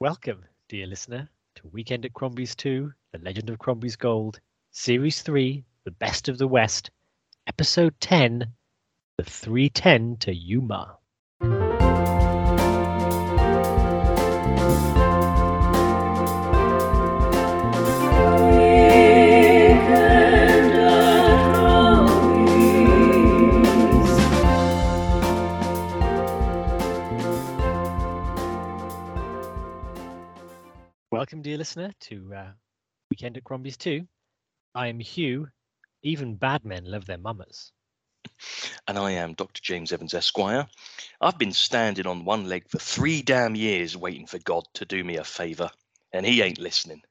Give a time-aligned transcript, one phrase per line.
[0.00, 4.38] Welcome, dear listener, to Weekend at Crombie's 2, The Legend of Crombie's Gold,
[4.70, 6.92] Series 3, The Best of the West,
[7.48, 8.46] Episode 10,
[9.16, 10.98] The 310 to Yuma.
[31.28, 32.50] Welcome, dear listener, to uh,
[33.10, 34.08] Weekend at Crombie's 2.
[34.74, 35.46] I am Hugh.
[36.02, 37.70] Even bad men love their mamas.
[38.88, 39.60] and I am Dr.
[39.60, 40.66] James Evans Esquire.
[41.20, 45.04] I've been standing on one leg for three damn years waiting for God to do
[45.04, 45.68] me a favour,
[46.14, 47.02] and he ain't listening.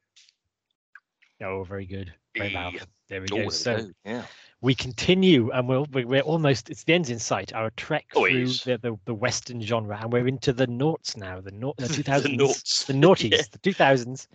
[1.44, 2.12] Oh, very good.
[2.36, 2.74] Very loud.
[3.10, 3.50] There we go.
[3.50, 3.88] So.
[4.04, 4.26] Yeah.
[4.62, 8.26] We continue, and we're, we're we're almost, it's the end's in sight, our trek Oh,
[8.28, 11.86] through the, the, the Western genre, and we're into the noughts now, the, nau- the
[11.86, 12.22] 2000s.
[12.24, 12.84] the noughts.
[12.86, 13.42] the noughties, Yeah.
[13.52, 14.28] the 2000s.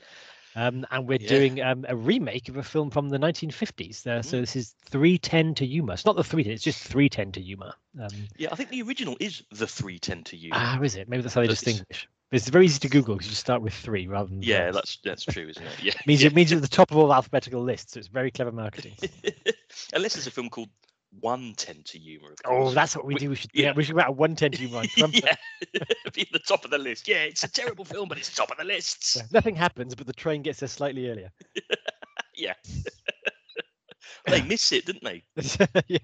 [0.55, 1.29] Um, and we're Yeah.
[1.29, 4.06] doing um, a remake of a film from the 1950s.
[4.06, 4.25] Uh, Mm.
[4.25, 5.95] So this is 310 to Yuma.
[5.95, 7.75] It's not the 310, it's just 310 to Yuma.
[8.00, 10.50] Um, Yeah, I think the original is the 310 to you.
[10.53, 11.09] ah, is it?
[11.09, 12.06] Maybe that's how they But it's- distinguish.
[12.33, 14.97] But it's very easy to Google because you start with three rather than yeah, that's
[15.05, 15.83] that's true, isn't it?
[15.83, 15.92] Yeah.
[16.06, 16.28] means yeah.
[16.28, 17.92] it means you're at the top of all alphabetical lists.
[17.92, 18.94] So it's very clever marketing.
[19.92, 20.70] Unless there's a film called
[21.20, 22.28] 110 to Yuma.
[22.28, 23.28] Of oh, that's what we We- do.
[23.28, 23.72] We should yeah, yeah.
[23.77, 25.14] we should write a 110 to Yuma on Trump.
[25.14, 25.34] yeah,
[26.14, 27.06] be at the top of the list.
[27.06, 29.14] Yeah, it's a terrible film, but it's top of the lists.
[29.16, 31.30] Yeah, Nothing happens, but the train gets there slightly earlier.
[32.34, 32.55] Yeah.
[34.27, 35.22] they miss it, didn't they?
[35.86, 35.98] yeah,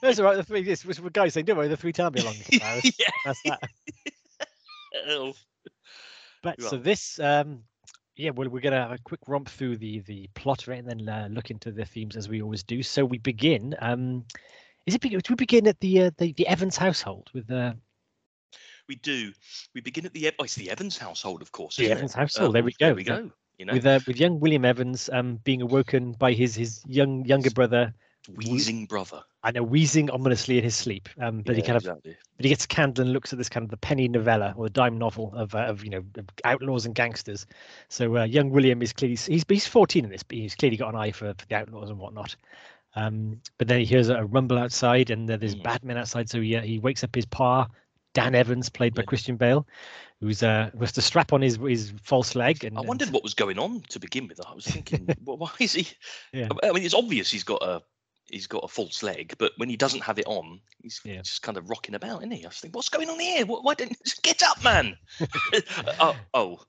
[0.00, 0.36] that's all right.
[0.36, 2.40] The three, this was the guy saying, "Don't worry, the three time be along." in
[2.40, 3.06] a couple hours." yeah.
[3.26, 3.60] That's that.
[6.42, 7.62] But so this, um,
[8.16, 11.08] yeah, well, we're gonna have a quick romp through the the plot it and then
[11.08, 12.82] uh, look into the themes as we always do.
[12.82, 13.74] So we begin.
[13.80, 14.24] Um,
[14.86, 15.00] is it?
[15.00, 17.74] Do we begin at the uh, the, the Evans household with uh,
[18.88, 19.32] we do.
[19.74, 21.76] We begin at the Ev- oh, it's the Evans household, of course.
[21.76, 21.98] the isn't it?
[21.98, 22.54] Evans household?
[22.54, 22.86] there we Um, go.
[22.86, 23.30] There we go.
[23.58, 27.24] You know, With uh, with young William Evans um being awoken by his his young
[27.24, 27.94] younger brother
[28.28, 29.22] wheezing brother.
[29.42, 31.08] I know wheezing ominously in his sleep.
[31.20, 32.16] Um, but he kind of exactly.
[32.36, 34.66] but he gets a candle and looks at this kind of the penny novella or
[34.66, 37.46] the dime novel of, uh, of you know of outlaws and gangsters.
[37.88, 40.90] So uh, young William is clearly he's he's 14 in this, but he's clearly got
[40.94, 42.36] an eye for, for the outlaws and whatnot.
[42.94, 45.62] Um, but then he hears a rumble outside and uh, there's Mm.
[45.64, 46.28] bad men outside.
[46.30, 47.66] So he uh, he wakes up his pa,
[48.14, 49.06] Dan Evans, played by Yeah.
[49.06, 49.66] Christian Bale,
[50.20, 52.62] who's uh who has to strap on his his false leg.
[52.64, 54.40] And I and- wondered what was going on to begin with.
[54.46, 55.88] I was thinking, well, why is he?
[56.32, 56.48] Yeah.
[56.62, 57.82] I mean, it's obvious he's got a
[58.32, 61.22] he's got a false leg, but when he doesn't have it on, he's Yeah.
[61.22, 62.44] just kind of rocking about, isn't he?
[62.44, 63.44] I was thinking, what's going on here?
[63.46, 64.96] Why didn't you get up, man?
[66.00, 66.60] oh, oh,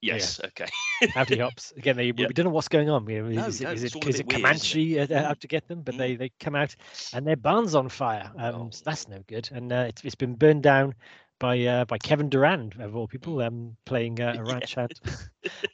[0.00, 0.66] yes, okay.
[1.14, 1.72] Howdy hops.
[1.76, 2.26] Again, they, Yeah.
[2.26, 3.08] we don't know what's going on.
[3.08, 4.32] You know, No, is it, no, is it, is it weird, isn't it?
[4.32, 5.82] Comanche uh, out to get them?
[5.82, 5.98] But Mm.
[5.98, 6.74] they, they come out
[7.12, 8.30] and their barn's on fire.
[8.36, 8.70] Um, Oh.
[8.70, 9.48] so that's no good.
[9.52, 10.94] And uh, it's, it's been burned down
[11.42, 14.34] by uh, by Kevin Durand of all people, um, playing uh, a.
[14.36, 14.52] Yeah.
[14.52, 14.92] ranch hand.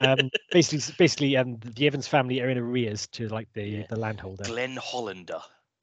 [0.01, 3.87] um, basically, basically, um, the Evans family are in arrears to like the Yeah.
[3.89, 5.41] the landholder, Glenn Hollander.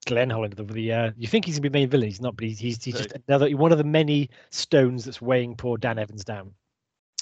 [0.07, 0.53] Glenn Holland.
[0.53, 2.07] The, the uh, you think he's gonna be main villain?
[2.09, 5.55] He's not, but he's he's, he's just another one of the many stones that's weighing
[5.55, 6.51] poor Dan Evans down.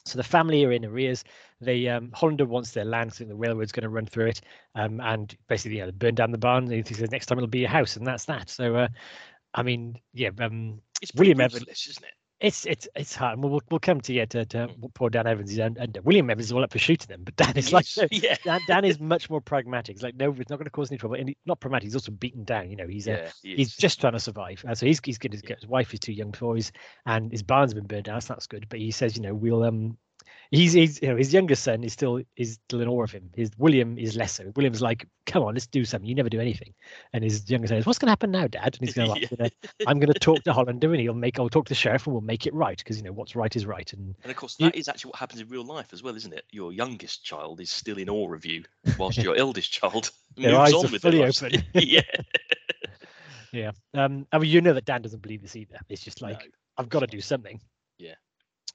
[0.05, 1.23] So the family are in arrears.
[1.61, 3.13] They um, Hollander wants their land.
[3.13, 4.41] So the railroad's going to run through it,
[4.75, 6.65] um, and basically, yeah, burn down the barn.
[6.65, 8.49] And he the next time it'll be a house, and that's that.
[8.49, 8.87] So, uh,
[9.53, 12.13] I mean, yeah, um, It's William Evans- isn't it?
[12.43, 13.39] It's it's it's hard.
[13.39, 14.93] and We'll we'll come to yeah to, to Mm.
[14.93, 15.57] poor Dan Evans.
[15.57, 18.35] And, and William Evans is all up for shooting them, but Dan is like yeah,
[18.43, 19.95] Dan, Dan is much more pragmatic.
[19.95, 21.15] He's like, no, it's not going to cause any trouble.
[21.15, 21.85] And he, not pragmatic.
[21.85, 22.69] He's also beaten down.
[22.69, 23.29] You know, he's uh, yeah.
[23.41, 24.63] he he's just trying to survive.
[24.67, 25.33] Uh, so he's he's good.
[25.33, 25.55] His, Yeah.
[25.55, 26.71] his wife is too young for his,
[27.05, 28.21] and his barn's been burned down.
[28.21, 28.67] So that's good.
[28.69, 29.97] But he says, you know, we'll um,
[30.51, 33.29] he's he's you know his younger son is still is still in awe of him.
[33.35, 34.51] His William is less so.
[34.55, 36.07] William's like, come on, let's do something.
[36.07, 36.73] You never do anything.
[37.13, 38.77] And his younger son says, what's going to happen now, Dad?
[38.79, 39.47] And he's going, Yeah.
[39.87, 41.39] I'm going to talk to Hollander, and he'll make.
[41.39, 43.55] I'll talk to the sheriff, and we'll make it right because you know what's right
[43.55, 43.91] is right.
[43.93, 46.15] And And of course, You- that is actually what happens in real life as well,
[46.15, 46.45] isn't it?
[46.51, 48.63] Your youngest child is still in awe of you,
[48.97, 51.63] whilst your eldest child moves eyes on are with fully open.
[51.73, 52.01] yeah,
[53.51, 55.77] yeah, um, I mean, you know that Dan doesn't believe this either.
[55.89, 56.51] It's just like no.
[56.77, 57.61] I've got to do something.
[57.99, 58.15] Yeah.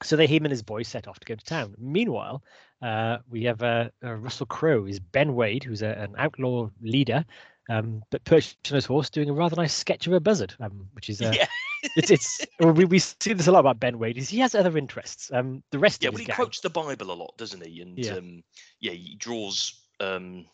[0.03, 1.75] So they, him and his boys set off to go to town.
[1.77, 2.41] Meanwhile,
[2.81, 7.25] uh, we have uh, uh, Russell Crowe is Ben Wade, who's a, an outlaw leader,
[7.69, 10.87] um, but perched on his horse doing a rather nice sketch of a buzzard, um,
[10.93, 11.47] which is uh, yeah,
[11.95, 14.17] it's it's we, we see this a lot about Ben Wade.
[14.17, 15.29] Is he has other interests.
[15.33, 16.09] Um, the rest yeah.
[16.09, 17.81] of Well, he gang, quotes the Bible a lot, doesn't he?
[17.81, 18.13] And Yeah.
[18.13, 18.43] um,
[18.79, 20.45] yeah, he draws um,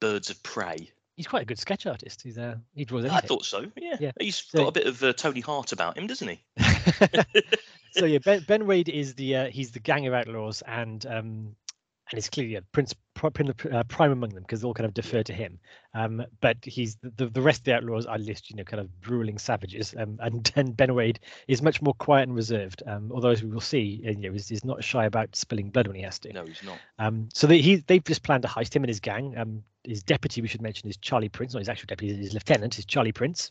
[0.00, 0.90] birds of prey.
[1.18, 2.22] He's quite a good sketch artist.
[2.22, 3.66] He's uh, he draws I thought so.
[3.76, 4.12] Yeah, Yeah.
[4.18, 6.40] he's So- got a bit of uh, Tony Hart about him, doesn't he?
[7.92, 11.56] so yeah, Ben, ben Wade is the uh, he's the gang of outlaws, and um,
[12.10, 15.22] and he's clearly a prince uh, prime among them because they all kind of defer
[15.22, 15.58] to him.
[15.94, 19.00] Um, but he's the, the rest of the outlaws are list, you know, kind of
[19.00, 19.94] drooling savages.
[19.98, 22.82] Um, and, and Ben Wade is much more quiet and reserved.
[22.86, 25.70] Um, although as we will see, uh, you know, he's, he's, not shy about spilling
[25.70, 26.32] blood when he has to.
[26.32, 26.78] No, he's not.
[26.98, 29.34] Um, so they, he they've just planned to heist him and his gang.
[29.88, 31.54] His deputy, we should mention, is Charlie Prince.
[31.54, 33.50] Not his actual deputy, his lieutenant is Charlie Prince.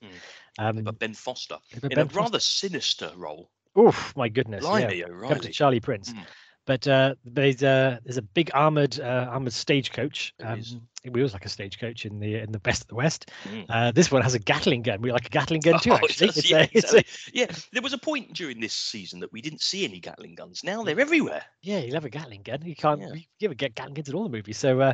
[0.60, 0.78] Mm.
[0.78, 2.20] Um, but Ben Foster in ben a Foster.
[2.20, 3.50] rather sinister role.
[3.76, 4.64] Oh my goodness!
[4.64, 5.06] Blimey, yeah.
[5.06, 5.40] O'Reilly.
[5.40, 6.14] to Charlie Prince.
[6.14, 6.26] Mm.
[6.68, 10.34] But uh, there's a there's a big armored uh, armored stagecoach.
[10.44, 10.62] Um,
[11.08, 13.32] it wheels like a stagecoach in the in the best of the West.
[13.46, 13.66] Mm.
[13.70, 15.02] Uh, this one has a Gatling gun.
[15.02, 15.92] We like a Gatling gun too.
[15.92, 17.00] Oh, actually, does, yeah, a, exactly.
[17.00, 20.36] a, yeah, there was a point during this season that we didn't see any Gatling
[20.36, 20.64] guns.
[20.66, 21.44] Now they're everywhere.
[21.62, 22.62] Yeah, you have a Gatling gun.
[22.64, 23.14] You can't yeah.
[23.14, 24.58] you ever get Gatling guns in all the movies.
[24.58, 24.94] So, uh,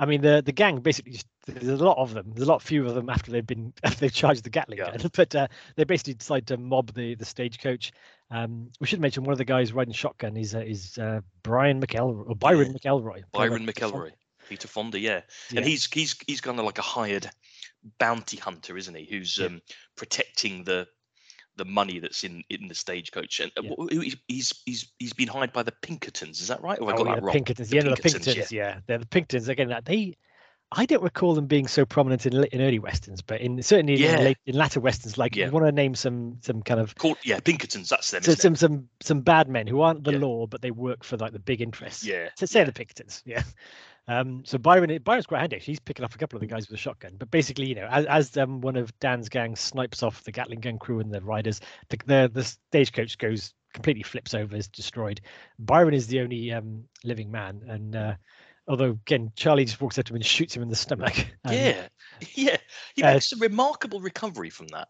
[0.00, 2.32] I mean, the the gang basically just there's a lot of them.
[2.34, 4.96] There's a lot fewer of them after they've been after they've charged the Gatling yeah.
[4.96, 5.10] gun.
[5.14, 7.92] But uh, they basically decide to mob the the stagecoach.
[8.32, 11.80] Um, we should mention one of the guys riding shotgun is uh, is uh, Brian
[11.80, 12.90] McElroy or Byron yeah.
[12.90, 13.22] McElroy.
[13.30, 14.12] Byron McElroy.
[14.48, 15.20] Peter Fonda, yeah.
[15.50, 15.58] yeah.
[15.58, 17.30] And he's he's he's kind of like a hired
[17.98, 19.04] bounty hunter, isn't he?
[19.04, 19.46] Who's yeah.
[19.46, 19.62] um,
[19.96, 20.88] protecting the
[21.56, 23.40] the money that's in in the stagecoach.
[23.40, 23.86] And uh,
[24.28, 26.40] he's he's he's been hired by the Pinkertons.
[26.40, 26.78] Is that right?
[26.80, 27.32] Or I oh, got that wrong?
[27.34, 27.68] Pinkertons.
[27.68, 28.52] The yeah, Pinkertons, the Pinkertons.
[28.52, 28.68] Yeah.
[28.68, 29.68] yeah, they're the Pinkertons again.
[29.68, 30.16] That They
[30.74, 34.18] I don't recall them being so prominent in, in early westerns, but in certainly yeah.
[34.18, 35.46] in, late, in latter westerns, like yeah.
[35.46, 37.88] you want to name some some kind of Called, yeah Pinkertons.
[37.88, 38.22] That's them.
[38.22, 40.18] So, some some some bad men who aren't the yeah.
[40.18, 42.04] law, but they work for like the big interests.
[42.04, 42.28] Yeah.
[42.36, 43.22] To say the Pinkertons.
[43.24, 43.42] Yeah.
[44.08, 45.58] Um, so Byron, Byron's quite handy.
[45.58, 47.12] He's picking up a couple of the guys with a shotgun.
[47.18, 50.60] But basically, you know, as, as um, one of Dan's gang snipes off the Gatling
[50.60, 55.20] gun crew and the riders, the the, the stagecoach goes completely flips over, is destroyed.
[55.58, 58.14] Byron is the only um, living man, and uh,
[58.68, 61.14] although again charlie just walks up to him and shoots him in the stomach.
[61.50, 61.88] Yeah.
[62.34, 62.56] Yeah.
[62.94, 64.88] He uh, makes uh, a remarkable recovery from that.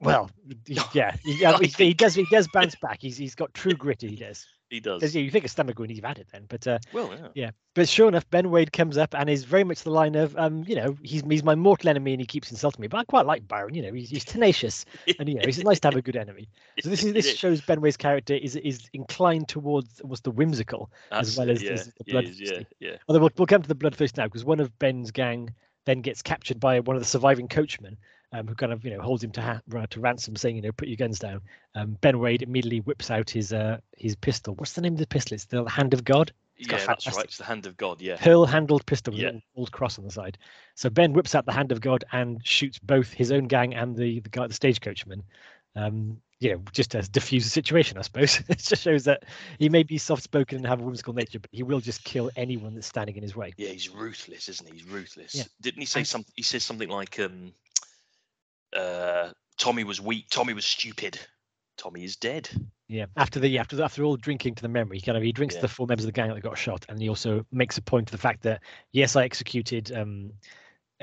[0.00, 0.30] Well
[0.92, 1.16] yeah.
[1.24, 2.98] He, he, he, does he does bounce back.
[3.00, 5.14] He's he's got true grit he does he does.
[5.14, 6.46] Yeah, you think a stomach wound, you've had it then.
[6.48, 7.28] But uh, well, yeah.
[7.34, 7.50] yeah.
[7.74, 10.64] But sure enough, Ben Wade comes up and is very much the line of, um,
[10.66, 12.88] you know, he's he's my mortal enemy and he keeps insulting me.
[12.88, 13.74] But I quite like Byron.
[13.74, 14.86] You know, he's, he's tenacious
[15.18, 16.48] and you know, it's nice to have a good enemy.
[16.80, 20.90] So this is this shows Ben Wade's character is is inclined towards almost the whimsical
[21.10, 22.66] That's, as well as, yeah, as the bloodthirsty.
[22.80, 22.96] Yeah, yeah.
[23.08, 25.54] Although we'll, we'll come to the bloodthirsty now because one of Ben's gang
[25.84, 27.98] then gets captured by one of the surviving coachmen
[28.32, 30.72] um, who kind of you know holds him to ha- to ransom, saying you know
[30.72, 31.40] put your guns down.
[31.74, 34.54] Um, ben Wade immediately whips out his uh, his pistol.
[34.54, 35.34] What's the name of the pistol?
[35.34, 36.32] It's the Hand of God.
[36.56, 37.24] It's yeah, that's right.
[37.24, 38.00] It's the Hand of God.
[38.00, 38.16] Yeah.
[38.16, 39.30] Pearl handled pistol with yeah.
[39.30, 40.38] an old cross on the side.
[40.74, 43.96] So Ben whips out the Hand of God and shoots both his own gang and
[43.96, 45.22] the the guy, the stagecoachman.
[45.74, 48.42] Um, you know, just to diffuse the situation, I suppose.
[48.48, 49.24] it just shows that
[49.60, 52.30] he may be soft spoken and have a whimsical nature, but he will just kill
[52.34, 53.52] anyone that's standing in his way.
[53.56, 54.78] Yeah, he's ruthless, isn't he?
[54.78, 55.36] He's ruthless.
[55.36, 55.44] Yeah.
[55.60, 56.32] Didn't he say something?
[56.34, 57.52] He says something like, um,
[58.76, 60.26] uh, Tommy was weak.
[60.30, 61.18] Tommy was stupid.
[61.76, 62.48] Tommy is dead.
[62.88, 65.54] Yeah, after the after after all drinking to the memory, he kind of he drinks
[65.54, 65.62] yeah.
[65.62, 68.08] the four members of the gang that got shot, and he also makes a point
[68.08, 70.32] to the fact that yes, I executed um,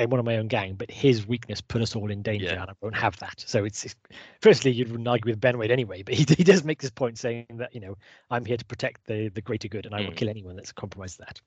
[0.05, 2.61] one of my own gang, but his weakness put us all in danger, yeah.
[2.61, 3.43] and I won't have that.
[3.45, 3.95] So it's, it's
[4.41, 7.17] firstly you wouldn't argue with Ben Wade anyway, but he, he does make this point
[7.17, 7.97] saying that you know
[8.29, 10.15] I'm here to protect the the greater good, and I will mm.
[10.15, 11.39] kill anyone that's compromised that.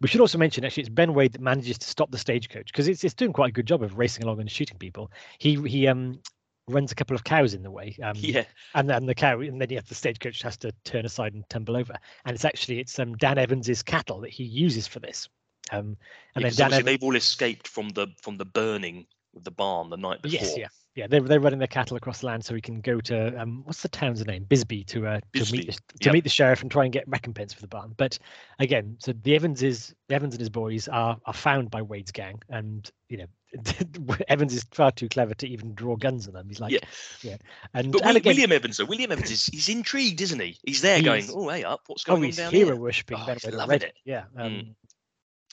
[0.00, 2.88] We should also mention actually it's Ben Wade that manages to stop the stagecoach because
[2.88, 5.10] it's it's doing quite a good job of racing along and shooting people.
[5.38, 6.20] He he um
[6.68, 7.96] runs a couple of cows in the way.
[8.02, 8.44] Um, yeah.
[8.74, 11.48] And then the cow, and then you have the stagecoach has to turn aside and
[11.48, 11.94] tumble over.
[12.24, 15.28] And it's actually it's um Dan Evans's cattle that he uses for this.
[15.70, 15.96] Um,
[16.34, 19.06] and yeah, then Dan they've all escaped from the from the burning
[19.36, 20.38] of the barn the night before.
[20.38, 21.06] Yes, yeah, yeah.
[21.06, 23.82] They're they're running their cattle across the land so he can go to um, what's
[23.82, 25.58] the town's name, Bisbee, to uh, Bisbee.
[25.58, 26.12] to meet the, to yep.
[26.12, 27.94] meet the sheriff and try and get recompense for the barn.
[27.96, 28.18] But
[28.58, 32.90] again, so the Evanses, Evans and his boys are are found by Wade's gang, and
[33.08, 33.26] you know
[34.28, 36.48] Evans is far too clever to even draw guns on them.
[36.48, 36.78] He's like, yeah,
[37.22, 37.36] yeah.
[37.72, 40.58] And, but and again, William Evans, though, William Evans is he's intrigued, isn't he?
[40.64, 42.76] He's there he's, going, oh, hey up, what's going oh, on down hero here?
[42.76, 43.18] worshipping.
[43.18, 43.94] Oh, he's loving it.
[44.04, 44.24] Yeah.
[44.36, 44.74] Um, mm.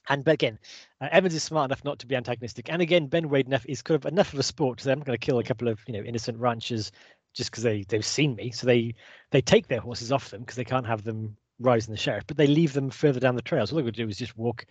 [0.10, 0.60] And but again,
[1.00, 2.72] uh, Evans is smart enough not to be antagonistic.
[2.72, 5.00] And again, Ben Wade enough is kind of enough of a sport to say, I'm
[5.00, 6.92] not going to kill a couple of you know innocent ranchers
[7.34, 8.52] just because they they've seen me.
[8.52, 8.96] So they
[9.32, 12.26] they take their horses off them because they can't have them rise in the sheriff,
[12.28, 13.66] but they leave them further down the trail.
[13.66, 14.66] So all they're going to do is just walk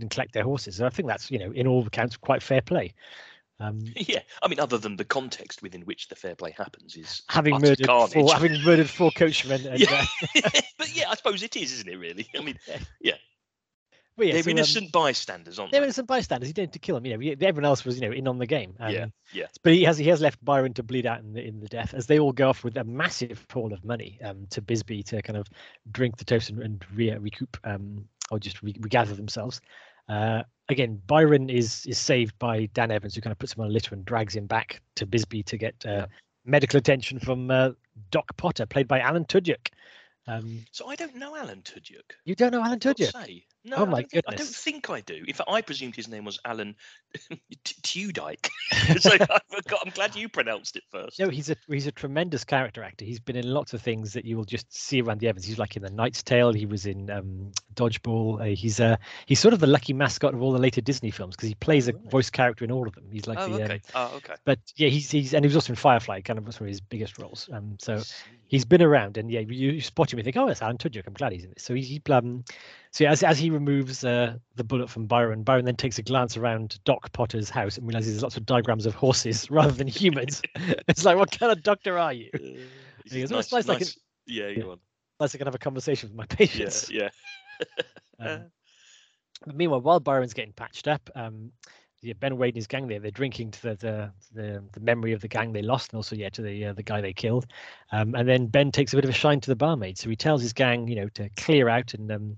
[0.00, 0.76] and collect their horses.
[0.76, 2.94] So I think that's you know in all accounts quite fair play.
[3.60, 7.22] Um, yeah, I mean, other than the context within which the fair play happens is
[7.28, 8.12] having murdered carnage.
[8.12, 9.66] four, having murdered four coachmen.
[9.66, 10.06] And, yeah.
[10.36, 11.96] Uh, but yeah, I suppose it is, isn't it?
[11.96, 12.28] Really?
[12.38, 12.58] I mean,
[13.00, 13.16] yeah.
[14.26, 15.78] Yeah, they're so, innocent um, bystanders, aren't they?
[15.78, 16.48] They're innocent bystanders.
[16.48, 17.06] He didn't to kill them.
[17.06, 18.74] You know, everyone else was, you know, in on the game.
[18.80, 19.46] Um, yeah, yeah.
[19.62, 21.94] But he has he has left Byron to bleed out in the in the death
[21.94, 25.22] as they all go off with a massive haul of money um, to Bisbee to
[25.22, 25.48] kind of
[25.90, 29.60] drink the toast and, and re- recoup um, or just re- regather themselves.
[30.08, 33.68] Uh, again, Byron is is saved by Dan Evans, who kind of puts him on
[33.68, 36.06] a litter and drags him back to Bisbee to get uh,
[36.44, 37.70] medical attention from uh,
[38.10, 39.68] Doc Potter, played by Alan Tudyk.
[40.26, 42.12] Um, so I don't know Alan Tudyk.
[42.24, 43.44] You don't know Alan Tudyk?
[43.64, 45.24] No, Oh I my don't think- I don't think I do.
[45.26, 46.76] In fact, I presumed his name was Alan
[47.64, 48.48] T- Tudyk.
[49.00, 49.80] so I forgot.
[49.84, 51.18] I'm glad you pronounced it first.
[51.18, 53.04] No, he's a he's a tremendous character actor.
[53.04, 55.44] He's been in lots of things that you will just see around the Evans.
[55.44, 56.52] He's like in The Knight's Tale.
[56.52, 58.40] He was in um, Dodgeball.
[58.40, 58.96] Uh, he's uh,
[59.26, 61.88] he's sort of the lucky mascot of all the later Disney films because he plays
[61.88, 62.10] a right.
[62.10, 63.04] voice character in all of them.
[63.10, 63.74] He's like oh, the okay.
[63.94, 64.34] um, oh, okay.
[64.44, 66.80] but yeah, he's he's and he was also in Firefly, kind of one of his
[66.80, 67.48] biggest roles.
[67.52, 68.02] Um, so
[68.46, 71.06] he's been around, and yeah, you, you spot him, you think, oh, it's Alan Tudyk.
[71.06, 71.62] I'm glad he's in this.
[71.62, 72.44] So he's he um,
[72.98, 76.02] so yeah, as as he removes uh, the bullet from Byron, Byron then takes a
[76.02, 79.86] glance around Doc Potter's house and realizes there's lots of diagrams of horses rather than
[79.86, 80.42] humans.
[80.88, 82.28] it's like, what kind of doctor are you?
[82.34, 82.66] Uh, He
[83.04, 83.86] he's goes, "Oh, it's nice I can-
[84.26, 84.62] yeah, Yeah.
[84.64, 84.80] go on.
[85.20, 86.90] Unless I can have a conversation with my patients.
[86.90, 87.10] yeah.
[88.20, 88.46] Um,
[89.54, 91.52] meanwhile, while Byron's getting patched up, um,
[92.02, 95.12] yeah, Ben Wade and his gang there, they're drinking to the, the the the memory
[95.12, 97.46] of the gang they lost, and also yeah to the uh, the guy they killed.
[97.92, 100.16] Um, and then Ben takes a bit of a shine to the barmaid, so he
[100.16, 102.36] tells his gang, you know, to clear out and um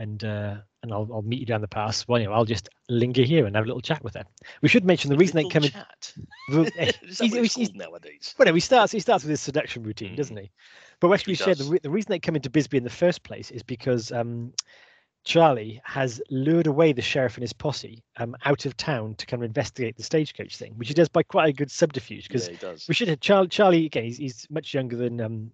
[0.00, 2.08] and uh, and I'll I'll meet you down the pass.
[2.08, 4.24] Well, you know, I'll just linger here and have a little chat with them.
[4.62, 5.70] We should mention the reason they come in.
[5.70, 6.12] chat.
[6.48, 8.34] well, Is he's- he's- called nowadays?
[8.38, 8.90] Well, no, he starts.
[8.92, 10.16] He starts with his seduction routine, Mm.
[10.16, 10.50] doesn't he?
[10.98, 13.22] But actually, we said the, re- the reason they come into Bisbee in the first
[13.22, 14.52] place is because um,
[15.24, 19.42] Charlie has lured away the sheriff and his posse um, out of town to kind
[19.42, 22.26] of investigate the stagecoach thing, which he does by quite a good subterfuge.
[22.26, 22.88] Because yeah, he does.
[22.88, 23.48] we should have Charlie.
[23.48, 24.04] Charlie again.
[24.04, 25.50] He's, he's much younger than um,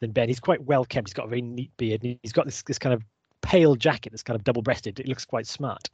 [0.00, 0.28] than Ben.
[0.28, 1.08] He's quite well kept.
[1.08, 2.02] He's got a very neat beard.
[2.02, 3.02] And he's got this this kind of
[3.42, 5.00] pale jacket that's kind of double breasted.
[5.00, 5.88] It looks quite smart.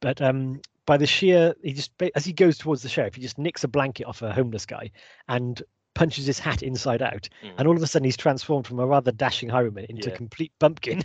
[0.00, 3.38] But um, by the sheer, he just as he goes towards the sheriff, he just
[3.38, 4.90] nicks a blanket off a homeless guy
[5.28, 5.62] and
[5.94, 7.28] punches his hat inside out.
[7.42, 7.52] Mm.
[7.58, 10.52] And all of a sudden, he's transformed from a rather dashing highwayman into a complete
[10.58, 11.02] bumpkin.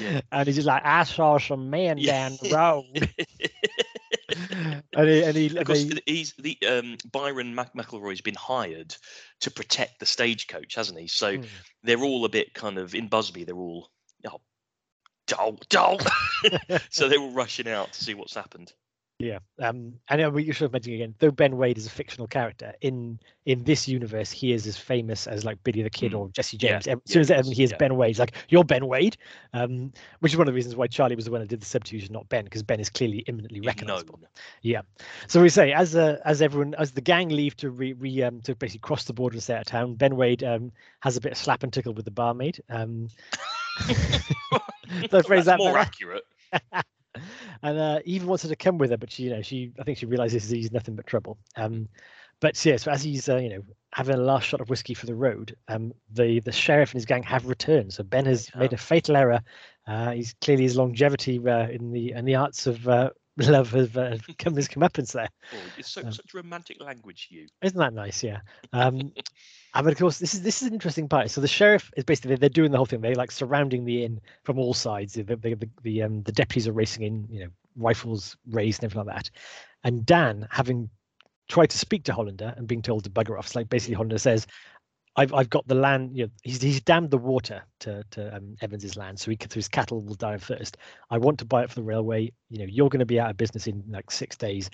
[0.00, 0.20] Yeah.
[0.32, 1.94] and he's just like, I saw some Yeah.
[1.94, 3.10] down the road.
[4.96, 8.94] and he, and he, because they- he's the um, Byron Mac- McElroy's been hired
[9.40, 11.06] to protect the stagecoach, hasn't he?
[11.08, 11.46] So Mm.
[11.82, 13.44] they're all a bit kind of in Bisbee.
[13.44, 13.90] They're all
[14.28, 14.40] oh,
[15.26, 15.98] dull, dull.
[16.90, 18.72] so they're all rushing out to see what's happened.
[19.18, 22.74] Yeah, um, and uh, we should mention again, though Ben Wade is a fictional character
[22.82, 26.18] in in this universe, he is as famous as like Billy the Kid Mm.
[26.18, 26.86] or Jesse James.
[26.86, 27.76] Ev- As yeah, soon as he everyone is, hears yeah.
[27.78, 29.16] Ben Wade, he's like, "You're Ben Wade,"
[29.54, 29.90] um,
[30.20, 32.12] which is one of the reasons why Charlie was the one that did the substitution,
[32.12, 34.18] not Ben, because Ben is clearly imminently recognizable.
[34.20, 34.28] known.
[34.60, 34.82] Yeah.
[35.28, 38.42] So we say as uh, as everyone as the gang leave to re, re um
[38.42, 41.22] to basically cross the border and stay out of town, Ben Wade um has a
[41.22, 42.60] bit of slap and tickle with the barmaid.
[42.68, 43.08] Um,
[45.12, 45.78] I phrase That's that more better?
[45.78, 46.24] accurate.
[47.62, 49.84] and uh, even wants her to come with her, but she, you know, she, I
[49.84, 51.38] think she realizes he's nothing but trouble.
[51.56, 51.88] Um,
[52.40, 55.06] but yeah, so as he's, uh, you know, having a last shot of whiskey for
[55.06, 57.94] the road, um, the the sheriff and his gang have returned.
[57.94, 59.40] So Ben has They made a fatal error.
[59.86, 63.96] Uh, he's clearly his longevity uh, in the in the arts of uh, love have
[63.96, 65.28] uh, come has come up and there.
[65.54, 67.46] Oh, it's so, Um, such romantic language, you.
[67.62, 68.22] Isn't that nice?
[68.22, 68.40] Yeah.
[68.72, 69.12] Um,
[69.84, 71.30] and of course, this is this is an interesting part.
[71.30, 73.00] So the sheriff is basically they're doing the whole thing.
[73.00, 75.14] They're like surrounding the inn from all sides.
[75.14, 78.90] The the the, the, um, the deputies are racing in, you know, rifles raised and
[78.90, 79.30] everything like that.
[79.84, 80.88] And Dan, having
[81.48, 84.46] tried to speak to Hollander and being told to bugger off, like basically Hollander says,
[85.16, 86.16] "I've I've got the land.
[86.16, 89.54] You know, he's he's dammed the water to to um, Evans's land, so he so
[89.54, 90.76] his cattle will die first.
[91.10, 92.32] I want to buy it for the railway.
[92.50, 94.70] You know, you're going to be out of business in like six days.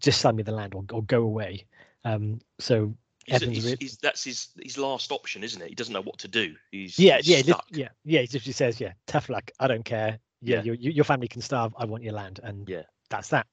[0.00, 1.66] Just sell me the land or or go away."
[2.04, 2.94] Um, so
[3.28, 5.68] Evans he's, he's- that's his his last option, isn't it?
[5.68, 6.54] He doesn't know what to do.
[6.70, 7.66] He's yeah, he's yeah, stuck.
[7.70, 8.20] yeah, yeah.
[8.20, 9.50] He just says, "Yeah, tough luck.
[9.60, 10.18] I don't care.
[10.42, 10.72] Yeah, Yeah.
[10.74, 11.74] Your, your family can starve.
[11.78, 12.82] I want your land." And Yeah.
[13.10, 13.46] that's that.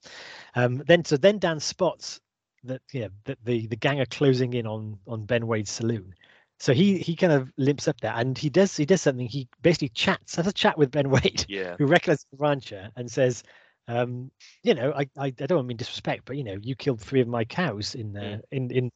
[0.56, 2.20] Um, then so then Dan spots
[2.64, 6.14] that yeah that the the gang are closing in on on Ben Wade's saloon.
[6.60, 9.28] So he he kind of limps up there and he does he does something.
[9.28, 13.10] He basically chats has a chat with Ben Wade, Yeah, who recognizes the rancher and
[13.12, 13.44] says.
[13.92, 14.32] Um,
[14.64, 17.28] you know, I, I, I don't mean disrespect, but you know, you killed three of
[17.28, 18.42] my cows in uh, Mm.
[18.52, 18.92] in in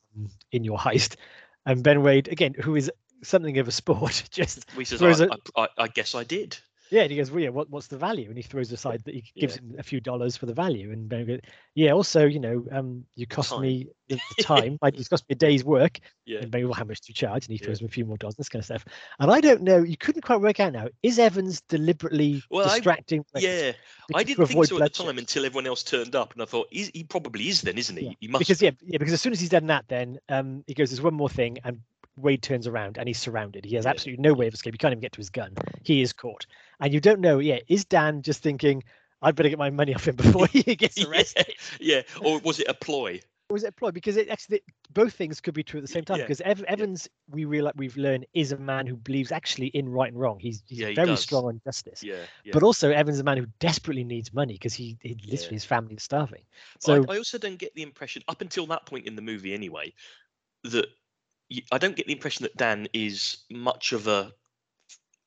[0.51, 1.17] in your heist,
[1.65, 2.91] and Ben Wade again, who is
[3.23, 6.57] something of a sport, just he says, I, a- I, I guess I did.
[6.91, 8.27] Yeah, and he goes, well, yeah, what, what's the value?
[8.29, 9.61] And he throws aside that he gives Yeah.
[9.61, 10.91] him a few dollars for the value.
[10.91, 11.39] And goes,
[11.73, 13.61] yeah, also, you know, um, you cost Time.
[13.61, 14.77] me the, the time.
[14.81, 15.99] like, it's cost me a day's work.
[16.25, 16.39] Yeah.
[16.39, 17.45] And goes, well, how much do you charge?
[17.45, 17.65] And he Yeah.
[17.65, 18.85] throws him a few more dollars, this kind of stuff.
[19.19, 20.87] And I don't know, you couldn't quite work out now.
[21.01, 23.23] Is Evans deliberately Well, distracting?
[23.31, 23.71] players Yeah,
[24.13, 26.67] I didn't think so at the time until everyone else turned up, and I thought
[26.71, 28.05] he, he probably is then, isn't he?
[28.05, 28.39] Yeah, He must.
[28.39, 31.01] Because yeah, yeah, because as soon as he's done that, then um, he goes, "There's
[31.01, 31.79] one more thing," and
[32.17, 33.65] Wade turns around and he's surrounded.
[33.65, 33.91] He has Yeah.
[33.91, 34.73] absolutely no way of escape.
[34.73, 35.53] He can't even get to his gun.
[35.83, 36.45] He is caught,
[36.79, 37.39] and you don't know.
[37.39, 38.83] Yeah, is Dan just thinking,
[39.21, 41.53] I'd better get my money off him before he gets yeah, arrested"?
[41.79, 43.21] yeah, or was it a ploy?
[43.51, 43.91] Was it a ploy?
[43.91, 46.17] Because it actually both things could be true at the same time.
[46.17, 49.87] Yeah, Because Ev- Evans, we realize we've learned, is a man who believes actually in
[49.87, 50.39] right and wrong.
[50.39, 51.21] He's he's Yeah, he very does.
[51.21, 52.03] strong on justice.
[52.03, 52.51] Yeah, yeah.
[52.53, 55.49] But also, Evans is a man who desperately needs money because he, he literally Yeah.
[55.51, 56.43] his family is starving.
[56.83, 59.21] But I- So I, also don't get the impression, up until that point in the
[59.21, 59.93] movie anyway,
[60.63, 60.87] that
[61.71, 64.33] I don't get the impression that Dan is much of a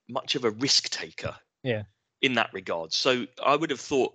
[0.08, 1.34] much of a risk taker.
[1.62, 1.82] Yeah.
[2.22, 2.92] in that regard.
[2.92, 4.14] So I would have thought.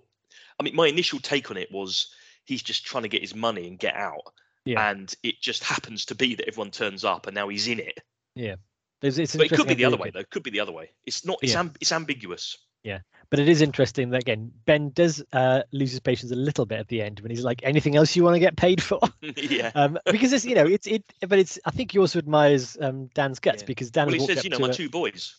[0.58, 2.08] I mean, my initial take on it was
[2.44, 4.32] he's just trying to get his money and get out.
[4.64, 4.90] Yeah.
[4.90, 7.98] And it just happens to be that everyone turns up and now he's in it.
[8.34, 8.56] Yeah.
[9.00, 10.20] There's, it's But it could be the other way though.
[10.20, 10.90] It Could be the other way.
[11.04, 11.38] It's not.
[11.42, 11.60] It's Yeah.
[11.60, 12.56] am, it's ambiguous.
[12.82, 12.98] Yeah,
[13.30, 16.78] but it is interesting that again, Ben does uh, lose his patience a little bit
[16.78, 19.70] at the end when he's like, "Anything else you want to get paid for?" yeah.
[19.74, 21.02] um, because it's you know it's it.
[21.26, 23.66] But it's I think he also admires um, Dan's guts Yeah.
[23.66, 25.34] because Dan Well, he says, you know, my a- two boys.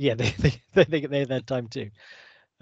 [0.00, 1.90] Yeah they they they they, they had their time too.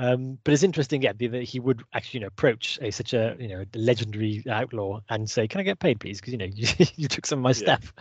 [0.01, 3.37] Um, but it's interesting, yeah, that he would actually you know, approach a such a
[3.39, 6.87] you know legendary outlaw and say, "Can I get paid, please?" Because you know you,
[6.97, 7.55] you took some of my Yeah.
[7.55, 7.93] stuff.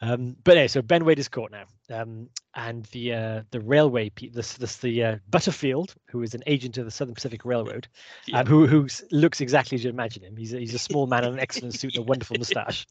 [0.00, 4.10] Um, but anyway, so Ben Wade is caught now, um, and the uh, the railway,
[4.10, 7.88] pe- this this the uh, Butterfield, who is an agent of the Southern Pacific Railroad,
[8.26, 8.40] Yeah.
[8.40, 10.36] um, who who looks exactly as you imagine him.
[10.36, 12.86] He's a, he's a small man in an excellent suit and a wonderful moustache.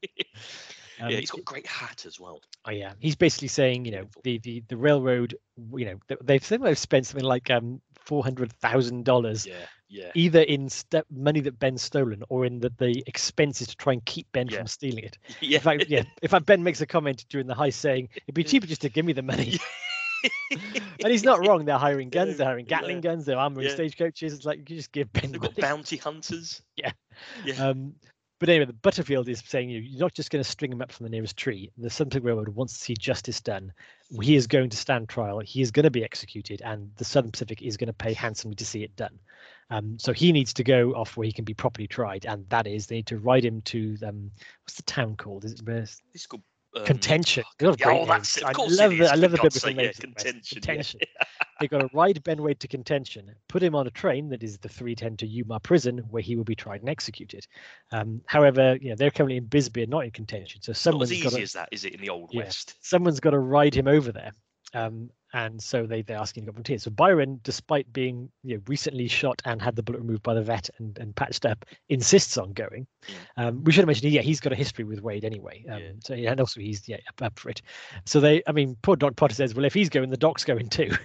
[1.00, 2.42] Um, yeah, he's got a great hat as well.
[2.66, 5.36] Oh yeah, he's basically saying, you know, the the the railroad,
[5.76, 9.56] you know, they've said they've spent something like um four hundred thousand dollars Yeah,
[9.90, 10.12] yeah.
[10.16, 14.06] either in st- money that Ben's stolen or in the, the expenses to try and
[14.06, 14.58] keep Ben Yeah.
[14.60, 15.18] from stealing it.
[15.42, 15.58] Yeah.
[15.58, 18.44] In fact, yeah, in fact, Ben makes a comment during the heist saying it'd be
[18.44, 19.58] cheaper just to give me the money.
[20.52, 21.66] and he's not wrong.
[21.66, 22.78] They're hiring guns, they're hiring yeah.
[22.80, 23.74] Gatling guns, they're armoring Yeah.
[23.76, 24.34] stagecoaches.
[24.34, 26.62] It's like you just give Ben They've got bounty hunters.
[26.76, 26.92] Yeah.
[27.46, 27.68] Yeah.
[27.68, 27.94] Um,
[28.40, 30.92] but anyway, the Butterfield is saying you, you're not just going to string him up
[30.92, 31.72] from the nearest tree.
[31.78, 33.74] The Southern Railroad wants to see justice done.
[34.22, 35.40] He is going to stand trial.
[35.40, 38.56] He is going to be executed, and the Southern Pacific is going to pay handsomely
[38.56, 39.20] to see it done.
[39.70, 42.68] Um, so he needs to go off where he can be properly tried, and that
[42.68, 44.32] is they need to ride him to um,
[44.64, 45.44] what's the town called?
[45.44, 46.44] Is it This called
[46.76, 47.44] um, Contention.
[47.62, 48.42] oh, yeah, oh, that's.
[48.44, 49.10] I love it the- is.
[49.10, 50.24] I love the biblical yeah, names of the West.
[50.24, 50.56] contention.
[50.62, 51.00] Contention.
[51.02, 51.26] Yeah.
[51.60, 54.58] They've got to ride Ben Wade to contention, put him on a train that is
[54.60, 57.48] the 310 to Yuma prison, where he will be tried and executed.
[57.92, 61.10] Um, however, you know they're currently in Bisbee, not in contention, so Not as someone's
[61.10, 62.76] got easy to as that, is it, in the old west?
[62.82, 64.32] someone's got to ride him over there.
[64.74, 66.84] Um, and so they they're asking to volunteers.
[66.84, 70.42] So Byron, despite being you know recently shot and had the bullet removed by the
[70.42, 72.88] vet and, and patched up, insists on going.
[73.38, 75.64] Um, we should have mentioned, yeah, he's got a history with Wade anyway.
[75.70, 75.92] Um, Yeah.
[76.04, 77.62] So yeah, and also he's yeah up, up for it.
[78.06, 80.70] So they, I mean, poor Doc Potter says, well, if he's going, the Doc's going
[80.70, 80.92] too.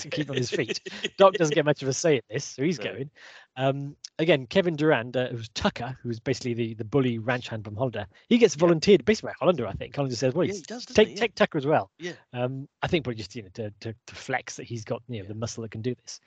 [0.00, 0.80] To keep on his feet.
[1.18, 2.86] Doc doesn't get much of a say in this, so he's No.
[2.86, 3.10] going.
[3.58, 7.76] Um, again, Kevin Durand, uh, who's Tucker, who's basically the, the bully ranch hand from
[7.76, 9.94] Hollander, he gets volunteered basically by Hollander, I think.
[9.94, 11.14] Hollander says, well, yeah, he does, take he?
[11.14, 11.20] Yeah.
[11.20, 11.90] take Tucker as well.
[11.98, 12.12] Yeah.
[12.32, 15.18] Um, I think probably just you know to, to to flex that he's got you
[15.18, 15.28] know Yeah.
[15.28, 16.20] the muscle that can do this.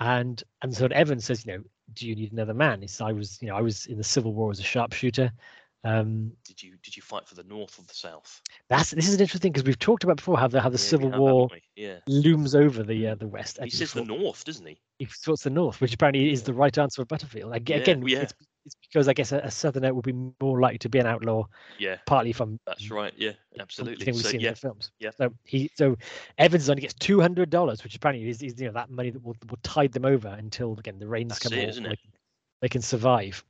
[0.00, 1.62] And and so Evan says, you know,
[1.92, 2.82] do you need another man?
[2.82, 5.30] It's I was you know I was in the Civil War as a sharpshooter.
[5.82, 8.42] Um, Did you did you fight for the north or the south?
[8.68, 10.84] that's this is an interesting because we've talked about before how the how the Yeah,
[10.84, 11.48] Civil have, War?
[11.74, 11.98] Yeah.
[12.06, 13.58] looms over the uh, the West.
[13.62, 14.78] He says the north, doesn't he?
[14.98, 17.52] he thoughts the North, which apparently is the right answer for Butterfield.
[17.52, 18.18] Yeah, Again, yeah.
[18.20, 18.34] It's,
[18.66, 21.46] it's because I guess a, a Southerner would be more likely to be an outlaw,
[21.78, 23.14] Yeah, partly from that's right.
[23.16, 24.04] Yeah, absolutely.
[24.04, 24.90] We've So seen in the films.
[24.98, 25.10] yeah.
[25.16, 25.96] So he, so
[26.36, 29.22] Evans only gets two hundred dollars, which apparently is, is you know that money that
[29.24, 31.98] will, will tide them over until again the rains That's come it, off, isn't it?
[32.04, 32.10] They,
[32.60, 33.42] they can survive.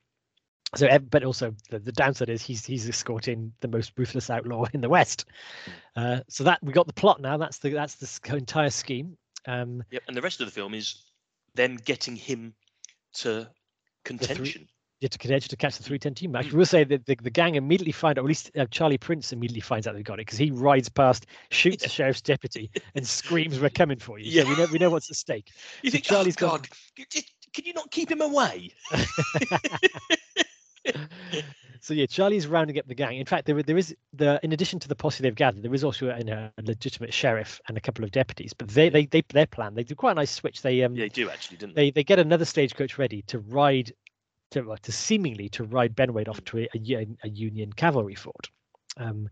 [0.77, 4.81] So, but also the, the downside is he's he's escorting the most ruthless outlaw in
[4.81, 5.25] the West.
[5.65, 6.01] Hmm.
[6.01, 7.37] Uh, so that we got the plot now.
[7.37, 9.17] That's the that's the entire scheme.
[9.49, 10.03] Um, Yep.
[10.07, 11.05] And the rest of the film is
[11.55, 12.55] them getting him
[13.15, 13.49] to
[14.05, 14.69] contention.
[15.01, 16.47] yeah, to contention to catch the 310 team match.
[16.47, 16.53] Mm.
[16.53, 18.99] We will say that the, the gang immediately find out, or at least uh, Charlie
[18.99, 22.71] Prince immediately finds out they've got it because he rides past, shoots the sheriff's deputy,
[22.95, 24.43] and screams, "We're coming for you!" Yeah.
[24.45, 25.51] So we know we know what's at stake.
[25.83, 27.07] You So think, Charlie's oh got- God,
[27.53, 28.71] can you not keep him away?
[31.83, 33.17] So yeah, Charlie's rounding up the gang.
[33.17, 35.83] In fact, there there is the in addition to the posse they've gathered, there is
[35.83, 38.53] also a, a legitimate sheriff and a couple of deputies.
[38.53, 40.61] But they they they their plan they do quite a nice switch.
[40.61, 41.87] They um Yeah, they do actually, didn't they?
[41.87, 43.93] they they get another stagecoach ready to ride
[44.51, 48.51] to to seemingly to ride Ben Wade off to a Union cavalry fort.
[48.97, 49.29] Um,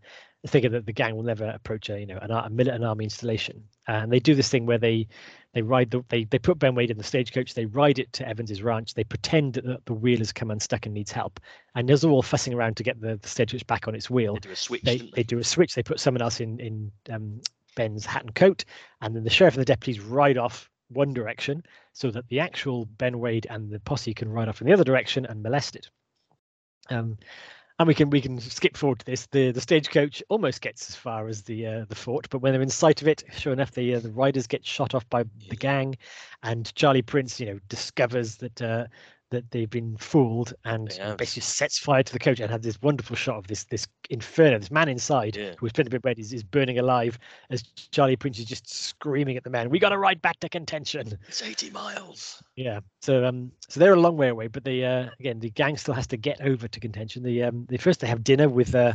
[0.47, 3.63] thinking that the gang will never approach a you know an, a militant army installation,
[3.87, 5.07] and they do this thing where they
[5.53, 8.27] they ride the they they put Ben Wade in the stagecoach, they ride it to
[8.27, 11.39] Evans's ranch, they pretend that the, the wheel has come unstuck and needs help,
[11.75, 14.35] and as they're all fussing around to get the, the stagecoach back on its wheel,
[14.35, 15.23] They do a switch, they they they?
[15.23, 15.75] do a switch.
[15.75, 17.41] They put someone else in in um,
[17.75, 18.63] Ben's hat and coat,
[19.01, 22.85] and then the sheriff and the deputies ride off one direction, so that the actual
[22.85, 25.89] Ben Wade and the posse can ride off in the other direction and molest it.
[26.89, 27.17] Um,
[27.79, 29.25] and we can we can skip forward to this.
[29.27, 32.61] The the stagecoach almost gets as far as the uh, the fort, but when they're
[32.61, 35.55] in sight of it, sure enough, the uh, the riders get shot off by the
[35.55, 35.95] gang,
[36.43, 38.87] and Charlie Prince, you know, discovers that uh,
[39.31, 41.17] that they've been fooled and They have.
[41.17, 44.57] basically sets fire to the coach and had this wonderful shot of this this inferno,
[44.59, 45.51] this man inside Yeah.
[45.57, 47.61] who was plenty bit red is, is burning alive as
[47.91, 51.17] Charlie Prince is just screaming at the man, "We got to ride back to contention."
[51.27, 52.41] It's 80 miles.
[52.55, 52.79] Yeah.
[53.01, 55.93] So um so they're a long way away, but the uh again the gang still
[55.93, 57.23] has to get over to contention.
[57.23, 58.93] The um they first they have dinner with uh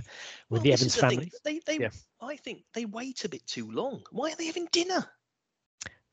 [0.50, 1.32] with Well, the Evans the thing, family.
[1.44, 1.90] They, they, Yeah.
[2.20, 4.02] I think they wait a bit too long.
[4.10, 4.94] Why are they having dinner?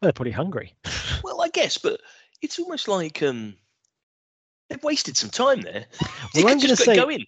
[0.01, 0.75] Well, they're probably hungry.
[1.23, 2.01] Well, I guess, but
[2.41, 3.55] it's almost like um,
[4.71, 5.85] they've wasted some time there.
[6.35, 7.25] Well, I'm going to say, go in.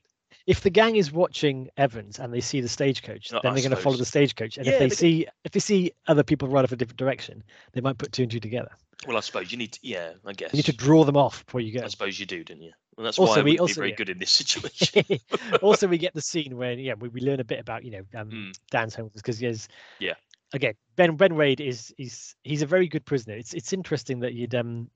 [0.47, 3.63] if the gang is watching Evans and they see the stagecoach, No, then I they're
[3.63, 4.57] going to follow the stagecoach.
[4.57, 6.97] And Yeah, if they they see if they see other people run off a different
[6.97, 8.71] direction, they might put two and two together.
[9.07, 9.73] Well, I suppose you need.
[9.73, 10.53] To, yeah, I guess.
[10.53, 11.83] You need to draw them off before you go.
[11.83, 12.71] I suppose you do, didn't you?
[12.95, 13.95] Well, that's Also, why we- also, be very yeah.
[13.95, 15.03] good in this situation.
[15.61, 18.03] also, we get the scene where yeah, we, we learn a bit about you know
[18.19, 18.53] um, Mm.
[18.71, 19.67] Dan's homeless because he has
[19.99, 20.13] Yeah.
[20.53, 23.35] Again, Ben Ben Wade is he's he's a very good prisoner.
[23.35, 24.89] It's it's interesting that you'd um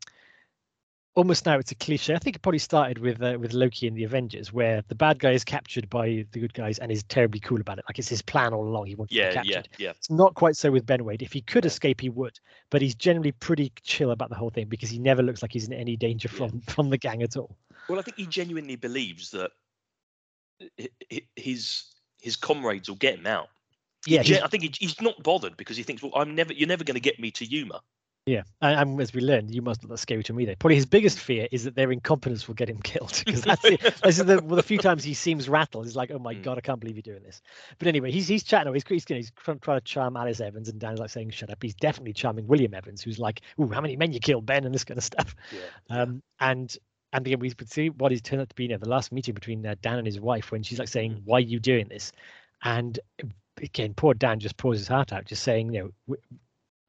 [1.17, 2.13] almost now it's a cliche.
[2.15, 5.19] I think it probably started with uh, with Loki and the Avengers, where the bad
[5.19, 7.85] guy is captured by the good guys and is terribly cool about it.
[7.89, 8.85] Like it's his plan all along.
[8.85, 9.67] He wants to be captured.
[9.77, 9.89] yeah, yeah.
[9.91, 11.21] It's not quite so with Ben Wade.
[11.21, 14.67] If he could escape, he would, but he's generally pretty chill about the whole thing
[14.67, 16.37] because he never looks like he's in any danger Yeah.
[16.37, 17.57] from from the gang at all.
[17.89, 19.51] Well, I think he genuinely believes that
[20.79, 21.83] hi- hi- his
[22.21, 23.49] his comrades will get him out.
[24.05, 26.85] Yeah, I think he, he's not bothered because he thinks, well, I'm never, you're never
[26.85, 27.81] going to get me to Yuma.
[28.27, 30.43] Yeah, and, as we learned, you must not that scary to me.
[30.43, 33.61] Though probably his biggest fear is that their incompetence will get him killed because that's
[33.61, 35.85] the, this is the, well, the few times he seems rattled.
[35.85, 36.43] He's like, "Oh my Mm.
[36.43, 37.41] god, I can't believe you're doing this."
[37.79, 38.73] But anyway, he's he's chatting.
[38.73, 41.73] He's he's, he's trying, to charm Alice Evans, and Dan's like saying, "Shut up." He's
[41.75, 44.83] definitely charming William Evans, who's like, "Ooh, how many men you killed, Ben?" and this
[44.83, 45.33] kind of stuff.
[45.53, 46.01] Yeah.
[46.01, 46.75] Um, and
[47.13, 48.63] and again, we see what he's turned out to be.
[48.63, 51.13] You know, the last meeting between uh, Dan and his wife when she's like saying,
[51.13, 51.21] Mm.
[51.23, 52.11] "Why are you doing this?"
[52.63, 52.99] And
[53.61, 56.17] again, poor Dan just pours his heart out, just saying, "You know,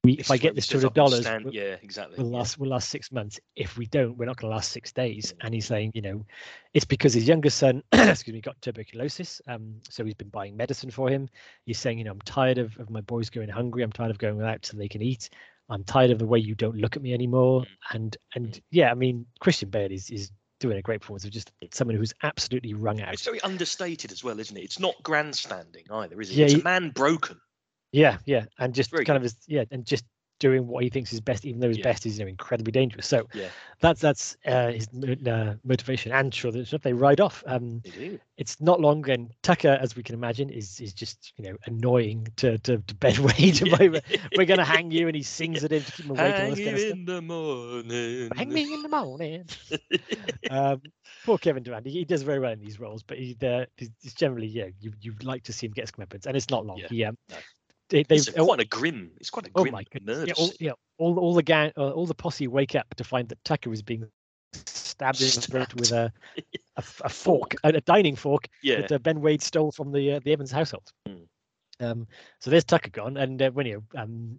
[0.03, 2.15] we, if I get this hundred dollars, yeah, exactly.
[2.17, 3.37] we'll last will last six months.
[3.57, 5.33] If we don't, we're not going to last six days.
[5.33, 5.45] Mm.
[5.45, 6.25] And he's saying, you know,
[6.73, 9.41] it's because his younger son, excuse me, got tuberculosis.
[9.47, 11.27] Um, so he's been buying medicine for him.
[11.65, 13.83] He's saying, you know, I'm tired of, of my boys going hungry.
[13.83, 15.29] I'm tired of going without so they can eat.
[15.69, 17.61] I'm tired of the way you don't look at me anymore.
[17.61, 17.67] Mm.
[17.91, 20.31] And and yeah, I mean, Christian Bale is is
[20.61, 23.13] doing a great performance of just someone who's absolutely wrung out.
[23.13, 24.61] It's very understated as well, isn't it?
[24.61, 26.35] It's not grandstanding either, is it?
[26.35, 27.39] Yeah, it's a man broken.
[27.91, 30.05] Yeah, yeah, and just Very kind of is yeah, and just
[30.39, 31.83] doing what he thinks is best, even though his Yeah.
[31.83, 33.07] best is you know incredibly dangerous.
[33.07, 33.49] So Yeah.
[33.81, 34.87] that's that's uh, his
[35.27, 36.11] uh, motivation.
[36.11, 37.43] And sure, that they ride off.
[37.45, 37.81] Um,
[38.37, 42.27] it's not long, and Tucker, as we can imagine, is is just you know annoying
[42.37, 44.01] to to, to Ben Wade.
[44.35, 46.37] We're, gonna hang you, and he sings at him to keep him awake.
[46.37, 46.91] Hang you kind of stuff.
[46.91, 48.31] in the morning.
[48.35, 49.45] Hang me in the morning.
[50.49, 50.81] um,
[51.25, 51.85] poor Kevin Durand.
[51.85, 54.67] He, he does very well in these roles, but he uh, he's, generally yeah.
[54.79, 56.77] You you like to see him get his comeuppance, and it's not long.
[56.77, 57.37] Yeah, He um, no.
[57.89, 59.11] They, It's they've a- quite a grim.
[59.19, 60.17] It's quite a Oh grim my goodness!
[60.19, 60.27] murder.
[60.27, 63.27] Yeah, all, yeah, all all the gang, uh, all the posse wake up to find
[63.29, 64.07] that Tucker is being
[64.53, 66.11] stabbed in the throat with a
[66.77, 68.81] a fork, a, a dining fork yeah.
[68.81, 70.91] that uh, Ben Wade stole from the uh, the Evans household.
[71.07, 71.27] Mm.
[71.81, 72.07] Um,
[72.39, 74.37] so there's Tucker gone, and uh, when you um,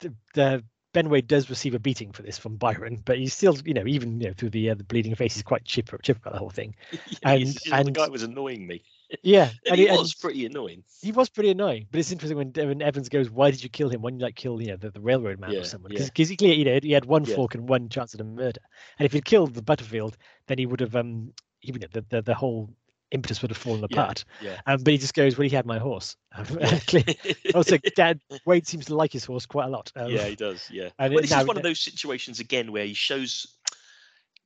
[0.00, 3.56] the, the Ben Wade does receive a beating for this from Byron, but he's still,
[3.64, 6.18] you know, even you know through the uh, the bleeding face, he's quite chipper chipper
[6.20, 6.74] about the whole thing.
[7.22, 8.82] Yeah, he's- and- the and- guy was annoying me.
[9.22, 10.84] Yeah, And he and was pretty annoying.
[11.02, 13.88] he was pretty annoying, but it's interesting when, when Evans goes, "Why did you kill
[13.88, 14.02] him?
[14.02, 16.04] When you like kill, you know, the, the railroad man Yeah, or someone?" yeah.
[16.04, 17.34] Because he clearly, you know, he had one Yeah.
[17.36, 18.60] fork and one chance at a murder,
[18.98, 22.22] and if he'd killed the Butterfield, then he would have, um, he have, the, the
[22.22, 22.70] the whole
[23.10, 24.24] impetus would have fallen apart.
[24.40, 24.60] Yeah.
[24.66, 26.16] Um, but he just goes, "Well, he had my horse."
[26.60, 26.78] Yeah.
[26.86, 27.18] Clearly-
[27.54, 29.90] also, Dad Wade seems to like his horse quite a lot.
[29.96, 30.68] Um, yeah, he does.
[30.70, 30.90] Yeah.
[31.00, 33.56] and Well, this now is one of those situations again where he shows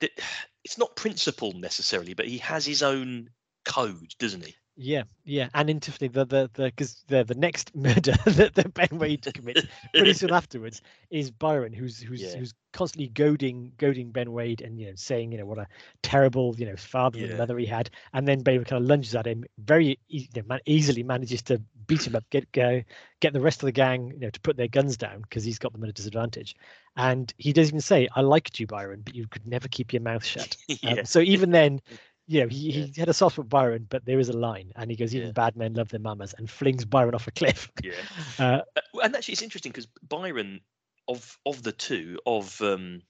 [0.01, 0.11] that
[0.65, 3.29] it's not principle necessarily, but he has his own
[3.65, 4.55] code, doesn't he?
[4.77, 8.89] Yeah, yeah, and interestingly, the the the because the the next murder that, that Ben
[8.99, 9.63] Wade commits
[9.95, 12.41] pretty soon afterwards is Byron, who's who's Yeah.
[12.41, 15.69] who's constantly goading goading Ben Wade and you know saying you know what a
[16.03, 19.29] terrible you know father and mother he had, and then Ben kind of lunges at
[19.29, 22.83] him very you know, man, easily manages to beat him up, get go
[23.21, 25.61] get the rest of the gang you know to put their guns down because he's
[25.61, 26.57] got them at a disadvantage,
[26.97, 30.03] and he does even say I liked you Byron, but you could never keep your
[30.03, 30.57] mouth shut.
[30.83, 31.03] Um, yeah.
[31.05, 31.81] so even then,
[32.27, 32.87] you know, he, Yeah.
[32.87, 35.15] he had a soft spot for Byron, but there is a line, and he goes,
[35.15, 35.33] even Yeah.
[35.33, 37.71] bad men love their mamas, and flings Byron off a cliff.
[37.85, 37.93] Yeah.
[38.39, 40.61] Uh, Uh, and actually, it's interesting because Byron,
[41.09, 43.03] of of the two, of um,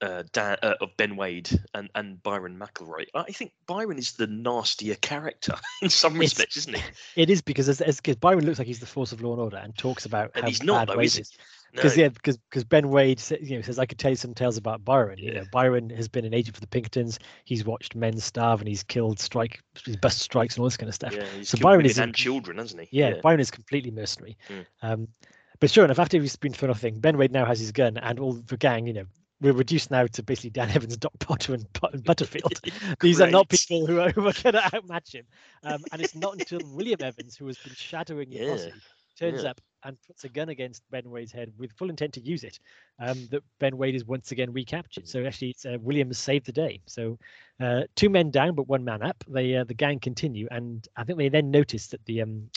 [0.00, 4.26] uh, Dan, uh, of Ben Wade and and Byron McElroy, I think Byron is the
[4.26, 6.82] nastier character in some respects, isn't he?
[7.22, 9.56] it is because as, as Byron looks like he's the force of law and order,
[9.56, 11.32] and talks about And how he's not, bad though, Wade is is.
[11.74, 12.04] Because No.
[12.04, 14.84] yeah, because because Ben Wade you know says I could tell you some tales about
[14.84, 15.18] Byron.
[15.18, 17.18] You know, Byron has been an agent for the Pinkertons.
[17.44, 20.88] He's watched men starve, and he's killed strike, he's bust strikes, and all this kind
[20.88, 21.14] of stuff.
[21.14, 22.88] Yeah, he's So Byron is and children, hasn't he?
[22.92, 24.36] Yeah, Byron is completely mercenary.
[24.48, 24.66] Mm.
[24.82, 25.08] Um,
[25.60, 27.96] but sure enough, after he's been thrown off thing, Ben Wade now has his gun,
[27.96, 29.06] and all the gang, you know,
[29.40, 31.66] we're reduced now to basically Dan Evans, Doc Potter, and,
[32.04, 32.60] Butterfield.
[33.00, 35.26] These are not people who are, who are going to outmatch him.
[35.62, 38.72] Um, and it's not until William Evans, who has been shadowing the posse,
[39.18, 39.50] turns yeah.
[39.50, 42.58] up and puts a gun against Ben Wade's head with full intent to use it,
[42.98, 45.06] um, that Ben Wade is once again recaptured.
[45.06, 46.80] So actually, it's, uh, Williams saved the day.
[46.86, 47.18] So
[47.60, 49.22] uh, two men down, but one man up.
[49.28, 52.50] They uh, the gang continue, and I think they then notice that the um,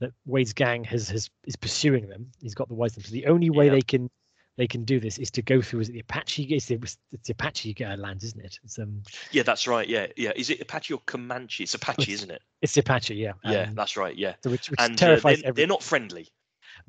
[0.00, 2.30] that Wade's gang has has is pursuing them.
[2.40, 3.02] He's got the wisdom.
[3.04, 3.72] So the only way Yeah.
[3.72, 4.10] they can
[4.56, 5.80] they can do this is to go through.
[5.80, 6.42] Is it the Apache?
[6.44, 6.74] It's the,
[7.12, 8.58] it's the Apache uh, lands, isn't it?
[8.64, 9.02] It's um.
[9.30, 9.88] Yeah, that's right.
[9.88, 10.32] Yeah, yeah.
[10.36, 11.62] Is it Apache or Comanche?
[11.64, 12.42] It's Apache, It's- isn't it?
[12.62, 13.32] It's Apache, yeah.
[13.44, 14.14] Yeah, Um, that's right.
[14.14, 16.28] Yeah, so which, which and uh, they're, they're not friendly.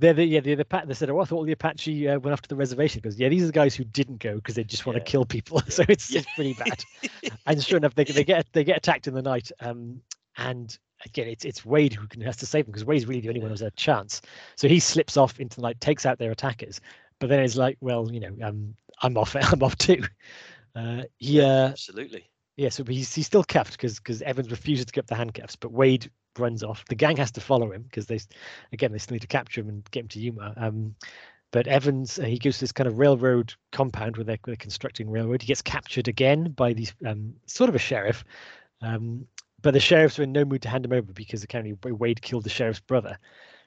[0.01, 0.87] They're the, yeah, the Pat.
[0.87, 3.19] They said, "Oh, I thought all the Apache uh, went off to the reservation." Because
[3.19, 5.03] yeah, these are the guys who didn't go because they just want Yeah.
[5.03, 5.61] to kill people.
[5.69, 6.21] so it's, Yeah.
[6.21, 6.83] it's pretty bad.
[7.45, 9.51] and sure enough, they they get they get attacked in the night.
[9.59, 10.01] Um,
[10.37, 13.27] and again, it's it's Wade who can has to save them because Wade's really the
[13.29, 14.21] only one who has a chance.
[14.55, 16.81] So he slips off into the night, takes out their attackers.
[17.19, 19.35] But then it's like, well, you know, um, I'm off.
[19.39, 20.03] I'm off too.
[20.75, 22.23] Uh, he uh, Absolutely.
[22.57, 25.71] yeah, so he's he's still cuffed because because Evans refuses to get the handcuffs, but
[25.71, 26.83] Wade runs off.
[26.89, 28.19] The gang has to follow him because they,
[28.71, 30.53] again, they still need to capture him and get him to Yuma.
[30.57, 30.95] Um,
[31.51, 35.09] but Evans, uh, he goes to this kind of railroad compound where they're, they're constructing
[35.09, 35.41] railroad.
[35.41, 38.23] He gets captured again by these um, sort of a sheriff,
[38.81, 39.27] um,
[39.61, 42.21] but the sheriffs are in no mood to hand him over because apparently Wa- Wade
[42.21, 43.17] killed the sheriff's brother.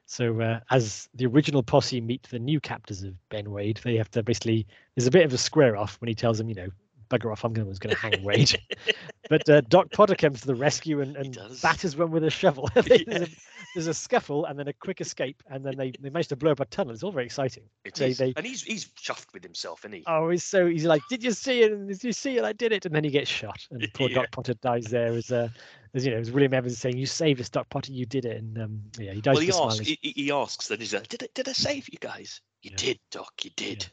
[0.06, 4.10] So uh, as the original posse meet the new captors of Ben Wade, they have
[4.12, 6.68] to basically there's a bit of a square off when he tells them, you know,
[7.10, 8.58] bugger off, I'm going to hang Wade.
[9.30, 12.68] but uh, Doc Potter comes to the rescue and, and batters one with a shovel.
[12.74, 13.18] there's, Yeah.
[13.22, 13.26] a,
[13.74, 16.52] there's a scuffle and then a quick escape, and then they, they manage to blow
[16.52, 16.92] up a tunnel.
[16.92, 17.64] It's all very exciting.
[17.84, 18.18] It They- is.
[18.18, 20.04] they- And he's he's chuffed with himself, isn't he?
[20.06, 21.72] Oh, he's so he's like, did you see it?
[21.72, 22.44] And did you see it?
[22.44, 22.84] I did it.
[22.86, 24.16] And then he gets shot, and poor Yeah.
[24.16, 25.12] Doc Potter dies there.
[25.12, 25.48] As uh,
[25.94, 27.92] as you know, as William Evans saying, "You saved us, Doc Potter.
[27.92, 29.86] You did it." And um, yeah, he dies well, he asks.
[29.86, 30.80] He, he asks that.
[30.80, 32.40] He's like, did I, did I save you guys?
[32.62, 32.76] You Yeah.
[32.78, 33.32] did, Doc.
[33.42, 33.86] You did.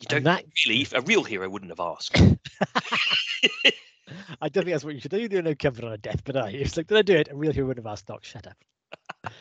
[0.00, 0.86] You don't that- really.
[0.94, 2.20] A real hero wouldn't have asked.
[4.40, 5.18] I don't think that's what you should do.
[5.20, 6.48] You do no comfort on a deathbed, but I.
[6.50, 7.28] It's like, did I do it?
[7.30, 8.56] A real hero would have asked Doc, shut up.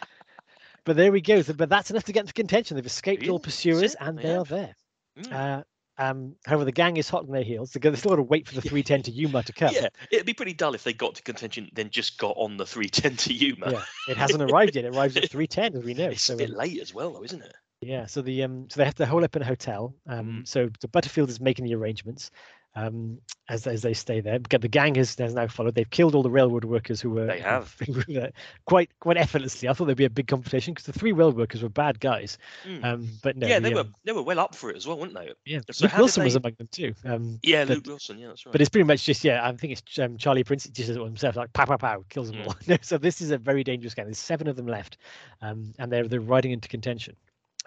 [0.86, 1.42] but there we go.
[1.44, 2.76] But that's enough to get into contention.
[2.76, 3.38] They've escaped all Really?
[3.40, 3.98] That's pursuers, it?
[4.02, 4.76] and They are there.
[5.20, 5.32] Mm.
[5.32, 5.64] Uh,
[5.98, 7.72] um, however, the gang is hot on their heels.
[7.72, 9.74] They're still got to wait for the 310 to Yuma to come.
[9.74, 12.66] yeah, it'd be pretty dull if they got to contention, then just got on the
[12.66, 13.72] 310 to Yuma.
[13.72, 14.84] Yeah, it hasn't arrived yet.
[14.86, 16.10] It arrives at 310, as we know.
[16.10, 17.54] It's So, a bit um, late as well, though, isn't it?
[17.82, 19.94] Yeah, so the um so they have to hole up in a hotel.
[20.08, 20.48] Um Mm.
[20.48, 22.32] so the Butterfield is making the arrangements
[22.78, 24.40] um as as they stay there.
[24.40, 25.76] Because the gang has, has now followed.
[25.76, 27.76] They've killed all the railroad workers who were They have.
[28.66, 29.70] quite quite effortlessly.
[29.70, 32.38] I thought there'd be a big competition because the three railroad workers were bad guys.
[32.68, 32.84] Mm.
[32.84, 34.86] Um but no, yeah, the, they were um, they were well up for it as
[34.88, 35.32] well, weren't they?
[35.46, 35.60] yeah.
[35.72, 36.94] so Luke Wilson was among them too.
[37.06, 38.18] Um Yeah, but- Luke Wilson.
[38.18, 38.52] Yeah, that's right.
[38.52, 39.48] but it's pretty much just yeah.
[39.48, 42.32] I think it's um, Charlie Prince just does it himself, like pow pow pow, kills
[42.32, 42.48] them Mm.
[42.48, 42.78] all.
[42.82, 44.06] So this is a very dangerous game.
[44.06, 44.98] There's seven of them left,
[45.42, 47.16] um, and they're they're riding into contention,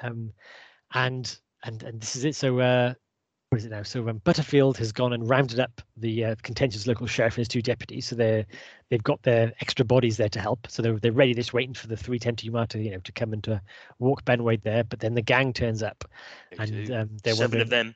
[0.03, 0.33] um,
[0.93, 2.35] and and and this is it.
[2.37, 2.95] So uh,
[3.51, 3.83] what is it now?
[3.83, 7.49] So um, Butterfield has gone and rounded up the uh, contentious local sheriff and his
[7.49, 8.07] two deputies.
[8.07, 8.45] So they're
[8.91, 10.67] they've got their extra bodies there to help.
[10.69, 13.13] So they're they're ready, just waiting for the three ten to to you know to
[13.13, 13.63] come and to
[13.99, 14.85] walk Ben Wade there.
[14.85, 16.05] But then the gang turns up,
[16.51, 17.95] They and um, they're Seven of them.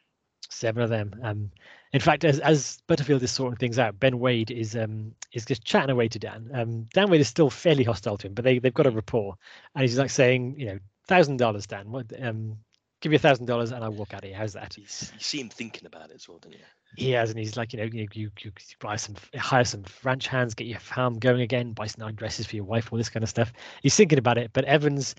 [0.49, 1.15] seven of them.
[1.23, 1.51] Um,
[1.93, 5.65] in fact, as as Butterfield is sorting things out, Ben Wade is um is just
[5.65, 6.51] chatting away to Dan.
[6.55, 8.97] Um, Dan Wade is still fairly hostile to him, but they they've got a Mm.
[8.97, 9.37] rapport,
[9.75, 11.91] and he's like saying, you know, thousand dollars, Dan.
[11.91, 12.57] What um.
[13.03, 14.39] Give you a thousand dollars and I'll walk out of here.
[14.39, 14.75] How's that?
[14.75, 16.61] He's, you see him thinking about it as well, don't you?
[16.97, 20.29] He has, and he's like, you know, you you, you buy some, hire some ranch
[20.29, 23.09] hands, get your farm going again, buy some nice dresses for your wife, all this
[23.09, 23.53] kind of stuff.
[23.83, 25.15] He's thinking about it, but Evans,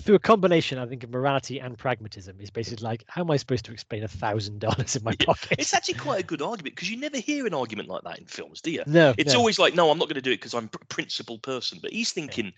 [0.00, 3.36] through a combination, I think, of morality and pragmatism, is basically like, how am I
[3.36, 5.58] supposed to explain a thousand dollars in my Yeah, pocket?
[5.58, 8.26] It's actually quite a good argument because you never hear an argument like that in
[8.26, 8.84] films, do you?
[8.86, 9.40] no, It's no.
[9.40, 11.80] always like, no, I'm not going to do it because I'm a principled person.
[11.82, 12.52] But he's thinking,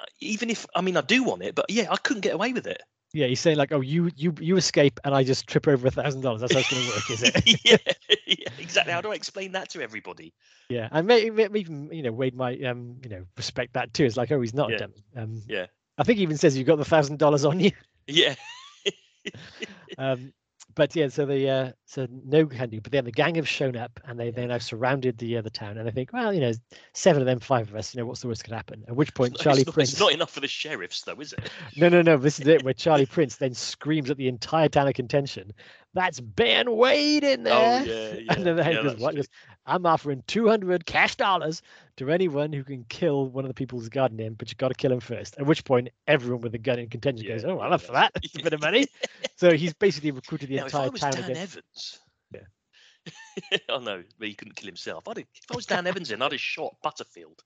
[0.00, 2.52] uh, even if I mean I do want it, but yeah, I couldn't get away
[2.52, 2.82] with it.
[3.12, 5.90] Yeah, he's saying like, oh, you you you escape, and I just trip over a
[5.90, 6.42] thousand dollars.
[6.42, 7.64] That's how it's going to work, is it?
[7.64, 7.76] yeah,
[8.26, 8.92] yeah, exactly.
[8.92, 10.32] How do I explain that to everybody?
[10.68, 14.04] yeah, and maybe even you know Wade might um you know respect that too.
[14.04, 14.76] It's like, oh, he's not Yeah.
[14.76, 15.04] a dummy.
[15.16, 15.66] Um, Yeah.
[15.98, 17.72] I think he even says you've got the thousand dollars on you.
[18.06, 18.34] Yeah,
[19.98, 20.32] um,
[20.74, 22.80] but yeah, so the uh, so no can do.
[22.80, 25.50] But then the gang have shown up, and they they now surrounded the uh, the
[25.50, 26.52] town, and they think, well, you know,
[26.92, 27.94] seven of them, five of us.
[27.94, 28.84] You know, what's the worst could happen?
[28.88, 29.92] At which point, it's Charlie not, Prince.
[29.92, 31.50] it's not enough for the sheriffs, though, is it?
[31.76, 32.16] No, no, no.
[32.16, 32.62] This is it.
[32.62, 35.52] Where Charlie Prince then screams at the entire town of contention.
[35.92, 37.80] That's Ben Wade in there.
[37.80, 38.32] Oh yeah, yeah.
[38.34, 39.16] and then the head yeah, goes, what?
[39.16, 39.28] Goes,
[39.66, 41.62] I'm offering 200 cash dollars
[41.96, 44.68] to anyone who can kill one of the people who's guarding him, but you've got
[44.68, 45.36] to kill him first.
[45.38, 47.80] At which point, everyone with a gun in contention goes, Yeah, Oh, yeah, I'm up
[47.80, 48.12] for that.
[48.22, 48.86] It's a bit of money.
[49.36, 51.56] So he's basically recruited the Now, if I entire was town Dan against.
[51.56, 51.98] Evans,
[53.52, 55.08] yeah, I know, but he couldn't kill himself.
[55.08, 57.42] I'd have, if I was Dan Evans, then I'd have shot Butterfield.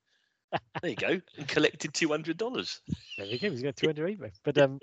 [0.83, 2.81] There you go, and collected two hundred dollars.
[3.19, 3.51] There we go.
[3.51, 4.31] He's got 200 anyway.
[4.45, 4.79] But um,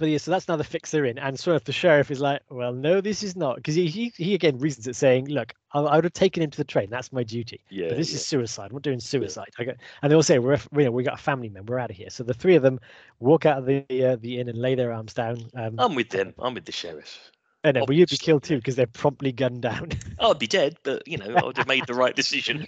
[0.00, 1.18] but yeah, so that's now the fix they're in.
[1.18, 4.10] And sort of the sheriff is like, well, no, this is not, because he, he
[4.16, 6.88] he again reasons it, saying, look, I, I would have taken him to the train.
[6.88, 7.60] That's my duty.
[7.68, 8.16] Yeah, but this yeah.
[8.16, 8.72] is suicide.
[8.72, 9.50] We're doing suicide.
[9.58, 11.74] I go, and they all say we're you know we got a family member.
[11.74, 12.08] We're out of here.
[12.08, 12.80] So the three of them
[13.18, 15.44] walk out of the uh, the inn and lay their arms down.
[15.54, 16.32] Um, I'm with them.
[16.38, 17.30] I'm with the sheriff.
[17.62, 19.90] and then, well, you'd be killed too because they're promptly gunned down.
[20.18, 22.66] I'd be dead, but you know, I would have made the right decision.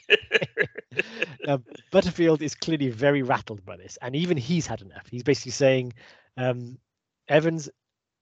[1.49, 5.07] um, Butterfield is clearly very rattled by this, and even he's had enough.
[5.11, 5.95] He's basically saying,
[6.37, 6.79] um,
[7.28, 7.68] Evans,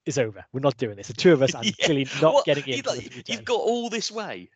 [0.07, 0.45] is over.
[0.53, 1.09] We're not doing this.
[1.09, 1.73] The two of us are Yeah.
[1.83, 2.45] clearly not What?
[2.45, 2.77] getting in.
[2.77, 4.51] You've, like, you've got all this way.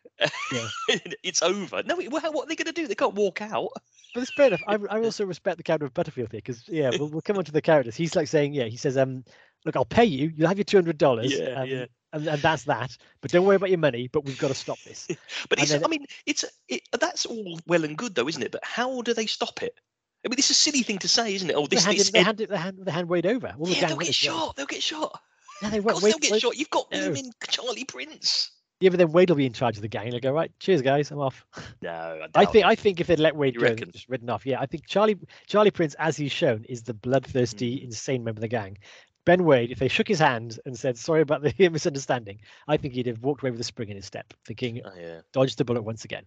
[0.51, 0.67] Yeah.
[1.23, 1.83] it's over.
[1.83, 2.87] No, what are they going to do?
[2.87, 3.69] They can't walk out.
[4.13, 4.61] But it's fair enough.
[4.67, 7.45] I, I also respect the character of Butterfield here because yeah, we'll, we'll come on
[7.45, 7.95] to the characters.
[7.95, 9.23] He's like saying, yeah, he says, um,
[9.65, 10.31] look, I'll pay you.
[10.35, 11.37] You'll have your two hundred dollars.
[11.37, 11.85] Yeah, um, yeah.
[12.13, 12.97] And, and that's that.
[13.21, 14.07] But don't worry about your money.
[14.07, 15.07] But we've got to stop this.
[15.49, 18.51] But I mean, it's it, that's all well and good, though, isn't it?
[18.51, 19.77] But how do they stop it?
[20.25, 21.53] I mean, it's a silly thing to say, isn't it?
[21.55, 23.53] Oh, They this, hand, this they, hand it, they, hand, they hand Wade over.
[23.59, 24.55] All the yeah, they'll get shot.
[24.55, 25.19] They'll get shot.
[25.61, 26.01] No, they won't.
[26.01, 26.57] Wade, they'll get Wade- shot.
[26.57, 26.99] You've got No.
[26.99, 28.51] blooming Charlie Prince.
[28.81, 30.09] Yeah, but then Wade will be in charge of the gang.
[30.09, 30.51] They'll go right.
[30.59, 31.09] Cheers, guys.
[31.11, 31.45] I'm off.
[31.81, 32.65] No, I, I think.
[32.65, 33.91] I think if they'd let Wade You go, reckon?
[33.91, 34.45] just ridden off.
[34.45, 37.83] Yeah, I think Charlie Charlie Prince, as he's shown, is the bloodthirsty, Mm.
[37.85, 38.77] insane member of the gang.
[39.25, 42.93] Ben Wade, if they shook his hand and said sorry about the misunderstanding, I think
[42.93, 45.21] he'd have walked away with a spring in his step, thinking Oh, yeah.
[45.33, 46.25] dodged the bullet once again.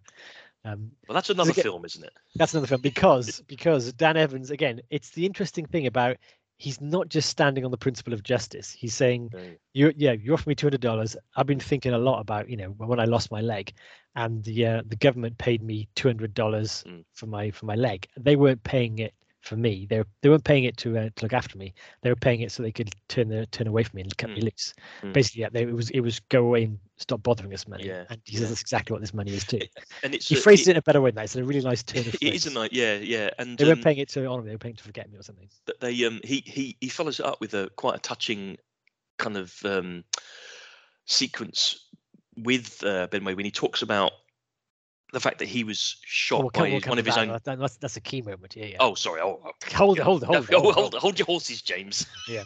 [0.64, 2.12] Um, Well, that's another again- film, isn't it?
[2.35, 4.81] that's another film because because Dan Evans again.
[4.90, 6.16] It's the interesting thing about
[6.57, 8.73] he's not just standing on the principle of justice.
[8.73, 9.40] He's saying No.
[9.73, 11.16] you yeah you offer me two hundred dollars.
[11.37, 13.73] I've been thinking a lot about you know when I lost my leg,
[14.16, 17.05] and the uh, the government paid me two hundred dollars Mm.
[17.12, 18.09] for my for my leg.
[18.18, 19.87] They weren't paying it for me.
[19.88, 21.74] They they weren't paying it to uh, to look after me.
[22.03, 24.31] They were paying it so they could turn the turn away from me and cut
[24.31, 24.44] me Mm.
[24.44, 24.74] loose.
[25.03, 25.12] Mm.
[25.12, 27.87] Basically, yeah, they, it was it was go away and stop bothering us money.
[27.87, 29.61] Yeah, And he says that's exactly what this money is too.
[30.03, 31.24] And it's He a- phrased it in a better way than that.
[31.24, 33.31] It's a really nice turn of It is a nice, yeah, yeah.
[33.38, 34.48] And They weren't um, paying it to honor me.
[34.48, 35.48] They were paying it to forget me or something.
[35.66, 38.59] But they um he he he follows it up with a quite a touching
[39.18, 40.05] kind of um
[41.07, 41.87] sequence
[42.37, 44.12] with uh, Ben Wade when he talks about
[45.12, 47.07] the fact that he was oh, shot Oh, by come- we'll his- come one of
[47.07, 47.40] his own.
[47.44, 48.55] That's, that's a key moment.
[48.57, 48.77] Yeah, yeah.
[48.81, 49.21] Oh, sorry.
[49.21, 52.07] Oh, oh, hold hold it, no, hold oh, hold hold, hold your horses, James.
[52.29, 52.44] Yeah.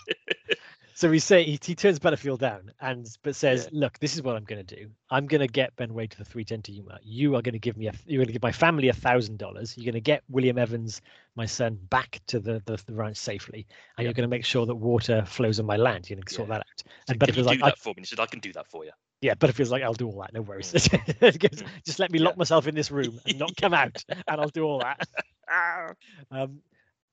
[0.94, 3.80] So we say he, he turns Butterfield down and but says, Yeah.
[3.80, 4.88] "Look, this is what I'm going to do.
[5.10, 6.98] I'm going to get Ben Wade to the 310 to Yuma.
[7.02, 7.92] You are going to give me a.
[8.06, 9.74] You're going to give my family a thousand dollars.
[9.76, 11.00] You're going to get William Evans,
[11.34, 14.10] my son, back to the the, the ranch safely, and Yeah.
[14.10, 16.08] you're going to make sure that water flows on my land.
[16.10, 17.88] You're going to sort that out." So And can Butterfield's do like, I, that for
[17.88, 18.02] me?
[18.02, 18.92] He said, I can do that for you.
[19.22, 20.34] "Yeah." Butterfield's like, "I'll do all that.
[20.34, 20.72] No worries.
[20.74, 21.20] Mm.
[21.20, 21.68] Goes, Mm.
[21.86, 22.26] Just let me Yeah.
[22.26, 25.08] lock myself in this room and not come out, and I'll do all that."
[26.30, 26.60] um,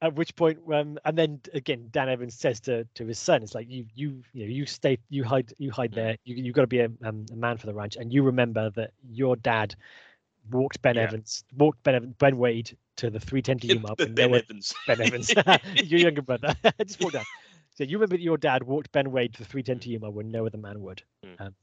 [0.01, 3.53] at which point, um, and then again, Dan Evans says to to his son, "It's
[3.55, 5.95] like you you you know you stay you hide you hide Mm.
[5.95, 6.17] there.
[6.23, 8.69] You you got to be a, um, a man for the ranch, and you remember
[8.71, 9.75] that your dad
[10.51, 11.03] walked Ben Yeah.
[11.03, 14.37] Evans walked Ben Evan, Ben Wade to the 310 to Yuma when there ben were
[14.37, 14.73] Evans.
[14.87, 15.33] Ben Evans,
[15.83, 16.53] your younger brother.
[16.85, 17.25] Just walk down.
[17.75, 20.31] So you remember that your dad walked Ben Wade to the 310 to Yuma when
[20.31, 21.03] no other man would.
[21.25, 21.39] Mm.
[21.41, 21.55] Um,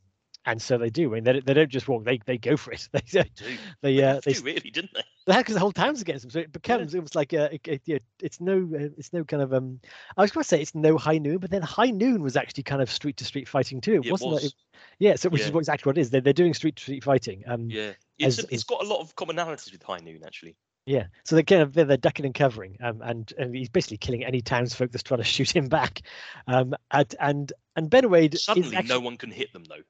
[0.47, 1.11] and so they do.
[1.11, 2.89] I mean, they, they don't just walk; they they go for it.
[2.93, 3.45] They they, do.
[3.45, 5.03] they They uh, have they to, really, didn't they?
[5.27, 6.31] because the whole town's against them.
[6.31, 9.43] So it becomes almost like a, it, it- yeah, it's no, uh, it's no kind
[9.43, 9.81] of um.
[10.17, 12.63] I was going to say it's no high noon, but then high noon was actually
[12.63, 13.95] kind of street to street fighting too.
[13.95, 14.33] It It wasn't.
[14.33, 14.43] it?
[14.45, 14.55] was.
[14.99, 15.53] yeah, so which is Yeah.
[15.55, 16.11] what exactly what it is.
[16.11, 17.43] They're they're doing street to street fighting.
[17.47, 17.93] Um, yeah.
[18.19, 18.29] Yeah.
[18.29, 20.57] It's, As- a- it's got a lot of commonalities with High Noon, actually.
[20.89, 22.77] Yeah, so they're kind of they're, they're ducking and covering.
[22.81, 26.03] Um, and and he's basically killing any townsfolk that's trying to shoot him back.
[26.47, 29.83] Um, and and and Ben Wade Suddenly, actually, no one can hit them, though.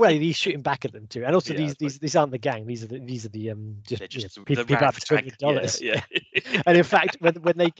[0.00, 1.24] Well, he's shooting back at them too.
[1.24, 2.66] And also Yeah, these these these aren't the gang.
[2.66, 5.14] These are the these are the um just, They're you know, just people, people after
[5.14, 5.80] hundred dollars.
[5.80, 6.02] Yeah.
[6.10, 6.20] yeah.
[6.66, 7.72] and in fact, when when they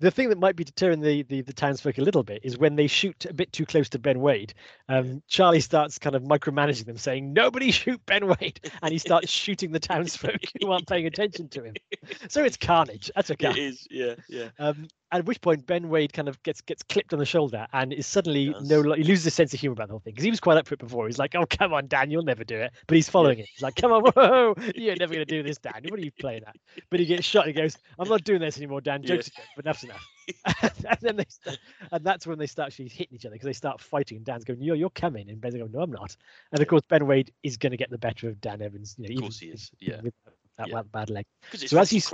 [0.00, 2.76] the thing that might be deterring the, the the townsfolk a little bit is when
[2.76, 4.54] they shoot a bit too close to Ben Wade.
[4.88, 9.30] Um, Charlie starts kind of micromanaging them, saying nobody shoot Ben Wade, and he starts
[9.30, 11.74] shooting the townsfolk who aren't paying attention to him.
[12.28, 13.10] So it's carnage.
[13.16, 13.50] That's okay.
[13.50, 13.86] it is.
[13.90, 14.14] Yeah.
[14.28, 14.48] Yeah.
[14.58, 17.92] Um, at which point Ben Wade kind of gets gets clipped on the shoulder and
[17.92, 18.68] is suddenly does.
[18.68, 20.56] no he loses his sense of humor about the whole thing because he was quite
[20.56, 21.06] up for it before.
[21.06, 23.46] He's like, "Oh come on, Dan, you'll never do it," but he's following it.
[23.52, 25.82] He's like, "Come on, whoa, you're never gonna do this, Dan.
[25.88, 26.56] What are you playing at?"
[26.90, 27.46] But he gets shot.
[27.46, 29.02] and He goes, "I'm not doing this anymore, Dan.
[29.02, 30.04] Jokes, jokes, but enough's enough."
[30.86, 31.58] and then they start,
[31.92, 34.16] and that's when they start actually hitting each other because they start fighting.
[34.18, 36.16] And Dan's going, "You're you're coming," and Ben's going, "No, I'm not."
[36.52, 38.94] And of course, Ben Wade is going to get the better of Dan Evans.
[38.98, 39.70] You know, Of even course he is.
[39.80, 40.00] Yeah.
[40.02, 40.14] with
[40.58, 40.82] that, Yeah.
[40.92, 41.26] bad leg.
[41.54, 42.10] So as he's.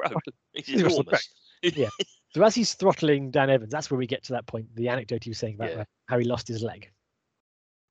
[0.52, 1.18] He's he's Russell Crowe.
[1.62, 1.92] enormous.
[2.34, 4.74] So as he's throttling Dan Evans, that's where we get to that point.
[4.74, 5.80] The anecdote he was saying about Yeah.
[5.80, 6.90] uh, how he lost his leg.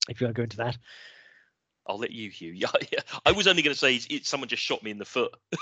[0.10, 0.78] If you want to go into that,
[1.88, 2.54] I'll let you, Hugh.
[2.56, 3.00] Yeah, yeah.
[3.26, 5.34] I was only going to say it's, it's someone just shot me in the foot.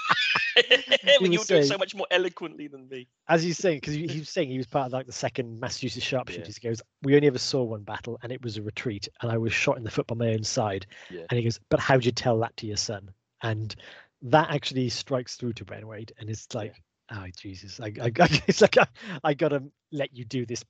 [1.20, 3.08] when you was were doing so much more eloquently than me.
[3.28, 5.60] as he's saying, because he, he was saying he was part of like the second
[5.60, 6.60] Massachusetts sharpshooters.
[6.62, 6.62] Yeah.
[6.62, 9.38] He goes, "We only ever saw one battle, and it was a retreat, and I
[9.38, 11.24] was shot in the foot by my own side." Yeah.
[11.30, 13.10] And he goes, "But how'd you tell that to your son?"
[13.42, 13.76] And
[14.24, 16.76] that actually strikes through to Ben Wade, and it's like,
[17.12, 18.88] "Oh Jesus!" I, I, I it's like I,
[19.24, 20.64] I gotta let you do this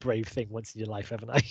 [0.00, 1.42] brave thing once in your life, haven't I?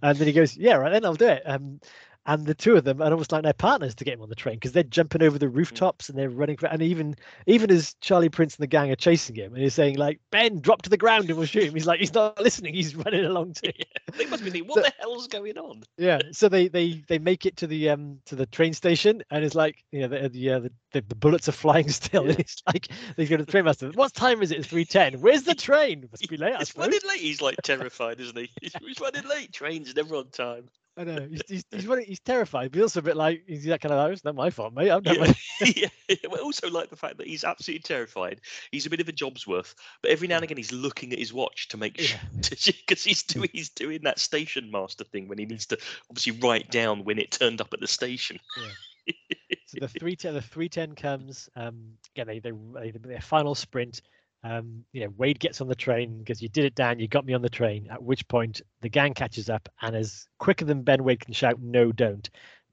[0.00, 1.80] And then he goes, "Yeah, right then, I'll do it." Um,
[2.26, 4.34] and the two of them are almost like their partners to get him on the
[4.34, 7.14] train because they're jumping over the rooftops and they're running for, and even
[7.46, 10.60] even as Charlie Prince and the gang are chasing him and he's saying like Ben
[10.60, 11.74] drop to the ground and we'll shoot him.
[11.74, 13.84] He's like he's not listening he's running along too yeah.
[14.16, 15.82] they must be thinking what so, the hell's going on?
[15.96, 19.44] Yeah so they they they make it to the um to the train station and
[19.44, 22.30] it's like you know the the, uh, the, the, the, bullets are flying still yeah.
[22.30, 24.58] and it's like they go to the train master what time is it?
[24.58, 26.08] It's 310 where's the train?
[26.10, 28.50] Must be late it's running late he's like terrified isn't he?
[28.60, 30.68] He's, he's running late trains never on time
[30.98, 33.82] I know he's he's he's, really, he's terrified, but also a bit like he's that
[33.82, 33.98] kind of.
[33.98, 34.90] Oh, it's not my fault, mate.
[34.90, 35.36] I'm not.
[35.60, 35.88] Yeah.
[36.08, 36.16] yeah.
[36.30, 38.40] Well, also like the fact that he's absolutely terrified.
[38.72, 41.18] He's a bit of a job's worth, but every now and again he's looking at
[41.18, 45.38] his watch to make sure because he's doing he's doing that station master thing when
[45.38, 45.78] he needs to
[46.10, 48.40] obviously write down when it turned up at the station.
[48.56, 49.14] Yeah.
[49.66, 51.50] so the three ten the three ten comes.
[51.56, 54.00] Um, yeah, they they, they their final sprint.
[54.46, 57.00] Um, you know, Wade gets on the train because you did it, Dan.
[57.00, 57.88] You got me on the train.
[57.90, 61.60] At which point, the gang catches up, and as quicker than Ben Wade can shout,
[61.60, 62.28] "No, don't!"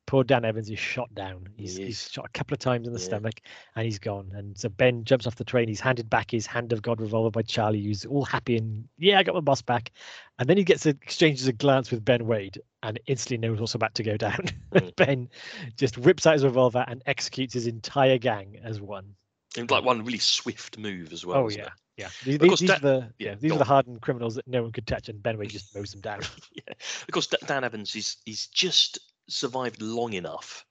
[0.05, 1.47] Poor Dan Evans is shot down.
[1.55, 3.05] He's, he he's shot a couple of times in the yeah.
[3.05, 3.41] stomach,
[3.76, 4.30] and he's gone.
[4.36, 5.67] And so Ben jumps off the train.
[5.67, 9.17] He's handed back his hand of God revolver by Charlie, who's all happy and yeah,
[9.17, 9.91] I got my boss back.
[10.39, 13.76] And then he gets a, exchanges a glance with Ben Wade, and instantly knows what's
[13.76, 14.45] about to go down.
[14.74, 14.95] Mm.
[14.95, 15.30] ben
[15.78, 19.13] just whips out his revolver and executes his entire gang as one.
[19.57, 21.37] And like one really swift move as well.
[21.37, 21.71] Oh yeah, it?
[21.97, 22.09] yeah.
[22.23, 25.09] These, these, are the yeah, these are the hardened criminals that no one could touch,
[25.09, 26.21] and Ben Wade just mows them down.
[26.53, 30.65] yeah, of course, Dan Evans is he's just survived long enough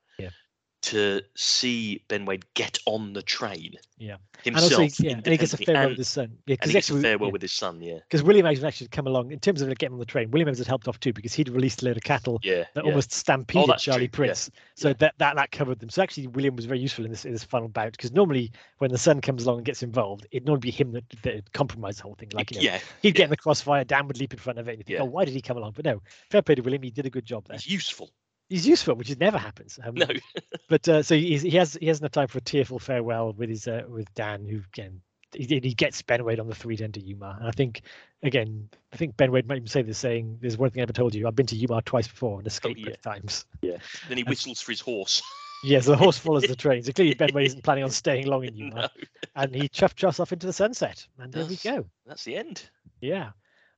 [0.92, 3.76] to see Ben Wade get on the train.
[3.96, 4.16] Yeah.
[4.44, 4.72] Himself.
[4.72, 6.36] And also, yeah, and he gets a farewell and, with his son.
[6.46, 7.32] Yeah, because he gets a farewell yeah.
[7.32, 7.80] with his son.
[7.80, 7.98] Yeah.
[8.06, 10.30] Because William Evans actually come along in terms of getting on the train.
[10.30, 12.84] William Evans had helped off too because he'd released a load of cattle yeah, that
[12.84, 12.90] yeah.
[12.90, 14.26] almost stampeded oh, Charlie true.
[14.26, 14.50] Prince.
[14.74, 15.88] So that, that that covered them.
[15.88, 18.90] So actually, William was very useful in this in this final bout because normally when
[18.90, 22.02] the son comes along and gets involved, it'd normally be him that, that compromised the
[22.02, 22.28] whole thing.
[22.34, 24.68] Like you know, yeah, he'd get in the crossfire, Dan would leap in front of
[24.68, 25.72] it, and you think, oh, why did he come along?
[25.74, 26.82] But no, fair play to William.
[26.82, 27.56] He did a good job there.
[27.56, 28.10] He's useful
[28.52, 29.78] he's useful, which never happens.
[29.82, 30.06] Um, no.
[30.68, 33.66] but uh, so he has he has no time for a tearful farewell with his
[33.66, 35.00] uh, with Dan, who again
[35.34, 37.82] he, he gets Ben Wade on the three ten to Yuma, and I think
[38.22, 40.92] again I think Ben Wade might even say this, saying, "There's one thing I never
[40.92, 41.26] told you.
[41.26, 42.90] I've been to Yuma twice before and escaped oh, yeah.
[42.90, 43.78] both times." Yeah.
[44.08, 45.22] Then he whistles for his horse.
[45.64, 46.82] Yes, the horse follows the train.
[46.82, 48.88] So clearly Ben Wade isn't planning on staying long in Yuma, no.
[49.36, 51.84] and he chuff chuffs off into the sunset, and there that's, we go.
[52.04, 52.68] That's the end.
[53.00, 53.30] Yeah,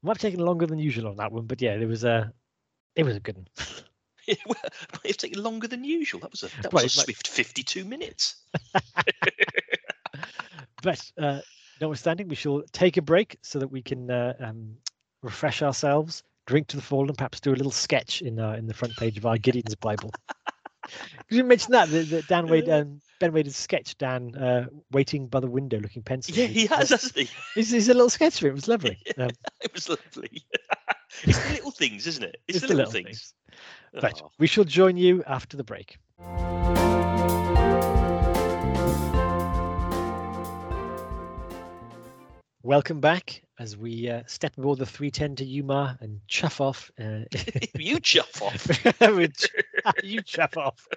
[0.02, 2.32] might have taken longer than usual on that one, but yeah, there was a
[2.96, 3.48] it was a good one.
[5.04, 6.20] it's taken longer than usual.
[6.20, 8.36] That was a that was right, a swift fifty-two minutes.
[10.82, 11.40] but uh,
[11.80, 14.76] notwithstanding, we shall take a break so that we can uh, um,
[15.22, 18.66] refresh ourselves, drink to the fall, and perhaps do a little sketch in uh, in
[18.66, 20.10] the front page of our Gideon's Bible.
[21.18, 25.26] Because you mentioned that, that, Dan Wade, um, Ben Wade has sketched Dan uh, waiting
[25.28, 26.36] by the window looking pensive.
[26.36, 27.28] Yeah, he has, hasn't he?
[27.56, 28.48] It's, it's a little sketch of it.
[28.48, 28.98] It was lovely.
[29.18, 29.30] Um,
[29.60, 30.44] it was lovely.
[31.22, 32.36] it's the little things, isn't it?
[32.48, 33.34] It's, it's the, little, little things.
[33.92, 34.02] things.
[34.02, 34.20] Right.
[34.22, 34.30] Oh.
[34.38, 35.98] We shall join you after the break.
[42.64, 46.90] Welcome back as we uh, step aboard the 310 to Yuma and chuff off.
[46.98, 47.24] Uh,
[47.74, 48.66] you chuff off.
[50.02, 50.88] you chuff off.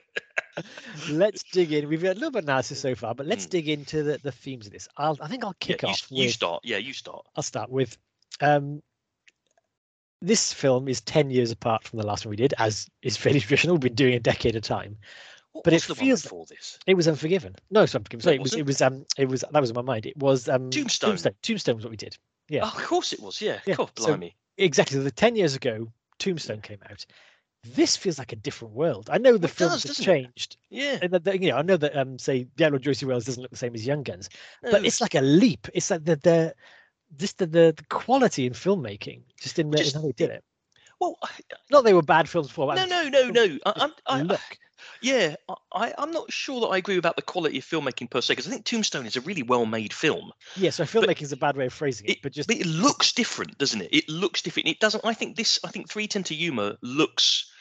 [1.09, 1.89] let's dig in.
[1.89, 3.49] We've had a little bit of analysis so far, but let's mm.
[3.49, 4.87] dig into the, the themes of this.
[4.95, 6.07] I'll, I think I'll kick yeah, off.
[6.09, 6.61] You, with, start.
[6.63, 7.25] Yeah, you start.
[7.35, 7.97] I'll start with
[8.39, 8.81] um,
[10.21, 13.41] this film is 10 years apart from the last one we did, as is fairly
[13.41, 13.75] traditional.
[13.75, 14.95] We've been doing a decade at a time.
[15.57, 16.77] What but it feels for this.
[16.85, 17.55] It was Unforgiven.
[17.71, 18.21] No, it's Unforgiven.
[18.21, 20.05] Sorry, it was, it was um it was that was in my mind.
[20.05, 21.09] It was um Tombstone.
[21.09, 21.33] Tombstone.
[21.41, 22.15] Tombstone was what we did.
[22.47, 22.61] Yeah.
[22.63, 23.41] Oh, of course it was.
[23.41, 23.59] Yeah.
[23.65, 23.73] yeah.
[23.73, 23.89] Cool.
[23.95, 24.29] Blimey.
[24.29, 24.99] So, exactly.
[24.99, 27.05] The 10 years ago, Tombstone came out.
[27.63, 29.09] This feels like a different world.
[29.11, 30.57] I know the well, films does, have changed.
[30.69, 30.77] It?
[30.77, 30.99] Yeah.
[31.01, 33.57] And you know, I know that um say The Outlaw Josey Wales doesn't look the
[33.57, 34.29] same as Young Guns,
[34.63, 34.71] no.
[34.71, 35.67] but it's like a leap.
[35.73, 36.53] It's like the the
[37.15, 40.43] just the, the, the quality in filmmaking, just in, just, in how they did it.
[40.99, 41.17] Well,
[41.71, 42.75] not they were bad films before.
[42.75, 43.57] No, no, no, no.
[43.65, 44.39] I, I, look.
[45.01, 45.35] Yeah,
[45.71, 48.47] I, I'm not sure that I agree about the quality of filmmaking per se, because
[48.47, 50.31] I think Tombstone is a really well-made film.
[50.55, 52.65] Yeah, so filmmaking is a bad way of phrasing it, it, but just but it
[52.65, 53.89] looks different, doesn't it?
[53.91, 54.67] It looks different.
[54.67, 55.05] It doesn't.
[55.05, 55.59] I think this.
[55.63, 57.51] I think 310 to Yuma looks.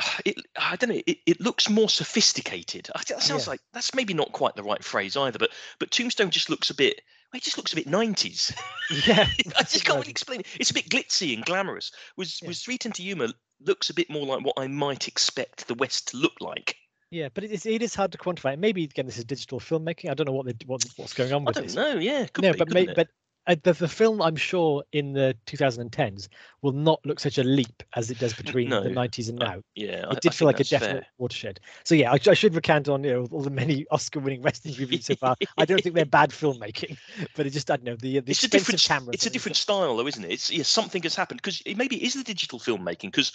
[0.24, 1.02] It, I don't know.
[1.06, 2.90] It, it looks more sophisticated.
[2.94, 3.50] I, that sounds yeah.
[3.50, 5.38] like that's maybe not quite the right phrase either.
[5.38, 7.00] But but Tombstone just looks a bit
[7.34, 8.54] it just looks a bit 90s.
[9.06, 9.26] Yeah.
[9.58, 10.46] I just can't really explain it.
[10.60, 11.90] It's a bit glitzy and glamorous.
[12.18, 12.48] Was yeah.
[12.48, 13.32] was Three Ten to Yuma
[13.66, 16.76] looks a bit more like what I might expect the West to look like.
[17.10, 18.58] Yeah, but it is it is hard to quantify.
[18.58, 20.10] Maybe again, this is digital filmmaking.
[20.10, 21.76] I don't know what the, what what's going on with I don't this.
[21.76, 21.98] know.
[21.98, 23.08] Yeah, no, be, but may, but
[23.46, 26.28] uh, the, the film I'm sure in the 2010s
[26.62, 29.46] will not look such a leap as it does between no, the 90s and uh,
[29.46, 29.58] now.
[29.58, 31.06] Uh, yeah, it did I feel like a definite fair.
[31.18, 31.60] watershed.
[31.84, 35.04] So yeah, I, I, should recant on you know all the many Oscar-winning westerns we've
[35.04, 35.36] so far.
[35.58, 36.96] I don't think they're bad filmmaking,
[37.36, 39.12] but it just I don't know the, the it's a different camera.
[39.12, 40.32] It's a different style though, isn't it?
[40.32, 43.32] It's yeah, something has happened because maybe it is the digital filmmaking because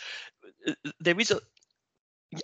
[0.68, 1.40] uh, there is a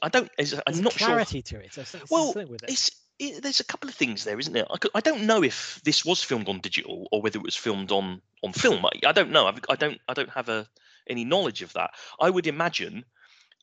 [0.02, 0.30] I don't.
[0.40, 1.60] I'm There's not clarity sure.
[1.60, 2.04] to it.
[2.10, 2.70] Well, with it.
[2.70, 2.90] It's
[3.20, 4.66] it, there's a couple of things there, isn't there?
[4.70, 7.56] I, could, I don't know if this was filmed on digital or whether it was
[7.56, 8.86] filmed on on film.
[8.86, 9.48] I, I don't know.
[9.48, 10.68] I've, I don't I don't have a
[11.08, 11.92] any knowledge of that.
[12.20, 13.06] I would imagine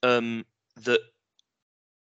[0.02, 0.44] um,
[0.82, 1.00] that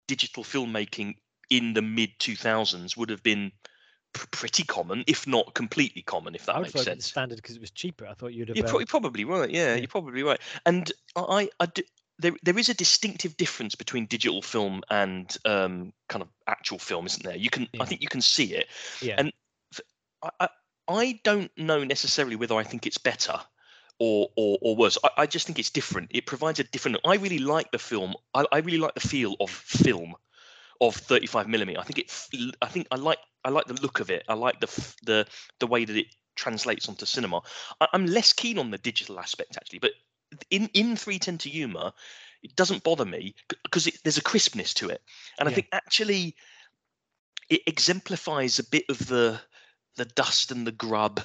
[0.06, 1.16] digital filmmaking
[1.50, 3.52] in the mid 2000s would have been
[4.12, 7.06] pr- pretty common, if not completely common, if that I would makes sense.
[7.06, 8.06] standard because it was cheaper.
[8.06, 8.56] I thought you'd have.
[8.56, 9.50] You're, um, pro- you're probably right.
[9.50, 9.76] Yeah, yeah.
[9.76, 10.40] you're probably right.
[10.64, 11.82] And I, I do,
[12.18, 17.06] there, there is a distinctive difference between digital film and um, kind of actual film,
[17.06, 17.36] isn't there?
[17.36, 17.82] You can, Yeah.
[17.82, 18.68] I think, you can see it.
[19.02, 19.16] yeah.
[19.18, 19.32] and
[20.22, 20.48] I, I,
[20.86, 23.40] I don't know necessarily whether I think it's better
[23.98, 24.98] or or, or worse.
[25.02, 26.10] I, I just think it's different.
[26.12, 26.98] It provides a different.
[27.04, 28.14] I really like the film.
[28.34, 30.14] I, I really like the feel of film
[30.80, 31.80] of 35 millimeter.
[31.80, 32.56] I think it.
[32.60, 34.24] I think I like I like the look of it.
[34.28, 35.26] I like the the
[35.60, 36.06] the way that it
[36.36, 37.40] translates onto cinema.
[37.80, 39.92] I, I'm less keen on the digital aspect actually, but
[40.50, 41.94] in in 310 to Yuma,
[42.42, 45.02] it doesn't bother me because there's a crispness to it,
[45.38, 46.36] and I think actually
[47.48, 49.40] it exemplifies a bit of the
[49.96, 51.20] the dust and the grub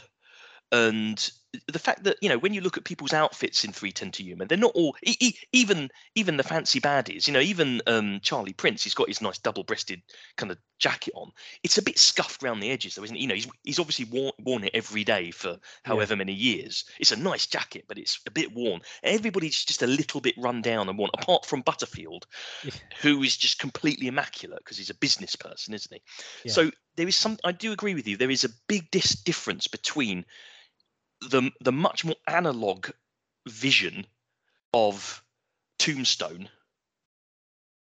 [0.71, 1.31] and
[1.67, 4.45] the fact that you know when you look at people's outfits in 310 to Yuma,
[4.45, 7.27] they're not all e- e- even even the fancy baddies.
[7.27, 10.01] You know, even um, Charlie Prince, he's got his nice double-breasted
[10.37, 11.31] kind of jacket on.
[11.63, 13.19] It's a bit scuffed around the edges, though, isn't it?
[13.19, 16.85] You know, he's he's obviously worn, worn it every day for however many years.
[16.99, 18.81] It's a nice jacket, but it's a bit worn.
[19.03, 22.27] Everybody's just a little bit run down and worn, apart from Butterfield,
[22.63, 22.71] Yeah.
[23.01, 26.01] who is just completely immaculate because he's a business person, isn't he?
[26.45, 26.51] Yeah.
[26.53, 27.37] So there is some.
[27.43, 28.17] I do agree with you.
[28.17, 30.25] There is a big dis- difference between
[31.21, 32.89] the the much more analog
[33.47, 34.05] vision
[34.73, 35.23] of
[35.79, 36.49] Tombstone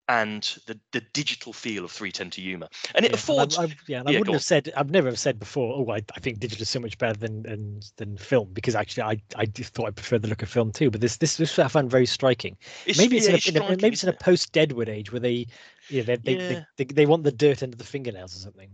[0.09, 3.57] and the the digital feel of 310 to Yuma, and it yeah, and I- affords.
[3.57, 4.35] I, yeah, and I yeah, wouldn't on.
[4.35, 4.71] have said.
[4.75, 5.73] I've never have said before.
[5.77, 9.03] Oh, I, I think digital is so much better than than, than film because actually
[9.03, 10.91] I I thought I preferred the look of film too.
[10.91, 12.57] But this this this I found very striking.
[12.85, 15.11] it's, maybe it's, yeah, in a, in a- maybe it's in a post Deadwood age
[15.13, 15.47] where they
[15.89, 16.47] yeah they they, Yeah.
[16.77, 18.71] they, they they want the dirt under the fingernails or something.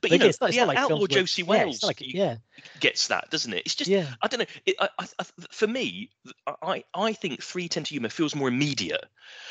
[0.00, 1.88] But But you know, it's not, it's not like outlaw Josey yeah, it's Wales not
[1.88, 2.36] like, yeah,
[2.80, 3.62] gets that, doesn't it?
[3.66, 4.46] It's just yeah, I don't know.
[4.64, 6.10] It, I, I, for me,
[6.62, 9.04] I I think 310 to Yuma feels more immediate.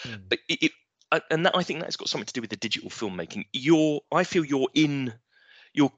[0.03, 0.21] Mm.
[0.29, 0.71] but it, it
[1.11, 3.45] I- and that I think that's got something to do with the digital filmmaking.
[3.53, 5.13] You're, I feel you're in,
[5.73, 5.91] you're,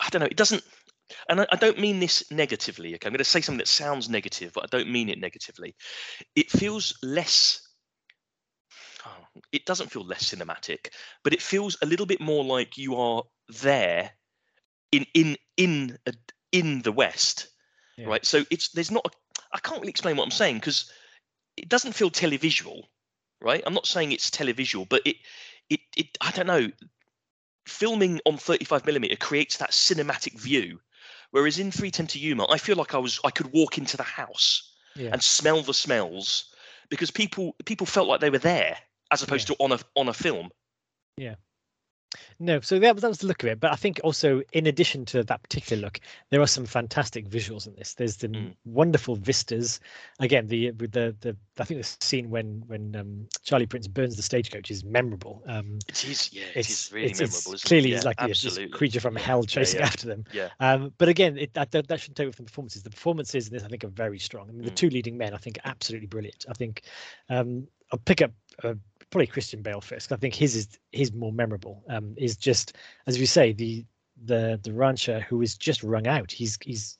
[0.00, 0.62] I don't know, it doesn't,
[1.28, 2.94] and I, I don't mean this negatively.
[2.94, 5.74] Okay, I'm going to say something that sounds negative, but I don't mean it negatively.
[6.36, 7.66] It feels less.
[9.06, 10.90] oh, it doesn't feel less cinematic,
[11.24, 14.10] but it feels a little bit more like you are there,
[14.92, 15.98] in in in
[16.52, 17.48] in the West,
[17.96, 18.06] Yeah.
[18.06, 18.24] right?
[18.24, 19.06] So it's there's not.
[19.06, 19.10] A,
[19.52, 20.90] I can't really explain what I'm saying because
[21.56, 22.84] it doesn't feel televisual,
[23.40, 23.62] right?
[23.66, 25.16] I'm not saying it's televisual, but it
[25.68, 26.70] it it I don't know.
[27.66, 30.80] Filming on 35 millimeter creates that cinematic view,
[31.30, 34.02] whereas in 310 to Yuma, I feel like I was I could walk into the
[34.02, 35.10] house yeah.
[35.12, 36.52] and smell the smells
[36.88, 38.76] because people people felt like they were there
[39.10, 40.50] as opposed to on a on a film.
[42.40, 43.60] No, so that was that was the look of it.
[43.60, 46.00] But I think also, in addition to that particular look,
[46.30, 47.94] there are some fantastic visuals in this.
[47.94, 48.54] There's the Mm.
[48.64, 49.78] wonderful vistas.
[50.18, 54.16] Again, the with the the I think the scene when when um, Charlie Prince burns
[54.16, 55.42] the stagecoach is memorable.
[55.46, 57.52] Um, It is, yeah, it it's is really it's, memorable.
[57.54, 58.02] it's clearly it?
[58.02, 59.86] Yeah, like this creature from hell chasing yeah.
[59.86, 60.24] after them.
[60.32, 62.82] Yeah, Um, but again, it, that, that shouldn't take away from the performances.
[62.82, 64.48] The performances in this, I think, are very strong.
[64.48, 64.76] I mean, the Mm.
[64.76, 66.46] two leading men, I think, are absolutely brilliant.
[66.48, 66.82] I think
[67.28, 68.32] um, I'll pick up
[68.64, 68.74] uh,
[69.10, 70.12] probably Christian Bale first.
[70.12, 71.82] I think his is his more memorable.
[71.88, 73.84] Um, is just as we say the
[74.24, 76.30] the the rancher who is just wrung out.
[76.32, 76.98] He's he's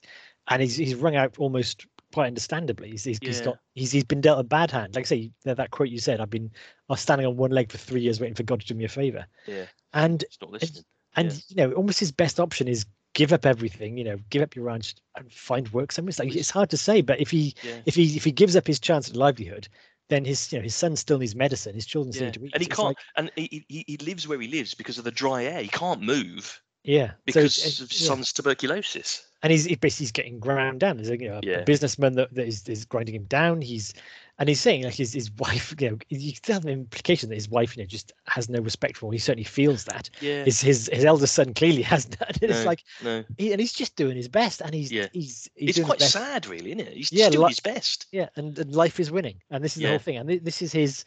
[0.49, 2.91] and he's he's wrung out almost quite understandably.
[2.91, 3.45] He's he's, he's Yeah.
[3.45, 4.95] got he's he's been dealt a bad hand.
[4.95, 6.19] Like I say that, that quote you said.
[6.19, 6.51] I've been
[6.89, 8.85] I was standing on one leg for three years waiting for God to do me
[8.85, 9.25] a favor.
[9.47, 9.65] yeah.
[9.93, 10.83] And listening.
[11.15, 11.39] and Yeah.
[11.49, 14.63] you know almost his best option is give up everything you know give up your
[14.63, 17.81] ranch and find work somewhere it's like it's hard to say but if he Yeah.
[17.85, 19.67] if he if he gives up his chance at livelihood
[20.11, 22.27] then his you know his son still needs medicine his children still Yeah.
[22.27, 24.73] need to eat And he can't, like- and he, he he lives where he lives
[24.75, 25.61] because of the dry air.
[25.61, 27.97] He can't move yeah so because it's- of yeah.
[27.97, 29.25] his son's tuberculosis.
[29.43, 31.63] and he's he basically he's getting ground down there's a, you know, a- Yeah.
[31.63, 33.93] businessman that, that is, is grinding him down he's
[34.41, 37.35] and he's saying like his, his wife you know you still have the implication that
[37.35, 40.43] his wife you know just has no respect for him he certainly feels that Yeah.
[40.45, 43.23] his his his eldest son clearly has that it's No, like no.
[43.37, 45.07] he, and he's just doing his best and he's Yeah.
[45.13, 46.93] he's he's It's quite sad, really, isn't it?
[46.93, 48.07] He's Yeah, just doing li- his best.
[48.11, 50.63] Yeah, and, and life is winning, and this is the whole thing, and thi- this
[50.63, 51.05] is his,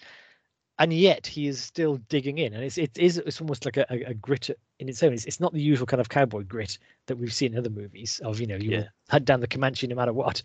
[0.79, 3.87] and yet he is still digging in, and it's it is it's almost like a,
[3.91, 5.13] a, a grit in its own.
[5.13, 8.21] It's, it's not the usual kind of cowboy grit that we've seen in other movies
[8.25, 8.85] of you know you Yeah.
[9.11, 10.43] hunt down the Comanche no matter what,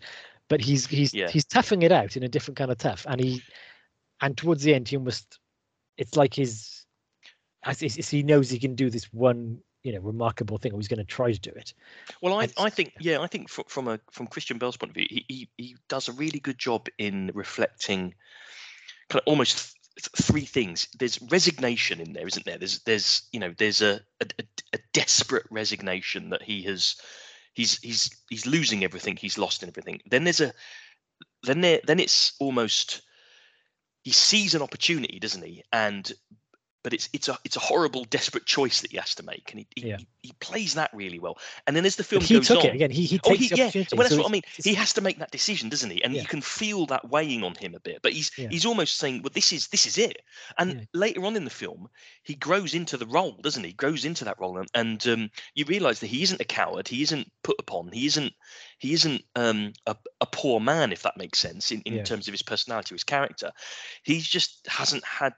[0.50, 1.30] but he's he's Yeah.
[1.30, 3.42] he's toughing it out in a different kind of tough, and he,
[4.20, 5.38] and towards the end he almost,
[5.96, 6.84] it's like his,
[7.64, 10.88] as it's- he knows he can do this one you know remarkable thing, or he's
[10.88, 11.72] going to try to do it.
[12.20, 14.94] Well, I, I think yeah, I think fr- from a from Christian Bale's point of
[14.96, 18.14] view, he, he he does a really good job in reflecting
[19.08, 20.88] kind of almost th- three things.
[20.98, 22.58] There's resignation in there, isn't there?
[22.58, 24.26] There's there's you know there's a a,
[24.74, 26.96] a desperate resignation that he has
[27.60, 29.16] he's he's he's losing everything.
[29.16, 30.00] He's lost in everything.
[30.10, 30.52] Then there's a
[31.42, 33.02] then there then it's almost
[34.02, 35.62] he sees an opportunity, doesn't he?
[35.72, 36.10] And
[36.82, 39.60] but it's it's a it's a horrible, desperate choice that he has to make, and
[39.60, 39.98] he he, yeah.
[40.22, 41.38] he plays that really well.
[41.66, 42.90] And then as the film but he goes took on, it again.
[42.90, 43.70] He he takes oh, he, yeah.
[43.92, 44.42] Well, that's so what I mean.
[44.62, 46.02] He has to make that decision, doesn't he?
[46.02, 46.22] And yeah.
[46.22, 48.00] you can feel that weighing on him a bit.
[48.02, 48.48] But he's yeah.
[48.48, 50.22] he's almost saying, "Well, this is this is it."
[50.58, 51.88] And later on in the film,
[52.22, 53.72] he grows into the role, doesn't he?
[53.72, 56.88] Grows into that role, and, and um, you realise that he isn't a coward.
[56.88, 57.90] He isn't put upon.
[57.92, 58.32] He isn't
[58.78, 62.32] he isn't um, a, a poor man, if that makes sense, in, in terms of
[62.32, 63.52] his personality, or his character.
[64.02, 65.34] He just hasn't had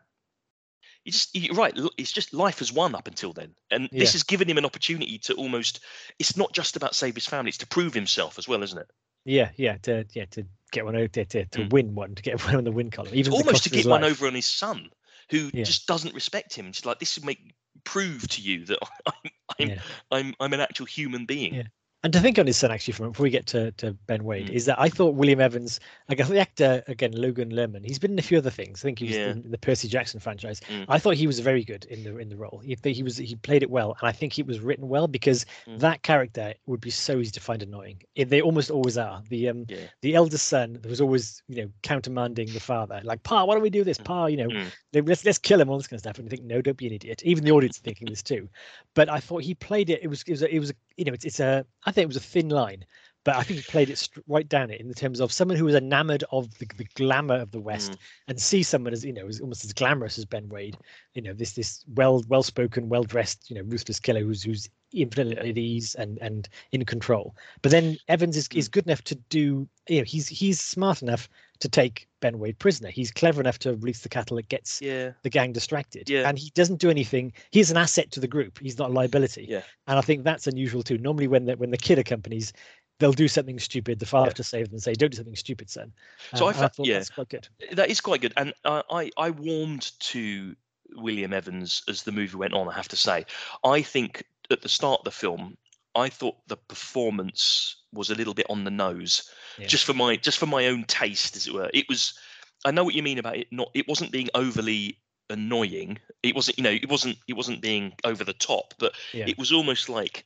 [1.04, 4.22] you just you're right it's just life has won up until then and this has
[4.22, 5.80] given him an opportunity to almost
[6.18, 8.90] it's not just about save his family it's to prove himself as well isn't it
[9.24, 11.70] Yeah, yeah, to yeah to get one over to, to, to Mm.
[11.72, 13.14] win one to get one on the win column.
[13.14, 14.12] Even it's almost to get one life.
[14.12, 14.90] over on his son
[15.30, 15.64] who Yeah.
[15.64, 19.30] just doesn't respect him it's like this will make prove to you that i'm
[19.60, 19.78] i'm Yeah.
[20.10, 21.62] i'm, I'm an actual human being Yeah.
[22.04, 24.48] And to think on his son actually, from before we get to, to Ben Wade,
[24.48, 24.54] Mm.
[24.54, 25.78] is that I thought William Evans,
[26.08, 28.80] I guess the actor again, Logan Lerman, he's been in a few other things.
[28.80, 29.30] I think he was Yeah.
[29.30, 30.60] in the Percy Jackson franchise.
[30.68, 30.86] Mm.
[30.88, 32.60] I thought he was very good in the in the role.
[32.64, 35.46] He, he was he played it well, and I think it was written well because
[35.68, 35.78] Mm.
[35.78, 38.02] that character would be so easy to find annoying.
[38.16, 39.22] It, they almost always are.
[39.28, 43.44] The um yeah the eldest son was always you know countermanding the father, like Pa,
[43.44, 43.98] why don't we do this?
[43.98, 44.04] Mm.
[44.04, 44.66] Pa, you know, Mm.
[44.92, 46.18] let- let's let's kill him, all this kind of stuff.
[46.18, 47.22] And you think, no, don't be an idiot.
[47.24, 48.48] Even the audience are thinking this too.
[48.94, 50.00] But I thought he played it.
[50.02, 52.04] It was it was a, it was a, you know it's it's a I think
[52.04, 52.84] it was a thin line,
[53.24, 55.64] but I think he played it right down it in the terms of someone who
[55.64, 57.98] was enamored of the, the glamour of the West Mm.
[58.28, 60.76] and see someone as you know as almost as glamorous as Ben Wade.
[61.14, 64.68] You know this this well well spoken, well dressed, you know ruthless killer who's who's
[64.92, 67.34] infinitely at ease and and in control.
[67.62, 71.28] But then Evans is, is good enough to do you know he's he's smart enough
[71.62, 72.90] to take Ben Wade prisoner.
[72.90, 76.08] He's clever enough to release the cattle that gets yeah the gang distracted.
[76.10, 76.28] Yeah.
[76.28, 77.32] And he doesn't do anything.
[77.50, 78.58] He's an asset to the group.
[78.60, 79.46] He's not a liability.
[79.48, 79.62] Yeah.
[79.86, 80.98] And I think that's unusual too.
[80.98, 82.52] Normally when the when the kid accompanies,
[82.98, 83.98] they'll do something stupid.
[83.98, 84.34] The father Yeah.
[84.34, 85.92] to save them and say, Don't do something stupid, son.
[86.34, 86.98] So Um, I fa- thought yeah.
[86.98, 87.48] that's quite good.
[87.72, 90.54] that is quite good and uh, i i warmed to
[90.96, 93.24] william evans as the movie went on i have to say
[93.64, 95.56] i think at the start of the film
[95.94, 99.66] i thought the performance was a little bit on the nose Yeah.
[99.66, 101.70] just for my just for my own taste as it were.
[101.74, 102.18] It was
[102.64, 104.98] i know what you mean about it not it wasn't being overly
[105.30, 105.98] annoying.
[106.22, 109.26] It wasn't you know it wasn't it wasn't being over the top but Yeah.
[109.28, 110.24] it was almost like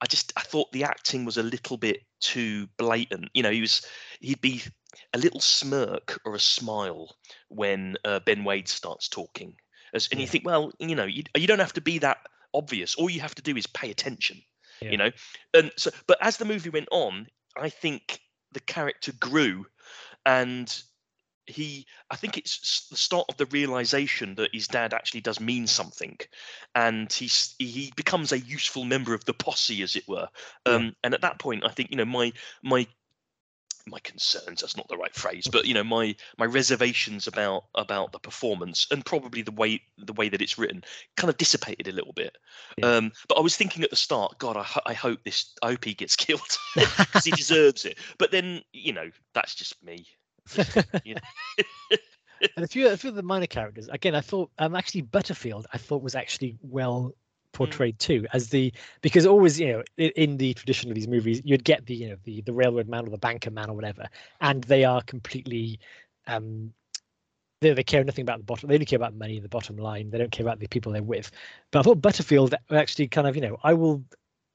[0.00, 3.30] i just i thought the acting was a little bit too blatant.
[3.34, 3.86] You know he was
[4.20, 4.62] he'd be
[5.12, 7.14] a little smirk or a smile
[7.48, 9.54] when uh, ben wade starts talking.
[9.92, 12.18] As, and you think well you know you, you don't have to be that
[12.52, 12.94] obvious.
[12.96, 14.42] All you have to do is pay attention
[14.80, 14.90] Yeah.
[14.90, 15.10] you know?
[15.54, 18.20] And so but as the movie went on i think
[18.52, 19.66] the character grew
[20.26, 20.82] and
[21.46, 25.66] he i think it's the start of the realization that his dad actually does mean
[25.66, 26.18] something
[26.74, 30.28] and he's he becomes a useful member of the posse as it were.
[30.64, 32.86] Um and at that point i think you know my my
[33.86, 38.12] my concerns that's not the right phrase but you know my my reservations about about
[38.12, 40.82] the performance and probably the way the way that it's written
[41.16, 42.36] kind of dissipated a little bit
[42.78, 42.96] Yeah.
[42.96, 45.70] um but i was thinking at the start god i, ho- I hope this i
[45.70, 46.40] hope he gets killed
[46.74, 50.06] because he deserves it but then you know that's just me
[51.04, 51.20] you know
[52.56, 55.66] and a few, a few of the minor characters, again, I thought um actually Butterfield,
[55.72, 57.14] I thought was actually well.
[57.54, 61.40] Portrayed too as the because always you know in, in the tradition of these movies
[61.44, 64.06] you'd get the you know the the railroad man or the banker man or whatever
[64.40, 65.78] and they are completely
[66.26, 66.72] um
[67.60, 70.10] they, they care nothing about the bottom they only care about money the bottom line
[70.10, 71.30] they don't care about the people they're with.
[71.70, 74.04] But i thought butterfield actually kind of you know i will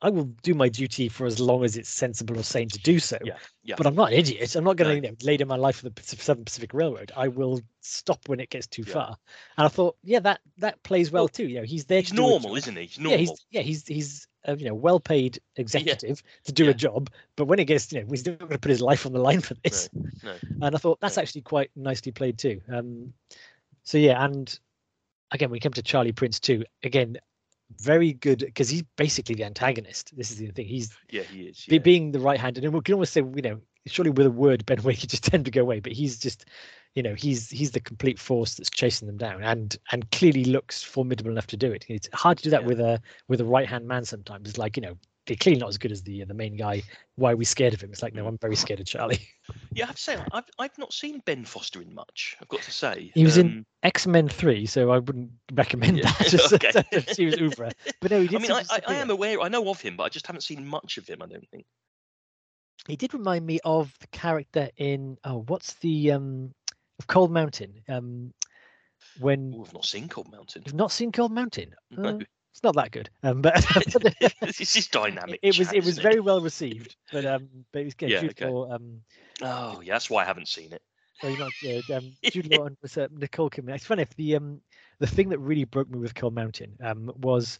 [0.02, 3.00] i will do my duty for as long as it's sensible or sane to do
[3.00, 3.76] so Yeah, yeah.
[3.78, 5.08] but i'm not an idiot i'm not going to No.
[5.10, 8.40] you know, lay down my life for the southern pacific railroad i will stop when
[8.40, 8.94] it gets too Yeah.
[8.94, 9.18] far
[9.58, 12.10] and i thought yeah that that plays well, Well, too you know he's there he's
[12.10, 16.24] to normal isn't he he's yeah he's yeah he's he's a you know well-paid executive
[16.46, 16.72] to do Yeah.
[16.72, 19.06] a job but when it gets you know he's not going to put his life
[19.06, 19.90] on the line for this
[20.24, 21.22] no and i thought that's no.
[21.24, 23.14] actually quite nicely played too um
[23.84, 24.60] so yeah and
[25.32, 27.18] again we come to charlie prince too again
[27.78, 31.66] very good because he's basically the antagonist this is the thing he's yeah he is
[31.68, 31.78] yeah.
[31.78, 34.66] being the right handed and we can almost say you know surely with a word
[34.66, 36.46] ben wade could just tend to go away but he's just
[36.96, 40.84] you know he's he's the complete force that's chasing them down and and clearly looks
[40.84, 42.68] formidable enough to do it it's hard to do that Yeah.
[42.68, 44.98] with a with a right hand man sometimes it's like you know
[45.36, 46.82] clearly not as good as the the main guy
[47.16, 48.30] why are we scared of him it's like no Mm.
[48.30, 49.20] i'm very scared of charlie
[49.76, 52.62] yeah i have to say i've i've not seen ben foster in much i've got
[52.64, 56.54] to say he was in Um, x-men 3 so i wouldn't recommend Yeah, that just
[56.54, 56.72] okay.
[56.72, 57.72] to see his oeuvre
[58.02, 59.96] but no he did i mean I, I, I am aware i know of him
[59.98, 61.66] but i just haven't seen much of him i don't think
[62.88, 66.52] he did remind me of the character in oh what's the um
[66.98, 68.34] of cold mountain um
[69.22, 70.64] when Ooh, I've not seen Cold Mountain.
[70.66, 71.74] you've not seen Cold Mountain.
[71.92, 72.10] No.
[72.10, 72.20] Uh,
[72.52, 73.10] it's not that good.
[73.24, 73.56] Um, but
[74.46, 75.40] this is dynamic.
[75.42, 76.96] it was chat, it was very well received.
[77.12, 77.96] But um, but it was.
[78.02, 78.46] Yeah, Jude okay.
[78.46, 79.02] Law, um,
[79.42, 80.82] Oh, yeah, that's why I haven't seen it.
[81.22, 81.90] very much good.
[81.92, 83.76] Um, Jude Law and was, uh, Nicole Kidman.
[83.76, 84.62] It's funny if the um
[85.00, 87.60] the thing that really broke me with Cold Mountain um was,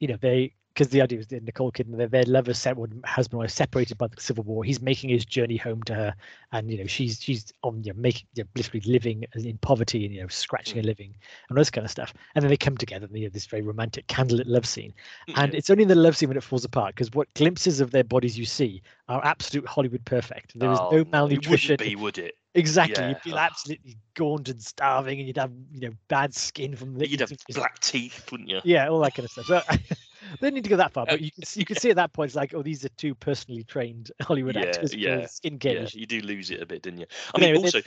[0.00, 2.74] you know, they because the idea was that Nicole Kidman, their, their lovers, set,
[3.04, 4.64] husband, wife separated by the Civil War.
[4.64, 6.14] He's making his journey home to her,
[6.52, 10.06] and you know she's she's on you know, making you know, literally living in poverty
[10.06, 10.86] and you know scratching a mm.
[10.86, 11.14] living
[11.50, 12.14] and all this kind of stuff.
[12.34, 14.94] And then they come together and you know this very romantic candlelit love scene.
[15.28, 15.38] Mm-hmm.
[15.38, 15.58] And Yeah.
[15.58, 18.04] it's only in the love scene when it falls apart because what glimpses of their
[18.04, 20.58] bodies you see are absolute Hollywood perfect.
[20.58, 21.74] There is Oh, no it malnutrition.
[21.74, 22.36] wouldn't be, would it?
[22.54, 23.02] Exactly.
[23.04, 23.10] Yeah.
[23.10, 27.06] You'd feel absolutely gaunt and starving, and you'd have you know bad skin from the
[27.06, 28.60] You'd have black teeth, wouldn't you?
[28.64, 29.46] yeah, all that kind of stuff.
[29.46, 29.62] So
[30.40, 31.90] they didn't need to go that far, but oh, you can see, you can see
[31.90, 34.92] at that point it's like, oh, these are two personally trained Hollywood Yeah, actors.
[34.92, 35.28] yeah.
[35.62, 37.06] Yeah, you do lose it a bit, didn't you?
[37.34, 37.80] I But mean, anyway, also,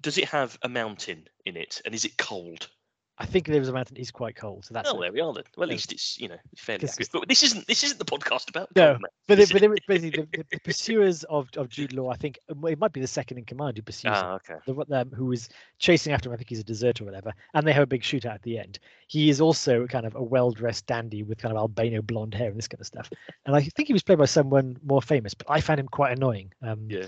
[0.00, 2.70] does it have a mountain in it, and is it cold?
[3.18, 4.90] I think there was a mountain is quite cold, so that's.
[4.90, 5.00] Oh, it.
[5.00, 5.44] there we are then.
[5.56, 7.08] Well, at least it's you know fairly accurate.
[7.12, 8.68] But this isn't this isn't the podcast about.
[8.76, 8.98] No.
[9.26, 9.38] But, but
[9.88, 12.10] basically the, the, pursuers of, of Jude Law.
[12.10, 14.12] I think it might be the second in command who pursues him.
[14.14, 14.56] Ah, okay.
[14.66, 15.34] the um, who
[15.78, 16.34] chasing after him.
[16.34, 18.58] I think he's a deserter or whatever, and they have a big shootout at the
[18.58, 18.78] end.
[19.06, 22.58] He is also kind of a well-dressed dandy with kind of albino blonde hair and
[22.58, 23.10] this kind of stuff.
[23.46, 26.16] And I think he was played by someone more famous, but I found him quite
[26.16, 26.52] annoying.
[26.62, 27.06] Um, Yeah.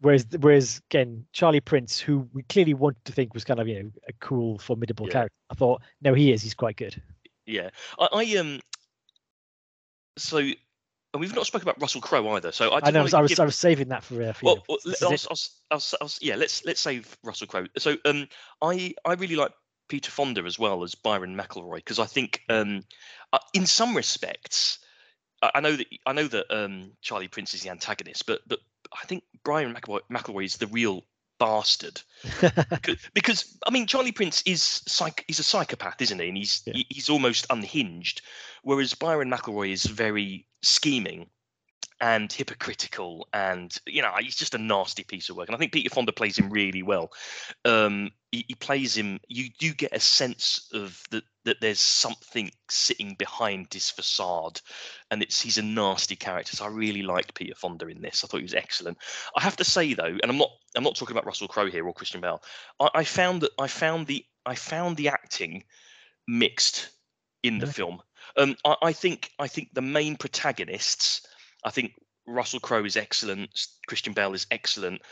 [0.00, 3.82] Whereas, whereas again, Charlie Prince, who we clearly wanted to think was kind of you
[3.82, 5.12] know a cool, formidable Yeah.
[5.12, 6.42] character, I thought no, he is.
[6.42, 7.00] He's quite good.
[7.46, 8.60] Yeah, I, I um.
[10.18, 10.54] So, and
[11.14, 12.52] we've not spoken about Russell Crowe either.
[12.52, 13.00] So I, I know.
[13.00, 14.22] I was, I was, I was saving that for.
[14.22, 15.12] Uh, for you Well, well, I'll.
[15.12, 15.38] I'll,
[15.70, 17.66] I'll, I'll yeah, let's let's save Russell Crowe.
[17.78, 18.28] So, um,
[18.60, 19.52] I I really like
[19.88, 22.82] Peter Fonda as well as Byron McElroy because I think, um,
[23.32, 24.78] uh, in some respects,
[25.42, 28.58] I, I know that I know that um Charlie Prince is the antagonist, but but
[28.92, 31.06] I think Byron McElroy, is the real
[31.38, 32.00] bastard
[32.70, 36.28] because, because I mean Charlie Prince is psych he's a psychopath, isn't he?
[36.28, 36.82] And he's Yeah.
[36.88, 38.22] he's almost unhinged,
[38.62, 41.28] whereas Byron McElroy is very scheming
[42.00, 45.48] and hypocritical, and you know he's just a nasty piece of work.
[45.48, 47.12] And I think Peter Fonda plays him really well.
[47.64, 49.18] Um, he, he plays him.
[49.28, 54.60] You do get a sense of that that there's something sitting behind his facade,
[55.10, 56.56] and it's he's a nasty character.
[56.56, 58.22] So I really liked Peter Fonda in this.
[58.22, 58.98] I thought he was excellent.
[59.36, 61.86] I have to say though, and I'm not I'm not talking about Russell Crowe here
[61.86, 62.42] or Christian Bale.
[62.80, 65.64] I, I found that I found the I found the acting
[66.28, 66.90] mixed
[67.42, 67.72] in the Yeah.
[67.72, 68.02] film.
[68.36, 71.26] Um, I, I think I think the main protagonists.
[71.64, 71.92] I think
[72.26, 73.50] Russell Crowe is excellent.
[73.86, 75.02] Christian Bale is excellent.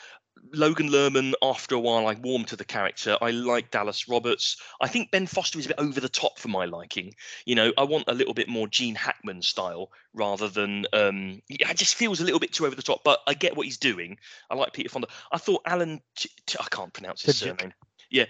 [0.52, 3.16] Logan Lerman, after a while, I warmed to the character.
[3.20, 4.56] I like Dallas Roberts.
[4.80, 7.14] I think Ben Foster is a bit over the top for my liking.
[7.46, 10.86] You know, I want a little bit more Gene Hackman style rather than.
[10.92, 13.02] Um, yeah, it just feels a little bit too over the top.
[13.04, 14.18] But I get what he's doing.
[14.50, 15.08] I like Peter Fonda.
[15.30, 16.00] I thought Alan.
[16.16, 16.30] T-
[16.60, 17.72] I can't pronounce his surname.
[18.10, 18.26] Yeah,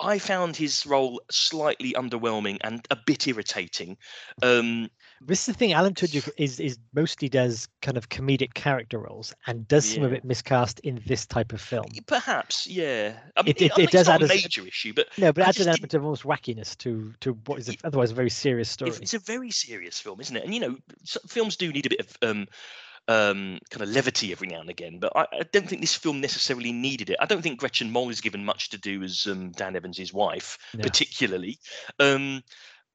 [0.00, 3.96] I found his role slightly underwhelming and a bit irritating.
[4.42, 4.88] Um,
[5.22, 5.72] This is the thing.
[5.74, 10.06] Alan Tudyk is is mostly does kind of comedic character roles and does seem a
[10.06, 10.14] Yeah.
[10.14, 11.84] bit miscast in this type of film.
[12.06, 13.18] Perhaps, yeah.
[13.36, 15.42] I mean, It- it- I mean, it does add a major issue, but No, but
[15.42, 18.14] it adds an element of almost wackiness to to what is a, Y- otherwise a
[18.14, 18.90] very serious story.
[18.90, 20.44] it's, it's a very serious film, isn't it?
[20.44, 20.76] And you know,
[21.28, 22.46] films do need a bit of um,
[23.08, 24.98] um, kind of levity every now and again.
[25.00, 27.16] But I, I don't think this film necessarily needed it.
[27.20, 30.56] I don't think Gretchen Mol is given much to do as um, Dan Evans' wife,
[30.74, 30.82] No.
[30.82, 31.58] particularly.
[31.98, 32.42] Um,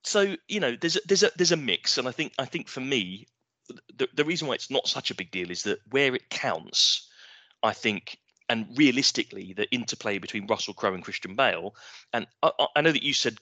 [0.06, 2.68] so you know, there's a, there's a there's a mix, and I think I think
[2.70, 3.28] for me,
[3.98, 7.10] the the reason why it's not such a big deal is that where it counts,
[7.64, 8.18] I think.
[8.48, 11.74] And realistically, the interplay between Russell Crowe and Christian Bale,
[12.14, 13.40] and I, I- know that you said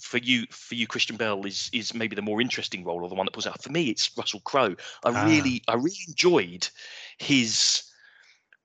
[0.00, 3.14] for you for you Christian Bale is is maybe the more interesting role or the
[3.14, 3.62] one that pulls out.
[3.62, 4.74] For me, it's Russell Crowe.
[5.04, 5.24] I Ah.
[5.24, 6.68] really I really enjoyed
[7.18, 7.84] his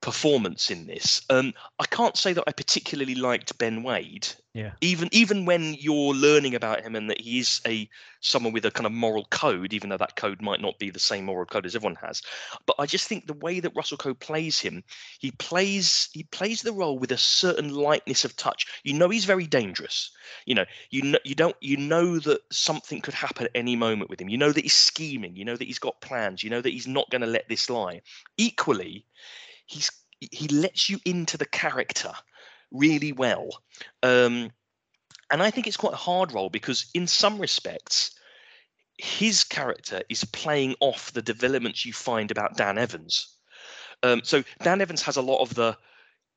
[0.00, 1.22] performance in this.
[1.30, 4.26] Um, I can't say that I particularly liked Ben Wade.
[4.56, 4.72] Yeah.
[4.80, 7.86] Even even when you're learning about him and that he is a
[8.20, 10.98] someone with a kind of moral code, even though that code might not be the
[10.98, 12.22] same moral code as everyone has.
[12.64, 14.82] But I just think the way that Russell Crowe plays him,
[15.18, 18.66] he plays he plays the role with a certain lightness of touch.
[18.82, 20.10] You know he's very dangerous.
[20.46, 24.08] You know, you know you don't you know that something could happen at any moment
[24.08, 24.30] with him.
[24.30, 25.36] You know that he's scheming.
[25.36, 26.42] You know that he's got plans.
[26.42, 28.00] You know that he's not going to let this lie.
[28.38, 29.04] Equally,
[29.66, 29.90] he's
[30.30, 32.14] he lets you into the character
[32.72, 33.48] really well.
[34.02, 34.50] Um,
[35.30, 38.12] and I think it's quite a hard role because in some respects,
[38.98, 43.36] his character is playing off the developments you find about Dan Evans.
[44.02, 45.76] Um, so Dan Evans has a lot of the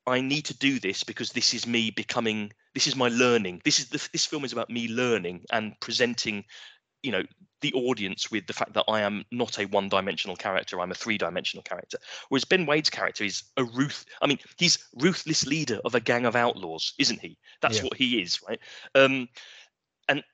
[0.06, 3.60] I need to do this because this is me becoming this is my learning.
[3.64, 6.44] This is the, this film is about me learning and presenting
[7.02, 7.22] you know
[7.60, 10.80] the audience with the fact that I am not a one-dimensional character.
[10.80, 11.98] I'm a three-dimensional character.
[12.28, 14.04] Whereas Ben Wade's character is a ruth.
[14.22, 17.36] I mean, he's ruthless leader of a gang of outlaws, isn't he?
[17.60, 17.84] That's yeah.
[17.84, 18.58] what he is, right?
[18.94, 19.28] Um,
[20.08, 20.24] and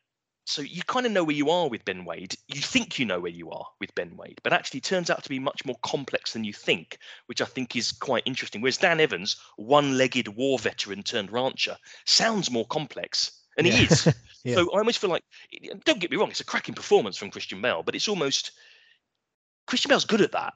[0.44, 2.36] so you kind of know where you are with Ben Wade.
[2.48, 5.28] You think you know where you are with Ben Wade, but actually turns out to
[5.28, 8.60] be much more complex than you think, which I think is quite interesting.
[8.60, 13.72] Whereas Dan Evans, one-legged war veteran turned rancher, sounds more complex and yeah.
[13.72, 14.14] he is.
[14.44, 14.54] yeah.
[14.54, 15.24] So I almost feel like,
[15.84, 18.52] don't get me wrong, it's a cracking performance from Christian Bale, but it's almost
[19.66, 20.54] Christian Bale's good at that.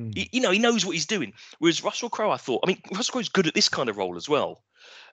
[0.00, 0.16] Mm.
[0.16, 1.32] He, you know, he knows what he's doing.
[1.58, 4.16] Whereas Russell Crowe, I thought, I mean, Russell Crowe's good at this kind of role
[4.16, 4.62] as well.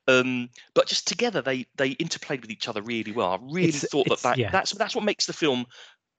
[0.08, 3.34] Um, but just together, they they interplayed with each other really well.
[3.34, 4.50] I really it's, thought that, that yeah.
[4.50, 5.68] that's that's what makes the film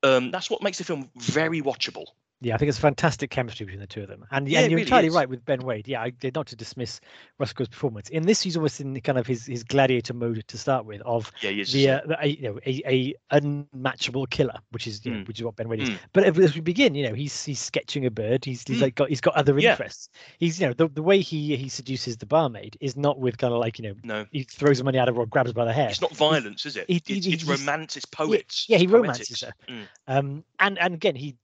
[0.02, 2.06] um, that's what makes the film very watchable.
[2.42, 4.24] Yeah, I think it's fantastic chemistry between the two of them.
[4.30, 5.14] And, yeah, and you're really entirely is.
[5.14, 5.86] right with Ben Wade.
[5.86, 7.00] Yeah, I did not to dismiss
[7.38, 8.08] Russell's performance.
[8.08, 11.30] In this, he's almost in kind of his, his gladiator mode to start with of
[11.40, 15.18] yeah, the, uh, a, you know, a, a unmatchable killer, which is you mm.
[15.18, 15.90] know, which is what Ben Wade is.
[15.90, 15.98] Mm.
[16.12, 18.44] But as we begin, you know, he's he's sketching a bird.
[18.44, 18.82] He's he's mm.
[18.82, 20.08] like got he's got other interests.
[20.12, 20.20] Yeah.
[20.38, 23.52] He's you know the, the way he he seduces the barmaid is not with kind
[23.52, 25.72] of like you know no he throws money at her or grabs her by the
[25.72, 25.88] hair.
[25.88, 26.86] It's not violence, is it?
[26.88, 27.96] He, it's, he, it's romance.
[27.96, 28.66] It's poets.
[28.68, 29.52] Yeah, he romances her.
[29.68, 29.86] Mm.
[30.08, 31.36] Um, and and again he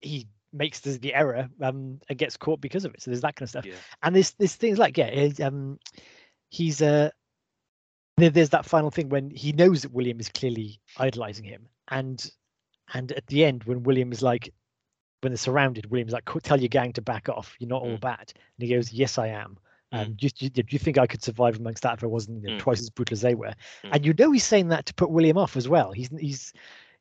[0.00, 3.02] he makes the, the error um and gets caught because of it.
[3.02, 3.66] So there's that kind of stuff.
[3.66, 3.74] Yeah.
[4.02, 5.78] And there's there's things like yeah, um
[6.50, 7.10] he's uh
[8.18, 12.30] there's that final thing when he knows that William is clearly idolizing him and
[12.94, 14.52] and at the end when William is like
[15.22, 17.54] when they're surrounded, William's like, "Tell your gang to back off.
[17.58, 18.00] You're not all mm.
[18.00, 19.56] bad." And he goes, "Yes, I am."
[19.92, 20.16] Um, mm.
[20.16, 22.56] do, you, do, you, think I could survive amongst that if I wasn't you know,
[22.56, 22.58] mm.
[22.58, 23.54] twice as brutal as they were?
[23.84, 23.90] Mm.
[23.92, 25.92] And you know he's saying that to put William off as well.
[25.92, 26.52] He's he's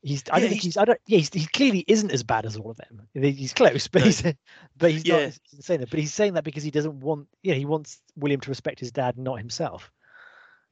[0.04, 2.58] He's I don't think he's, I don't yeah he's, he clearly isn't as bad as
[2.58, 3.08] all of them.
[3.14, 4.06] He's close, but no.
[4.06, 4.24] he's
[4.78, 5.26] but he's yeah.
[5.26, 5.90] not saying that.
[5.90, 8.92] But he's saying that because he doesn't want yeah he wants William to respect his
[8.92, 9.92] dad, not himself.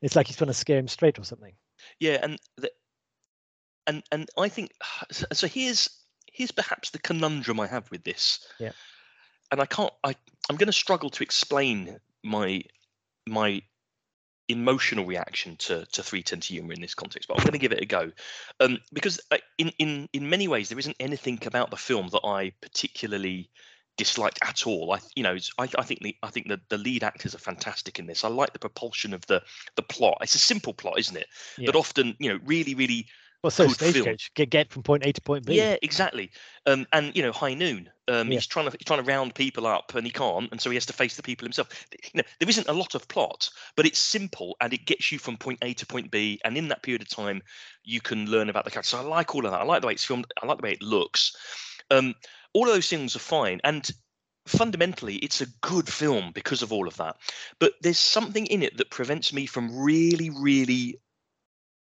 [0.02, 1.54] It's like he's trying to scare him straight or something.
[2.00, 2.72] Yeah, and the,
[3.86, 4.72] and and I think
[5.12, 5.48] so.
[5.48, 5.90] Here's
[6.32, 8.46] here's perhaps the conundrum I have with this.
[8.60, 8.72] Yeah.
[9.52, 9.94] And I can't.
[10.04, 10.16] I
[10.50, 12.64] I'm going to struggle to explain my
[13.28, 13.62] my
[14.50, 17.72] emotional reaction to to 310 to Yuma in this context but i'm going to give
[17.72, 18.12] it a go.
[18.60, 22.26] Um, because uh, in in in many ways there isn't anything about the film that
[22.26, 23.50] i particularly
[23.98, 24.94] disliked at all.
[24.94, 28.00] I you know i, I think the i think the, the lead actors are fantastic
[28.00, 28.24] in this.
[28.24, 29.42] I like the propulsion of the
[29.76, 30.18] the plot.
[30.22, 31.28] It's a simple plot isn't it?
[31.58, 31.68] Yeah.
[31.68, 33.08] but often you know really really
[33.42, 35.56] well, so stagecoach get get from point A to point B.
[35.56, 36.30] Yeah, exactly.
[36.66, 37.90] Um, and you know, High Noon.
[38.10, 38.36] Um, yeah.
[38.36, 40.76] he's trying to he's trying to round people up, and he can't, and so he
[40.76, 41.88] has to face the people himself.
[41.92, 45.20] You know, there isn't a lot of plot, but it's simple, and it gets you
[45.20, 47.42] from point A to point B, and in that period of time,
[47.84, 48.90] you can learn about the character.
[48.90, 49.62] So I like all of that.
[49.62, 50.26] I like the way it's filmed.
[50.42, 51.36] I like the way it looks.
[51.92, 52.16] Um,
[52.54, 53.90] all of those things are fine, and
[54.48, 57.16] fundamentally it's a good film because of all of that
[57.60, 61.00] but there's something in it that prevents me from really really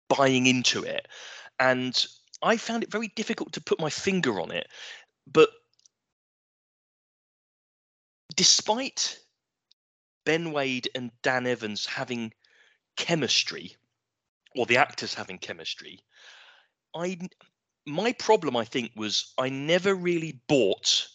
[0.09, 1.09] buying into it
[1.59, 2.07] and
[2.43, 4.69] I found it very difficult to put my finger on it.
[5.27, 5.51] But
[8.37, 9.19] despite
[10.25, 12.33] Ben Wade and Dan Evans having
[12.97, 13.77] chemistry,
[14.57, 16.01] or the actors having chemistry,
[16.95, 17.19] I
[17.87, 21.09] my problem I think was I never really bought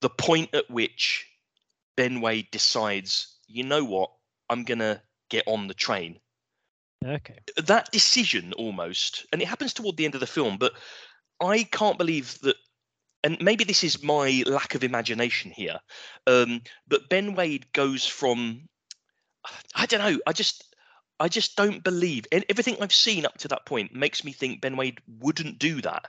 [0.00, 1.26] the point at which
[1.96, 4.10] Ben Wade decides, you know what,
[4.48, 6.18] I'm gonna get on the train
[7.04, 7.38] Okay.
[7.56, 10.72] That decision almost, and it happens toward the end of the film, but
[11.40, 12.56] I can't believe that.
[13.24, 15.78] And maybe this is my lack of imagination here,
[16.26, 18.68] um, but Ben Wade goes from,
[19.76, 20.74] I don't know, I just,
[21.20, 22.26] I just don't believe.
[22.32, 25.80] And everything I've seen up to that point makes me think Ben Wade wouldn't do
[25.82, 26.08] that.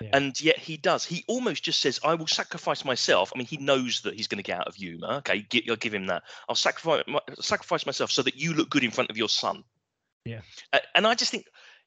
[0.00, 0.10] Yeah.
[0.12, 1.06] And yet he does.
[1.06, 4.36] He almost just says, "I will sacrifice myself." I mean, he knows that he's going
[4.36, 5.18] to get out of Yuma.
[5.18, 6.22] Okay, I'll give him that.
[6.48, 7.04] I'll sacrifice
[7.40, 9.64] sacrifice myself so that you look good in front of your son.
[10.26, 10.40] Yeah.
[10.72, 11.46] Uh, and I just think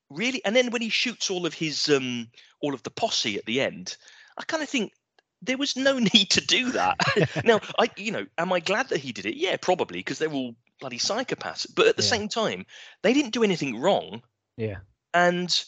[0.09, 2.29] really and then when he shoots all of his um
[2.61, 3.95] all of the posse at the end,
[4.37, 4.93] I kind of think
[5.41, 6.97] there was no need to do that.
[7.45, 9.35] now, I you know, am I glad that he did it?
[9.35, 11.67] Yeah, probably because they're all bloody psychopaths.
[11.73, 12.09] But at the yeah.
[12.09, 12.65] same time,
[13.03, 14.21] they didn't do anything wrong.
[14.57, 14.77] Yeah.
[15.13, 15.63] And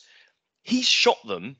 [0.64, 1.56] he's shot them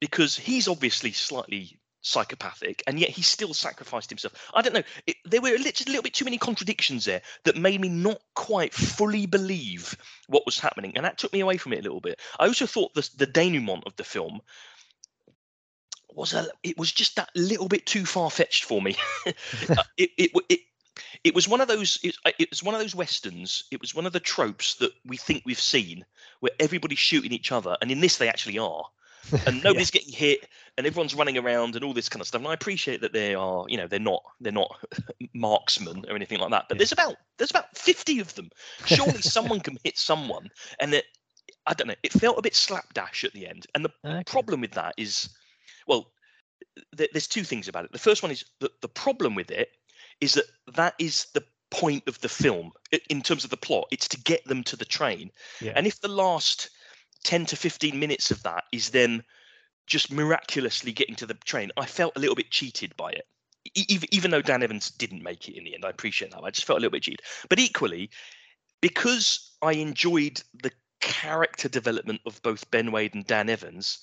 [0.00, 4.34] because he's obviously slightly psychopathic, and yet he still sacrificed himself.
[4.54, 4.82] I don't know.
[5.06, 8.20] It, there were just a little bit too many contradictions there that made me not
[8.34, 9.96] quite fully believe
[10.28, 12.20] what was happening, and that took me away from it a little bit.
[12.38, 14.40] I also thought the the denouement of the film
[16.12, 18.96] was a it was just that little bit too far fetched for me.
[19.68, 20.60] Uh, it, it, it
[21.24, 24.04] it was one of those it, it, was one of those westerns it was one
[24.04, 26.04] of the tropes that we think we've seen
[26.40, 28.84] where everybody's shooting each other and in this they actually are
[29.46, 30.00] and nobody's yeah.
[30.00, 33.00] getting hit and everyone's running around and all this kind of stuff and i appreciate
[33.00, 34.70] that they are you know they're not they're not
[35.34, 36.78] marksmen or anything like that but yeah.
[36.78, 38.50] there's about there's about 50 of them
[38.86, 40.48] surely someone can hit someone
[40.80, 41.04] and that
[41.66, 41.94] I don't know.
[42.02, 44.22] It felt a bit slapdash at the end, and the okay.
[44.24, 45.28] problem with that is,
[45.86, 46.12] well,
[46.96, 47.92] th- there's two things about it.
[47.92, 49.70] The first one is that the problem with it
[50.20, 50.44] is that
[50.74, 52.70] that is the point of the film
[53.08, 53.88] in terms of the plot.
[53.90, 55.72] It's to get them to the train, yeah.
[55.74, 56.70] and if the last
[57.24, 59.22] ten to fifteen minutes of that is them
[59.86, 63.26] just miraculously getting to the train, I felt a little bit cheated by it.
[63.74, 66.42] Even, even though Dan Evans didn't make it in the end, I appreciate that.
[66.42, 67.22] I just felt a little bit cheated.
[67.48, 68.10] But equally,
[68.80, 70.70] because I enjoyed the
[71.00, 74.00] character development of both Ben Wade and Dan Evans,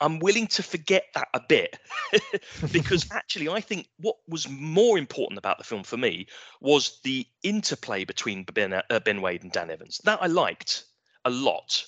[0.00, 1.78] I'm willing to forget that a bit
[2.72, 6.26] because actually, I think what was more important about the film for me
[6.60, 10.00] was the interplay between Ben, uh, ben Wade and Dan Evans.
[10.04, 10.84] That I liked
[11.24, 11.84] a lot.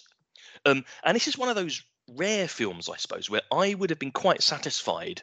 [0.66, 3.98] Um, and this is one of those rare films, I suppose, where I would have
[3.98, 5.22] been quite satisfied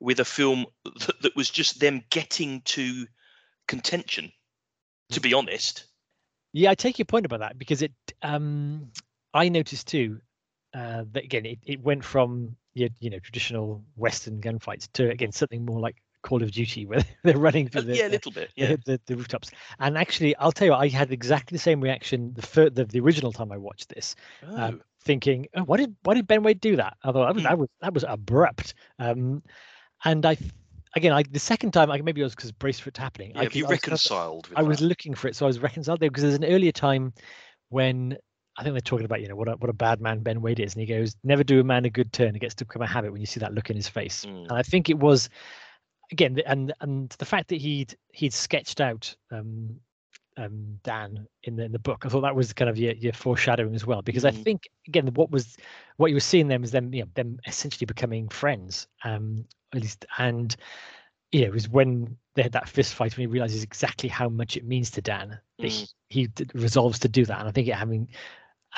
[0.00, 3.06] with a film that, that was just them getting to
[3.66, 4.32] contention,
[5.12, 5.84] to be honest.
[6.52, 7.92] Yeah, I take your point about that because it.
[8.22, 8.90] Um,
[9.34, 10.20] I noticed too
[10.74, 15.64] uh, that again it, it went from you know traditional Western gunfights to again something
[15.64, 18.50] more like Call of Duty where they're running through uh, the yeah a little bit
[18.56, 19.50] yeah the, the, rooftops.
[19.78, 22.84] And actually, I'll tell you, what, I had exactly the same reaction the fir- the,
[22.84, 24.62] the original time I watched this, um, oh.
[24.62, 27.44] um, thinking, oh, "Why did why did Ben Wade do that?" I thought that was,
[27.44, 27.48] mm.
[27.48, 28.74] that was that was abrupt.
[28.98, 29.42] Um,
[30.04, 30.36] and I
[30.96, 33.32] again, I the second time, I maybe it was because braced for it happening.
[33.34, 34.48] Yeah, I, you I reconciled?
[34.54, 37.12] I was looking for it, so I was reconciled there because there's an earlier time
[37.70, 38.16] when
[38.56, 40.60] I think they're talking about you know what a, what a bad man Ben Wade
[40.60, 42.82] is, and he goes, "Never do a man a good turn." It gets to become
[42.82, 44.42] a habit when you see that look in his face, mm.
[44.48, 45.28] and I think it was
[46.12, 49.80] again, and and the fact that he'd he'd sketched out um,
[50.38, 52.04] um, Dan in the in the book.
[52.04, 54.28] I thought that was kind of your, your foreshadowing as well, because mm.
[54.28, 55.56] I think again what was
[55.96, 59.44] what you were seeing them is them you know them essentially becoming friends, um,
[59.74, 60.54] at least, and
[61.32, 64.56] yeah, it was when they had that fist fight when he realizes exactly how much
[64.56, 65.92] it means to Dan that mm.
[66.08, 68.08] he, he resolves to do that, and I think it having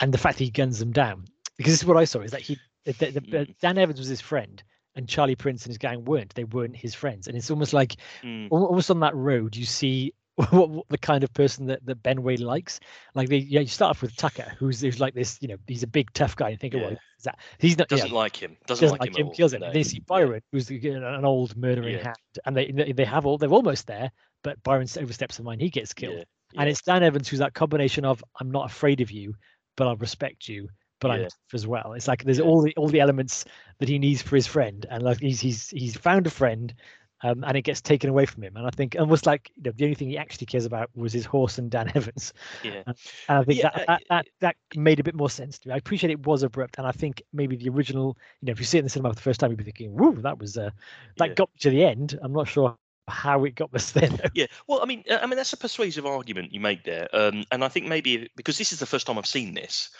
[0.00, 1.26] and the fact that he guns them down
[1.56, 3.54] because this is what I saw is that he the, the, mm.
[3.60, 4.62] Dan Evans was his friend
[5.00, 6.34] and Charlie Prince and his gang weren't.
[6.34, 8.48] They weren't his friends, and it's almost like mm.
[8.50, 10.14] almost on that road you see
[10.50, 12.80] what, what, the kind of person that, that Ben Wade likes.
[13.14, 15.82] Like they, yeah, you start off with Tucker, who's who's like this, you know, he's
[15.82, 16.50] a big tough guy.
[16.50, 16.80] And think, yeah.
[16.80, 19.32] oh, well, is that he's not doesn't yeah, like him, doesn't, doesn't like, him, him
[19.32, 19.60] kills him.
[19.60, 19.72] No.
[19.72, 20.40] They see Byron, yeah.
[20.52, 22.04] who's an old murdering yeah.
[22.04, 24.10] hand, and they they have all they're almost there,
[24.42, 26.24] but Byron oversteps the line, he gets killed.
[26.56, 29.34] And it's Dan Evans who's that combination of I'm not afraid of you,
[29.76, 30.68] but I'll respect you,
[31.00, 31.94] but I'm as well.
[31.94, 33.44] It's like there's all the all the elements
[33.78, 36.74] that he needs for his friend, and like he's he's he's found a friend
[37.22, 38.56] um, and it gets taken away from him.
[38.56, 41.12] And I think almost like you know, the only thing he actually cares about was
[41.12, 42.32] his horse and Dan Evans.
[42.62, 42.82] Yeah.
[42.86, 42.96] And,
[43.28, 45.74] and I think yeah, that, that, that that made a bit more sense to me.
[45.74, 48.64] I appreciate it was abrupt, and I think maybe the original, you know, if you
[48.64, 50.56] see it in the cinema for the first time, you'd be thinking, "Whoa, that was
[50.56, 50.70] uh,
[51.18, 51.34] that yeah.
[51.34, 52.76] got to the end." I'm not sure
[53.08, 54.10] how it got us there.
[54.34, 57.44] Yeah, well, I mean, uh, I mean that's a persuasive argument you make there, um,
[57.52, 59.90] and I think maybe because this is the first time I've seen this.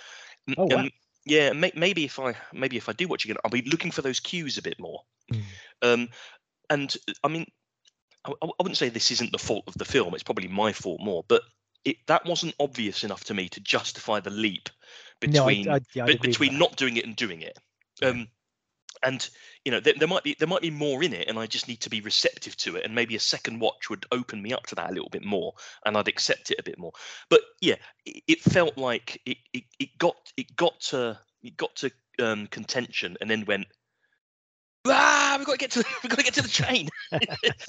[0.56, 0.78] Oh wow.
[0.78, 0.90] Um,
[1.26, 4.02] yeah, may, maybe if I maybe if I do watch again, I'll be looking for
[4.02, 5.02] those cues a bit more.
[5.32, 5.42] Mm.
[5.82, 6.08] Um,
[6.70, 7.46] and I mean,
[8.24, 10.14] I, I, wouldn't say this isn't the fault of the film.
[10.14, 11.42] It's probably my fault more, but
[11.84, 14.68] it that wasn't obvious enough to me to justify the leap
[15.20, 17.58] between no, I, I, yeah, between not doing it and doing it.
[18.02, 18.28] Um,
[19.02, 19.28] and
[19.64, 21.68] you know, there, there, might be there might be more in it, and I just
[21.68, 22.84] need to be receptive to it.
[22.84, 25.52] And maybe a second watch would open me up to that a little bit more,
[25.84, 26.92] and I'd accept it a bit more.
[27.28, 31.76] But yeah, it, it felt like it, it it got it got to it got
[31.76, 33.66] to um, contention, and then went
[34.86, 36.88] ah, we've got to get to the, we've got to get to the train.
[37.12, 37.20] I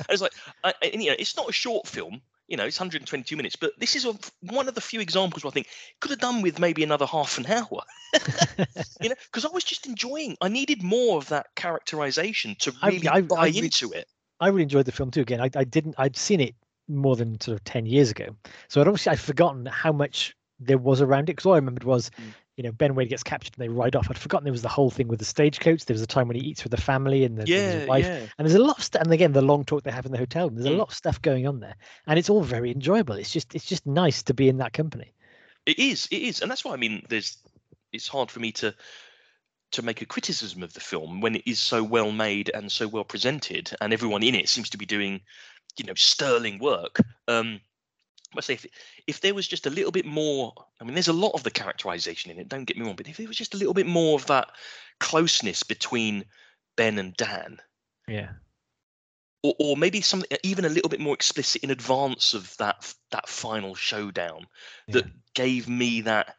[0.09, 0.33] was like,
[0.63, 2.21] I, you know, it's not a short film.
[2.47, 5.49] You know, it's 122 minutes, but this is a, one of the few examples where
[5.49, 5.67] I think
[6.01, 7.81] could have done with maybe another half an hour.
[9.01, 10.35] you know, because I was just enjoying.
[10.41, 14.07] I needed more of that characterization to really I, I, buy I, into it.
[14.39, 15.21] I really enjoyed the film too.
[15.21, 15.95] Again, I, I didn't.
[15.97, 16.55] I'd seen it
[16.87, 18.35] more than sort of 10 years ago,
[18.67, 21.85] so I'd obviously I'd forgotten how much there was around it because all I remembered
[21.85, 24.08] was mm you know, Ben Wade gets captured and they ride off.
[24.10, 25.86] I'd forgotten there was the whole thing with the stagecoach.
[25.86, 28.06] There was a time when he eats with the family and the, yeah, his wife.
[28.06, 28.26] Yeah.
[28.38, 29.02] And there's a lot of stuff.
[29.02, 30.49] And again, the long talk they have in the hotel.
[30.49, 30.76] There's mm.
[30.76, 31.76] a lot of stuff going on there,
[32.08, 33.16] and it's all very enjoyable.
[33.16, 35.14] It's just it's just nice to be in that company.
[35.66, 36.08] It is.
[36.12, 37.38] It is, and that's why I mean, there's.
[37.93, 38.74] It's hard for me to
[39.72, 42.88] to make a criticism of the film when it is so well made and so
[42.88, 45.22] well presented, and everyone in it seems to be doing,
[45.78, 46.99] you know, sterling work.
[47.28, 47.62] Um,
[48.38, 48.65] I say if
[49.07, 51.51] if there was just a little bit more, I mean, there's a lot of the
[51.51, 52.47] characterization in it.
[52.47, 54.51] Don't get me wrong, but if there was just a little bit more of that
[54.99, 56.23] closeness between
[56.77, 57.59] Ben and Dan,
[58.07, 58.29] yeah,
[59.43, 62.93] or, or maybe something uh, even a little bit more explicit in advance of that
[63.11, 64.47] that final showdown
[64.88, 65.11] that yeah.
[65.34, 66.36] gave me that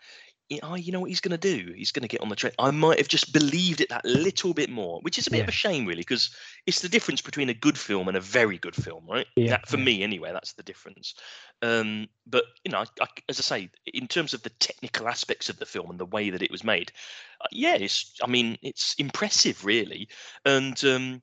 [0.62, 1.72] oh, you know what he's going to do?
[1.72, 2.53] He's going to get on the train.
[2.59, 5.42] I might have just believed it that little bit more, which is a bit Yeah.
[5.44, 6.34] of a shame, really, because
[6.66, 9.26] it's the difference between a good film and a very good film, right?
[9.36, 11.14] Yeah, That, for me, anyway, that's the difference.
[11.62, 15.48] Um, but you know, I, I, as I say, in terms of the technical aspects
[15.48, 16.92] of the film and the way that it was made,
[17.40, 18.16] uh, yeah, it's.
[18.22, 20.09] I mean, it's impressive, really.
[20.44, 21.22] And um,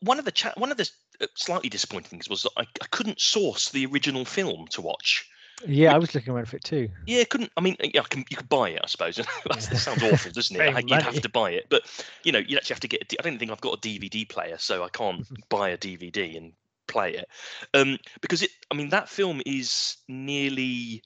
[0.00, 2.86] one of the cha- one of the uh, slightly disappointing things was that I, I
[2.90, 5.28] couldn't source the original film to watch.
[5.64, 6.88] Yeah, I was looking around for it too.
[7.06, 7.50] Yeah, couldn't.
[7.56, 9.16] I mean, yeah, I can, you could buy it, I suppose.
[9.44, 10.74] That sounds awful, doesn't it?
[10.74, 11.82] Like, You'd have to buy it, but
[12.24, 13.14] you know, you'd actually have to get.
[13.18, 16.52] I don't think I've got a DVD player, so I can't buy a DVD and
[16.88, 17.28] play it.
[17.74, 18.50] Um, because it.
[18.70, 21.02] I mean, that film is nearly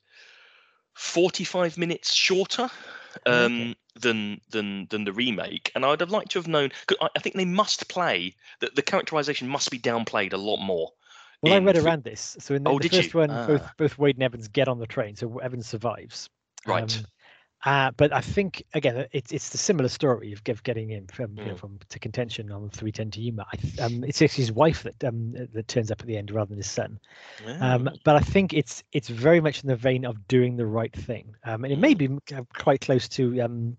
[0.94, 2.70] forty-five minutes shorter
[3.26, 3.74] Oh, um, okay.
[3.96, 6.70] than than than the remake, and I'd have liked to have known.
[6.86, 10.58] 'cause I, I think they must play that the characterization must be downplayed a lot
[10.58, 10.92] more.
[11.42, 12.36] Well, I read around this.
[12.38, 13.02] So in the, Oh, the did you?
[13.02, 13.74] first one, both Ah.
[13.76, 16.28] both Wade and Evans get on the train, so Evans survives.
[16.66, 16.82] Right.
[16.82, 17.06] Um,
[17.64, 21.50] uh, but I think again, it's it's the similar story of getting him from you
[21.50, 21.56] know, Mm.
[21.56, 23.46] from to contention on 310 to Yuma.
[23.52, 26.48] I, um, it's actually his wife that um that turns up at the end rather
[26.50, 26.98] than his son.
[27.60, 30.66] Um, Ah, but I think it's it's very much in the vein of doing the
[30.66, 33.76] right thing, um, and it may be uh, quite close to um,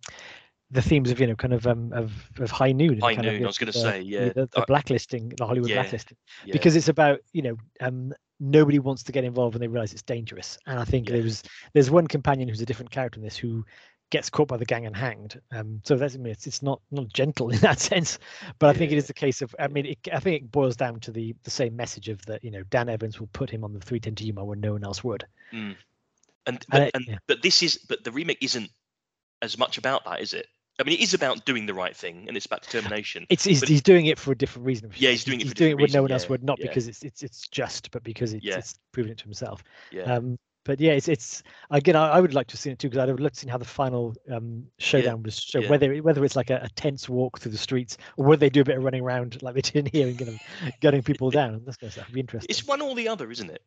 [0.71, 2.99] the themes of you know kind of um, of of High Noon.
[2.99, 5.45] High kind of, Noon, you I was gonna the- say, yeah, the, the blacklisting, the
[5.45, 6.53] Hollywood Yeah, blacklisting, yeah.
[6.53, 10.01] because it's about you know um, nobody wants to get involved when they realize it's
[10.01, 10.57] dangerous.
[10.65, 11.17] And I think Yeah.
[11.17, 11.43] there's
[11.73, 13.65] there's one companion who's a different character in this who
[14.09, 15.39] gets caught by the gang and hanged.
[15.53, 18.17] Um, so that's I mean, it's, it's not not gentle in that sense,
[18.59, 20.75] but I think it is the case of I mean it, I think it boils
[20.75, 23.63] down to the the same message of that you know Dan Evans will put him
[23.63, 25.25] on the 310 to Yuma when no one else would.
[25.53, 25.75] Mm.
[26.47, 28.69] And but, and but this is but the remake isn't
[29.43, 30.47] as much about that, is it?
[30.79, 33.27] I mean, it is about doing the right thing, and it's about determination.
[33.29, 34.89] It's he's, he's doing it for a different reason.
[34.95, 36.59] Yeah, he's doing it he's doing it when no reason, one else yeah, would, not
[36.59, 36.67] yeah.
[36.67, 38.57] because it's it's it's just, but because it's, Yeah.
[38.57, 39.63] it's proven it to himself.
[39.91, 41.95] yeah, Um, but yeah, it's it's again.
[41.95, 43.57] I, I would like to see it too because I'd have loved to see how
[43.57, 45.63] the final um, showdown was shown.
[45.63, 45.69] yeah.
[45.69, 48.49] Whether it- whether it's like a, a tense walk through the streets or whether they
[48.49, 50.39] do a bit of running around like they did in here and getting,
[50.81, 51.61] gunning people down.
[51.65, 52.47] That's going to be interesting.
[52.49, 53.61] it's one or the other, isn't it?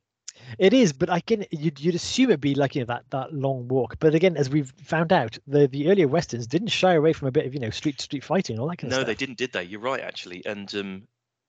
[0.59, 3.33] It is, but I can you'd, you'd assume it'd be like you know that that
[3.33, 3.97] long walk.
[3.99, 7.33] But again, as we've found out, the the earlier westerns didn't shy away from a
[7.33, 9.07] bit of you know street to street fighting and all that kind of stuff.
[9.07, 9.65] No, they didn't, did they?
[9.65, 10.45] You're right, actually.
[10.45, 11.03] And um,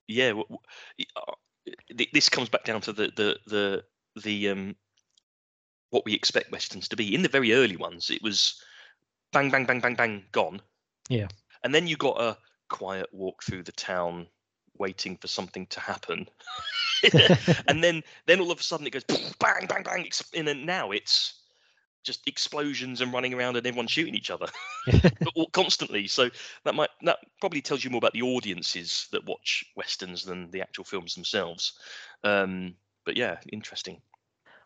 [0.08, 0.60] yeah, w- w-
[1.16, 1.34] uh,
[2.14, 3.84] this comes back down to the the the
[4.24, 4.76] the um,
[5.90, 7.14] what we expect westerns to be.
[7.14, 8.62] In the very early ones, it was
[9.32, 10.62] bang, bang, bang, bang, bang, gone.
[11.10, 11.28] Yeah.
[11.64, 12.38] And then you got a
[12.70, 14.28] quiet walk through the town,
[14.80, 16.28] waiting for something to happen.
[17.68, 19.04] and then then all of a sudden it goes
[19.40, 21.42] bang, bang, bang, and then now it's
[22.04, 24.46] just explosions and running around and everyone shooting each other
[25.54, 26.08] constantly.
[26.08, 26.30] So
[26.64, 30.62] that might that probably tells you more about the audiences that watch westerns than the
[30.62, 31.74] actual films themselves.
[32.24, 34.02] Um, but yeah, interesting.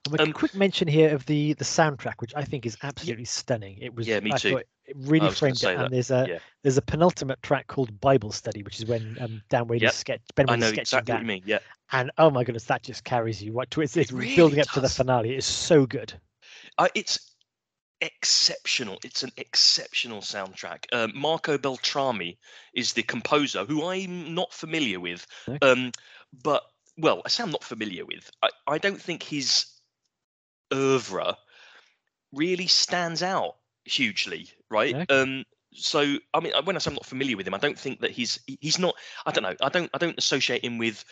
[0.05, 3.25] And a Um, quick mention here of the the soundtrack, which I think is absolutely
[3.25, 3.77] stunning.
[3.79, 4.57] It was Yeah, me I too.
[4.57, 5.75] it really framed it.
[5.75, 6.39] that, And there's a yeah.
[6.63, 9.91] there's a penultimate track called Bible Study, which is when um, Dan Wade Yep.
[9.91, 11.43] is sketch Ben I Wade know sketching exactly what you mean.
[11.45, 11.59] Yeah,
[11.91, 14.71] and oh my goodness, that just carries you right to it's, it's really building up
[14.71, 15.35] to the finale.
[15.35, 16.13] It's so good.
[16.77, 17.35] uh, it's
[18.01, 18.97] exceptional.
[19.03, 20.85] It's an exceptional soundtrack.
[20.93, 22.37] Um, Marco Beltrami
[22.73, 25.27] is the composer, who I'm not familiar with.
[25.47, 25.59] Okay.
[25.61, 25.91] Um,
[26.43, 26.63] but
[26.97, 28.29] well, I say I'm not familiar with.
[28.41, 29.65] I, I don't think his
[30.73, 31.37] oeuvre
[32.31, 33.55] really stands out
[33.85, 34.95] hugely, right?
[34.95, 35.05] Okay.
[35.13, 38.01] Um, so I mean, when I say I'm not familiar with him, I don't think
[38.01, 38.95] that he's he's not.
[39.25, 39.55] I don't know.
[39.61, 41.05] I don't I don't associate him with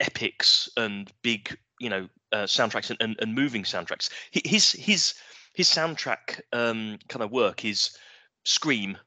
[0.00, 4.10] epics and big you know uh, soundtracks and, and, and moving soundtracks.
[4.30, 5.14] His his
[5.54, 7.96] his soundtrack um, kind of work is
[8.44, 8.98] Scream,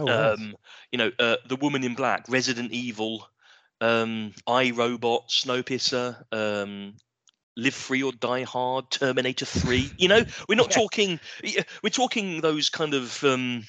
[0.00, 0.32] Oh, right.
[0.32, 0.56] um,
[0.90, 3.28] you know, uh, The Woman in Black, Resident Evil,
[3.80, 6.94] um, I Robot, Snowpiercer, um,
[7.56, 9.90] Live Free or Die Hard, Terminator Three.
[9.98, 10.76] You know, we're not Yeah.
[10.76, 11.20] talking.
[11.82, 13.22] We're talking those kind of.
[13.24, 13.64] Um,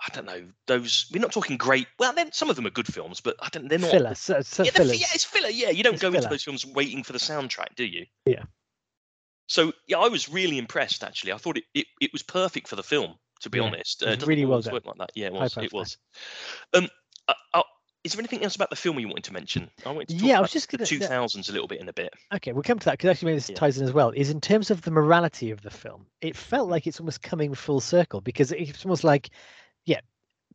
[0.00, 1.06] I don't know those.
[1.12, 1.88] We're not talking great.
[1.98, 3.68] Well, then some of them are good films, but I don't.
[3.68, 3.90] They're not.
[3.90, 4.14] filler.
[4.14, 5.48] So, so Yeah, yeah, it's filler.
[5.48, 8.06] Yeah, you don't It's go into those films waiting for the soundtrack, do you?
[8.24, 8.44] Yeah.
[9.48, 11.02] So yeah, I was really impressed.
[11.02, 13.14] Actually, I thought it it, it was perfect for the film.
[13.42, 14.72] To be Yeah, honest, it uh, was doesn't really well done.
[14.74, 15.10] work like that.
[15.14, 15.56] Yeah, it was.
[15.56, 15.96] It was.
[16.74, 16.88] Um,
[17.28, 17.62] uh, uh,
[18.04, 19.70] is there anything else about the film you wanted to mention?
[19.84, 21.80] I wanted to talk Yeah, I was just the gonna- two that- a little bit
[21.80, 22.12] in a bit.
[22.34, 23.56] Okay, we'll come to that because actually maybe this Yeah.
[23.56, 24.10] ties in as well.
[24.10, 27.54] Is in terms of the morality of the film, it felt like it's almost coming
[27.54, 29.30] full circle because it's almost like,
[29.84, 30.00] yeah,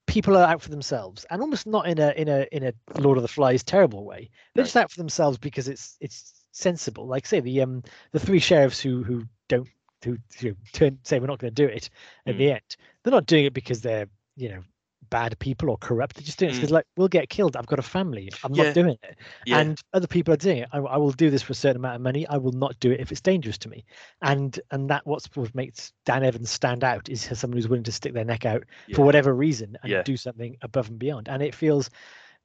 [0.07, 3.17] people are out for themselves, and almost not in a in a in a Lord
[3.17, 4.29] of the Flies terrible way.
[4.53, 4.65] They're No.
[4.65, 7.07] just out for themselves because it's it's sensible.
[7.07, 9.67] Like say the um the three sheriffs who who don't
[10.03, 11.89] who, who turn say we're not going to do it
[12.25, 12.37] at Mm.
[12.37, 12.75] the end.
[13.03, 14.63] They're not doing it because they're you know
[15.09, 16.15] bad people or corrupt.
[16.15, 16.57] They're just doing it Mm.
[16.57, 17.55] because like we'll get killed.
[17.55, 18.29] I've got a family.
[18.43, 18.63] I'm Yeah.
[18.63, 19.17] not doing it.
[19.45, 19.59] Yeah.
[19.59, 20.69] And other people are doing it.
[20.71, 22.27] I, I will do this for a certain amount of money.
[22.27, 23.85] I will not do it if it's dangerous to me.
[24.21, 27.91] And and that what's what makes Dan Evans stand out is someone who's willing to
[27.91, 28.95] stick their neck out Yeah.
[28.95, 31.29] for whatever reason and do something above and beyond.
[31.29, 31.89] And it feels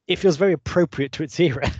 [0.06, 1.70] it feels very appropriate to its era.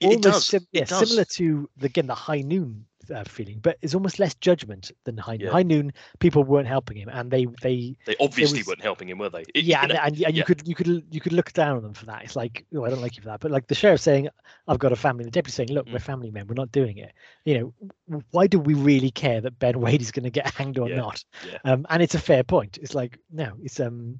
[0.00, 0.46] It- does.
[0.48, 1.08] sim- It yeah, does.
[1.08, 5.16] similar to the, again the high noon uh, feeling, but it's almost less judgment than
[5.16, 5.46] high noon.
[5.46, 5.52] Yeah.
[5.52, 9.18] High noon people weren't helping him, and they they They obviously was- weren't helping him,
[9.18, 9.44] were they?
[9.54, 11.76] It- yeah, you know, and, and, and you could you could you could look down
[11.76, 12.24] on them for that.
[12.24, 13.40] It's like, oh, I don't like you for that.
[13.40, 14.28] But like the sheriff saying,
[14.66, 15.24] I've got a family.
[15.24, 16.02] The deputy saying, look, we're Mm.
[16.02, 16.46] family men.
[16.46, 17.12] We're not doing it.
[17.44, 17.72] You
[18.08, 20.88] know, why do we really care that Ben Wade is going to get hanged or
[20.88, 21.24] Yeah, not?
[21.46, 21.58] yeah.
[21.64, 22.78] Um, and it's a fair point.
[22.82, 24.18] It's like no, it's um,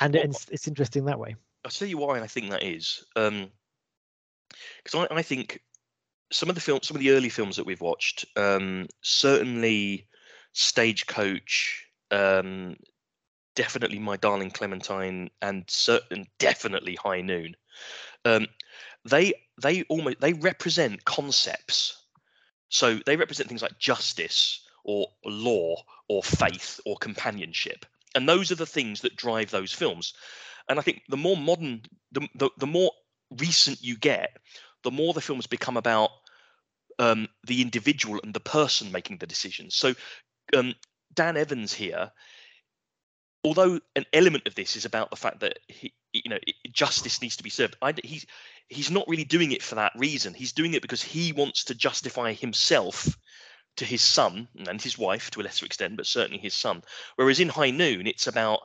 [0.00, 1.36] and Well, it's it's interesting that way.
[1.64, 3.04] I'll tell you why I think that is.
[3.16, 3.50] Um,
[4.82, 5.60] because I, I think
[6.34, 10.08] some of the films, some of the early films that we've watched, um, certainly
[10.52, 12.74] Stagecoach, um,
[13.54, 17.54] definitely My Darling Clementine, and certain definitely High Noon.
[18.24, 18.48] Um,
[19.04, 19.32] they
[19.62, 22.02] they almost they represent concepts.
[22.68, 25.76] So they represent things like justice or law
[26.08, 27.86] or faith or companionship,
[28.16, 30.14] and those are the things that drive those films.
[30.68, 32.90] And I think the more modern, the the, the more
[33.38, 34.36] recent you get,
[34.82, 36.10] the more the films become about
[36.98, 39.74] um, the individual and the person making the decisions.
[39.74, 39.94] So
[40.56, 40.74] um,
[41.14, 42.10] Dan Evans here,
[43.42, 46.38] although an element of this is about the fact that he, you know
[46.72, 48.26] justice needs to be served, I, he's
[48.68, 50.34] he's not really doing it for that reason.
[50.34, 53.16] He's doing it because he wants to justify himself
[53.76, 56.82] to his son and his wife to a lesser extent, but certainly his son.
[57.16, 58.60] Whereas in High Noon, it's about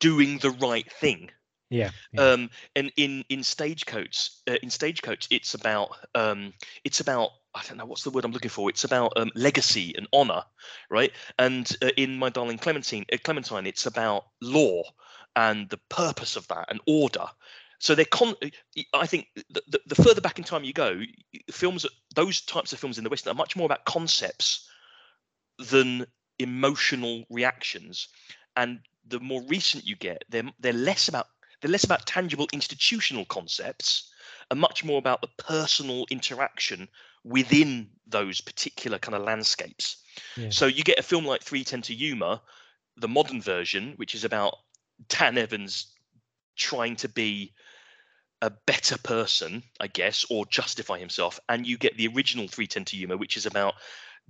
[0.00, 1.30] doing the right thing
[1.70, 1.90] Yeah.
[2.12, 2.20] yeah.
[2.22, 6.52] um and in in stagecoach uh, in stagecoach it's about um
[6.84, 8.68] it's about i don't know what's the word i'm looking for?
[8.68, 10.42] It's about um, legacy and honor
[10.90, 11.12] right?
[11.38, 14.82] And uh, in my darling clementine uh, clementine it's about law
[15.36, 17.26] and the purpose of that and order.
[17.78, 18.34] So they're con
[18.94, 21.00] i think the, the, the further back in time you go
[21.50, 24.68] films those types of films in the west are much more about concepts
[25.58, 26.06] than
[26.38, 28.08] emotional reactions.
[28.56, 31.28] And the more recent you get they're they're less about
[31.60, 34.10] they're less about tangible institutional concepts
[34.50, 36.88] and much more about the personal interaction
[37.24, 39.96] within those particular kind of landscapes.
[40.36, 40.50] Yeah.
[40.50, 42.42] So you get a film like 310 to Yuma,
[42.96, 44.56] the modern version, which is about
[45.08, 45.92] Dan Evans
[46.56, 47.52] trying to be
[48.42, 51.40] a better person, I guess, or justify himself.
[51.48, 53.74] And you get the original 310 to Yuma, which is about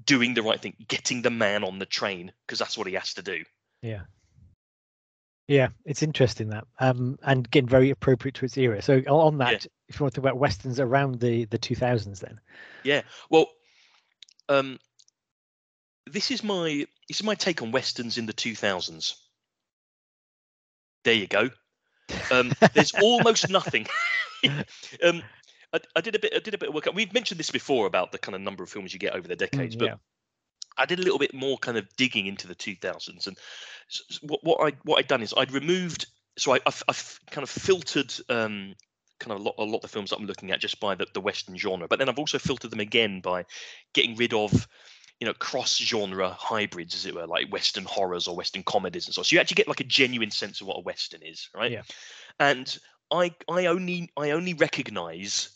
[0.04, 3.14] doing the right thing, getting the man on the train, because that's what he has
[3.14, 3.42] to do.
[3.82, 4.02] Yeah.
[5.46, 8.80] Yeah, it's interesting that, um, and again, very appropriate to its era.
[8.80, 12.20] So on that, if you want to talk about westerns around the the two thousands,
[12.20, 12.40] then
[12.82, 13.02] Yeah.
[13.30, 13.46] Well,
[14.48, 14.78] um,
[16.06, 19.14] this is my this is my take on westerns in the 2000s.
[21.04, 21.50] There you go.
[22.30, 23.86] Um, there's almost nothing.
[25.02, 25.22] um,
[25.72, 26.32] I, I did a bit.
[26.34, 26.88] I did a bit of work.
[26.94, 29.36] We've mentioned this before about the kind of number of films you get over the
[29.36, 29.94] decades, Mm, but yeah,
[30.78, 33.38] I did a little bit more kind of digging into the 2000s, and
[34.22, 36.06] what, what I what I'd done is I'd removed.
[36.36, 38.74] So I, I've, I've kind of filtered um,
[39.24, 40.94] kind of a lot, a lot of the films that I'm looking at just by
[40.94, 43.44] the, the Western genre, but then I've also filtered them again by
[43.92, 44.68] getting rid of
[45.20, 49.14] you know cross genre hybrids, as it were, like Western horrors or Western comedies and
[49.14, 49.20] so.
[49.20, 49.24] on.
[49.24, 51.72] So you actually get like a genuine sense of what a Western is, right?
[51.72, 51.82] Yeah.
[52.38, 52.76] And
[53.10, 55.53] I I only I only recognise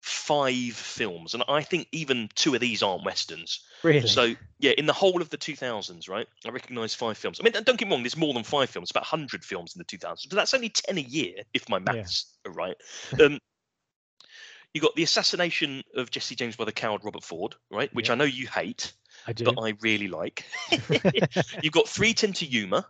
[0.00, 3.64] five films, and I think even two of these aren't westerns.
[3.82, 4.06] really.
[4.06, 6.26] So yeah, in the whole of the 2000s, right?
[6.46, 7.40] I recognise five films.
[7.40, 8.02] I mean, don't get me wrong.
[8.02, 8.90] There's more than five films.
[8.90, 11.82] About 100 films in the 2000s, but that's only 10 a year, if my Yeah.
[11.92, 12.76] maths are right.
[13.20, 13.38] Um,
[14.74, 17.92] you got the assassination of Jesse James by the coward Robert Ford, right?
[17.94, 18.12] Which Yeah.
[18.12, 18.92] I know you hate,
[19.26, 19.44] I do.
[19.44, 20.44] but I really like.
[21.62, 22.86] you've got 310 to Yuma.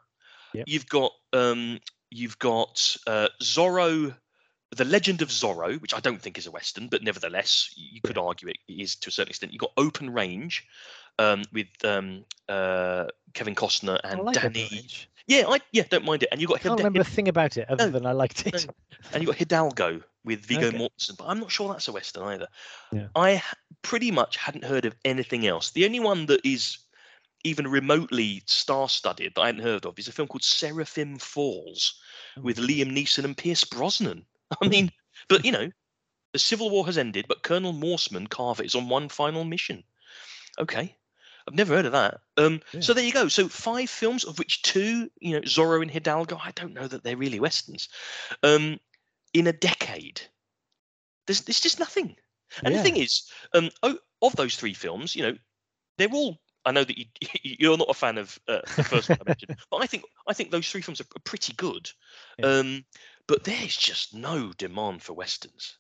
[0.55, 0.64] Yep.
[0.66, 1.78] You've got um,
[2.10, 4.14] you've got uh, Zorro,
[4.76, 8.18] the Legend of Zorro, which I don't think is a western, but nevertheless, you could
[8.18, 9.52] argue it is to a certain extent.
[9.52, 10.64] You've got Open Range
[11.18, 14.86] um, with um, uh, Kevin Costner and like Danny.
[15.26, 16.28] Yeah, I yeah don't mind it.
[16.32, 18.12] And you got I can't Hide- remember a thing about it other No, than I
[18.12, 18.66] liked it.
[18.66, 18.72] no.
[19.12, 20.78] and you got Hidalgo with Viggo Okay.
[20.78, 22.48] Mortensen, but I'm not sure that's a western either.
[22.92, 23.08] Yeah.
[23.14, 23.42] I
[23.82, 25.70] pretty much hadn't heard of anything else.
[25.70, 26.78] The only one that is
[27.44, 32.00] even remotely star-studded that I hadn't heard of is a film called Seraphim Falls
[32.42, 34.24] with Oh, Liam Neeson and Pierce Brosnan.
[34.62, 34.90] I mean,
[35.28, 35.70] but you know,
[36.32, 39.84] the Civil War has ended, but Colonel Morsman Carver is on one final mission.
[40.58, 40.94] Okay.
[41.46, 42.20] I've never heard of that.
[42.36, 42.80] Um, Yeah.
[42.80, 43.28] So there you go.
[43.28, 46.38] So five films, of which two, you know, Zorro and Hidalgo.
[46.42, 47.88] I don't know that they're really westerns.
[48.42, 48.78] Um,
[49.32, 50.20] in a decade,
[51.26, 52.16] there's there's just nothing.
[52.64, 52.78] And Yeah.
[52.78, 55.38] the thing is, um, oh, of those three films, you know,
[55.96, 57.06] they're all I know that you
[57.42, 60.34] you're not a fan of uh, the first one I mentioned, but I think I
[60.34, 61.90] think those three films are pretty good.
[62.38, 62.46] Yeah.
[62.46, 62.84] Um,
[63.28, 65.76] but there's just no demand for westerns.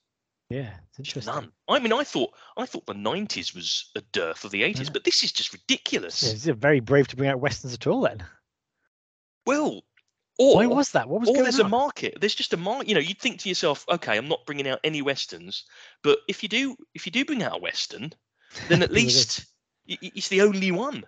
[0.50, 1.34] Yeah, it's interesting.
[1.34, 1.52] None.
[1.68, 4.90] I mean, I thought I thought the '90s was a dearth of the '80s, Yeah.
[4.92, 6.22] but this is just ridiculous.
[6.22, 8.00] Yeah, it's very brave to bring out westerns at all.
[8.02, 8.24] Then
[9.46, 9.82] Well,
[10.38, 11.08] or why was that?
[11.08, 11.66] What was or going there's on?
[11.66, 12.18] a market.
[12.20, 12.88] There's just a market.
[12.88, 15.64] You know, you'd think to yourself, okay, I'm not bringing out any westerns,
[16.02, 18.12] but if you do, if you do bring out a western,
[18.68, 19.46] then at There was a- least
[19.86, 21.04] it's the only one.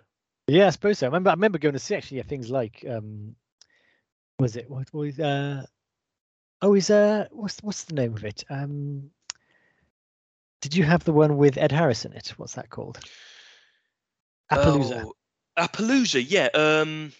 [0.47, 1.05] Yeah, I suppose so.
[1.05, 1.29] I remember.
[1.29, 3.35] I remember going to see actually yeah, things like um,
[4.39, 5.65] was it what was uh,
[6.61, 8.43] oh is uh what's what's the name of it?
[8.49, 9.11] Um,
[10.61, 12.33] did you have the one with Ed Harris in it?
[12.37, 12.99] What's that called?
[14.51, 15.03] Appaloosa.
[15.05, 15.13] Oh,
[15.57, 16.49] Appaloosa, yeah.
[16.53, 17.11] Um,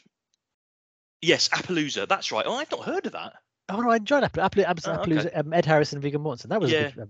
[1.22, 2.08] yes, Appaloosa.
[2.08, 2.46] That's right.
[2.46, 3.34] Oh, I've not heard of that.
[3.70, 4.84] Oh, no, I enjoyed Apple, Apple, Oh, okay.
[4.86, 5.38] Appaloosa.
[5.40, 6.50] Um, Ed Harris and Viggo Mortensen.
[6.50, 6.88] That was Yeah.
[6.88, 7.10] a good, um,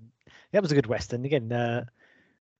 [0.51, 1.51] that was a good western again.
[1.51, 1.85] Uh,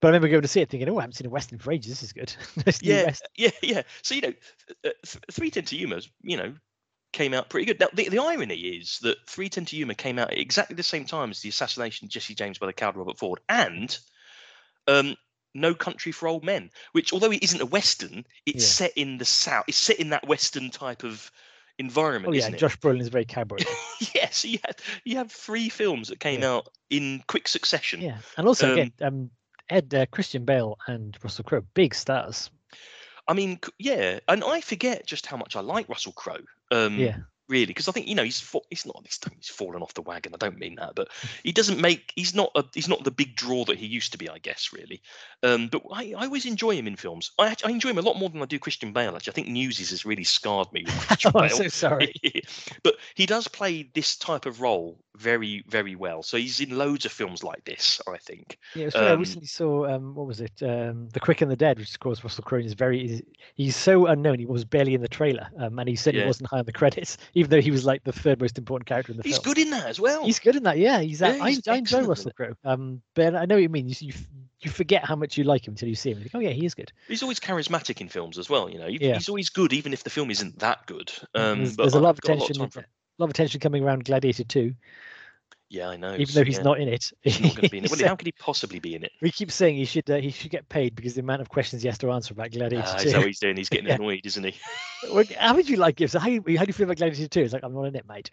[0.01, 1.71] but I remember going to see it thinking, oh, I haven't seen a western for
[1.71, 1.89] ages.
[1.91, 2.33] This is good.
[2.65, 3.81] Nice Yeah, yeah, yeah.
[4.01, 4.33] So you know,
[4.85, 6.55] uh, th- Three to Yuma, you know,
[7.11, 7.79] came out pretty good.
[7.79, 10.83] Now the, the irony is that Three Ten to Yuma came out at exactly the
[10.83, 13.97] same time as the assassination of Jesse James by the coward Robert Ford, and
[14.87, 15.15] um,
[15.53, 18.69] No Country for Old Men, which although it isn't a western, it's Yeah.
[18.87, 19.65] set in the south.
[19.67, 21.31] It's set in that western type of
[21.77, 22.59] environment, Oh yeah, isn't it?
[22.59, 23.57] Josh Brolin is very cowboy.
[24.15, 24.29] yeah.
[24.31, 26.55] So you had you have three films that came Yeah.
[26.55, 28.01] out in quick succession.
[28.01, 29.31] yeah, and also again, um,
[29.69, 32.49] Ed, uh, Christian Bale, and Russell Crowe, big stars.
[33.27, 36.43] I mean, yeah, and I forget just how much I like Russell Crowe.
[36.71, 37.17] Um, Yeah,
[37.51, 40.01] really, because I think you know he's fa- he's not he's, he's fallen off the
[40.01, 40.33] wagon.
[40.33, 41.09] I don't mean that, but
[41.43, 44.17] he doesn't make he's not a he's not the big draw that he used to
[44.17, 44.27] be.
[44.29, 45.01] I guess really,
[45.43, 47.31] um, but I, I always enjoy him in films.
[47.37, 49.15] I I enjoy him a lot more than I do Christian Bale.
[49.15, 52.13] Actually, I think Newsies has really scarred me with Christian oh, I'm so sorry.
[52.83, 56.23] but he does play this type of role very very well.
[56.23, 57.99] So he's in loads of films like this.
[58.07, 58.57] I think.
[58.75, 60.53] Yeah, funny, I Um, recently saw um, what was it?
[60.63, 63.07] Um, the Quick and the Dead, which of course Russell Crowe is very.
[63.07, 63.21] He's,
[63.55, 64.39] he's so unknown.
[64.39, 66.27] He was barely in the trailer, um, and he certainly Yeah.
[66.27, 69.11] wasn't high on the credits, even though he was like the third most important character
[69.11, 69.43] in the He's film.
[69.45, 70.23] He's good in that as well.
[70.25, 70.77] He's good in that.
[70.77, 71.19] Yeah, he's.
[71.21, 72.31] Yeah, I, he's I enjoy Russell.
[72.31, 72.53] Crowe.
[72.63, 73.89] Um, but I know what you mean.
[73.89, 74.13] You, you
[74.61, 76.19] you forget how much you like him until you see him.
[76.19, 76.91] Think, oh yeah, he is good.
[77.07, 78.69] He's always charismatic in films as well.
[78.69, 79.15] You know, He- Yeah.
[79.15, 81.11] he's always good, even if the film isn't that good.
[81.35, 82.61] Um, there's, there's a lot of attention.
[82.61, 82.85] a for him.
[83.17, 84.73] lot of attention coming around Gladiator 2,
[85.73, 86.15] Yeah, I know.
[86.17, 87.11] even though he's yeah, not in it.
[87.21, 87.91] he's not going to be in it.
[87.91, 89.11] Well, how could he possibly be in it?
[89.21, 91.81] we keep saying he should uh, he should get paid because the amount of questions
[91.81, 93.05] he has to answer about Gladiator 2.
[93.05, 93.55] is that what he's doing?
[93.55, 93.95] He's getting Yeah.
[93.95, 94.53] annoyed, isn't he?
[95.13, 96.11] Well, how would you like it?
[96.11, 97.39] So how, how do you feel about Gladiator 2?
[97.41, 98.29] It's like I'm not in it, mate.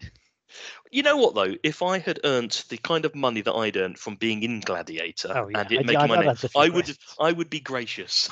[0.91, 1.55] You know what though?
[1.63, 5.33] If I had earned the kind of money that I'd earned from being in Gladiator
[5.37, 5.61] Oh, yeah.
[5.61, 6.99] and it I- making I've- my name, had a few I would questions.
[7.21, 8.29] I would be gracious.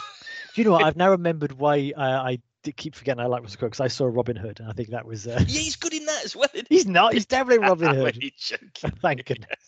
[0.54, 0.84] Do you know what?
[0.84, 2.38] I've now remembered why uh, I
[2.76, 5.06] keep forgetting I like Russell Crowe because I saw Robin Hood and I think that
[5.06, 5.26] was.
[5.26, 5.92] Uh, yeah, he's good
[6.26, 6.48] as well.
[6.68, 7.14] he's not.
[7.14, 7.94] He's definitely Robin?
[7.94, 8.22] Hood.
[9.00, 9.58] Thank goodness.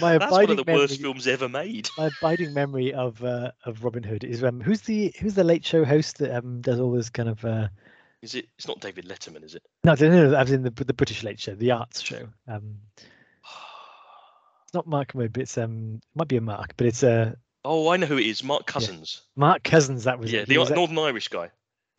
[0.00, 0.82] My That's one abiding of the memory.
[0.82, 1.90] worst films ever made.
[1.96, 5.64] My abiding memory of uh, of Robin Hood is um who's the who's the late
[5.64, 7.68] show host that um does all this kind of uh
[8.22, 8.46] Is it?
[8.58, 9.62] It's not David Letterman, is it?
[9.84, 12.28] no no no, no I was in the the British late show the arts show
[12.48, 12.76] um
[14.64, 17.34] it's not Mark Kermode but it's um it might be a Mark but it's uh
[17.64, 18.42] Oh, I know who it is.
[18.42, 19.22] Mark Cousins.
[19.36, 20.48] Mark Cousins that was Yeah, it.
[20.48, 21.50] He the was, Northern Irish guy.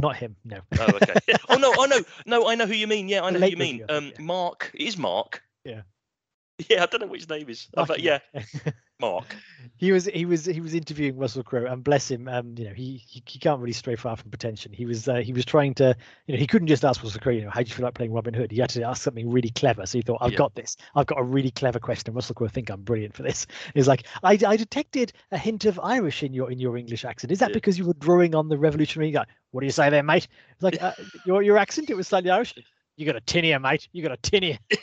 [0.04, 1.14] Not him no Oh, okay.
[1.50, 2.02] oh no, I know.
[2.26, 3.10] No, I know who you mean.
[3.10, 3.86] Yeah, I know who you mean.
[3.90, 4.22] Um, yeah.
[4.22, 4.72] Mark.
[4.74, 5.42] It is Mark.
[5.66, 5.82] Yeah.
[6.70, 7.68] Yeah, I don't know which name is.
[7.74, 8.20] But Marky yeah,
[9.04, 9.36] Mark.
[9.78, 12.74] He was he was he was interviewing Russell Crowe, and bless him, um, you know,
[12.74, 14.72] he, he he can't really stray far from pretension.
[14.72, 15.96] He was uh, he was trying to,
[16.28, 17.94] you know, he couldn't just ask Russell Crowe, you know, how do you feel like
[17.96, 18.52] playing Robin Hood?
[18.52, 19.86] He had to ask something really clever.
[19.86, 20.38] So he thought, I've Yeah.
[20.38, 20.78] got this.
[20.96, 22.14] I've got a really clever question.
[22.14, 23.46] Russell Crowe think I'm brilliant for this.
[23.74, 27.32] He's like, I, I detected a hint of Irish in your in your English accent.
[27.32, 27.56] Is that Yeah.
[27.56, 29.26] because you were drawing on the revolutionary guy?
[29.52, 30.28] What do you say there, mate?
[30.54, 30.94] It's like uh,
[31.26, 32.54] your your accent, it was slightly Irish.
[32.96, 33.88] You got a tin here, mate.
[33.92, 34.60] You got a tin here.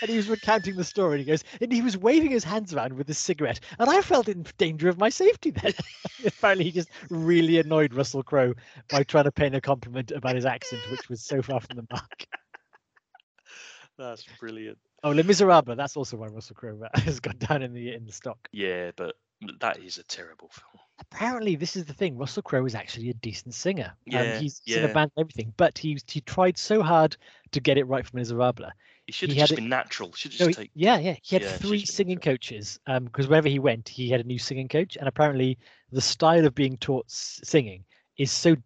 [0.00, 1.14] and he was recounting the story.
[1.14, 3.58] And he goes, and he was waving his hands around with his cigarette.
[3.78, 5.72] And I felt in danger of my safety then.
[6.26, 8.54] Apparently, he just really annoyed Russell Crowe
[8.88, 11.86] by trying to paint a compliment about his accent, which was so far from the
[11.90, 12.26] mark.
[13.98, 14.78] That's brilliant.
[15.02, 15.76] Oh, Les Miserables.
[15.76, 18.38] That's also why Russell Crowe uh, has got down in the in the stock.
[18.52, 19.16] Yeah, but
[19.60, 20.83] that is a terrible film.
[20.98, 22.16] Apparently, this is the thing.
[22.16, 23.92] Russell Crowe is actually a decent singer.
[24.06, 27.16] Yeah, um, he's, he's in a band and everything, but he he tried so hard
[27.52, 28.66] to get it right from Miserable.
[29.06, 30.12] He should have just been natural.
[30.12, 30.70] Should have No, just take.
[30.74, 31.16] yeah, yeah.
[31.22, 34.68] He had Yeah, three singing coaches because wherever he went, he had a new singing
[34.68, 35.58] coach, and apparently
[35.90, 37.84] the style of being taught s- singing
[38.16, 38.56] is so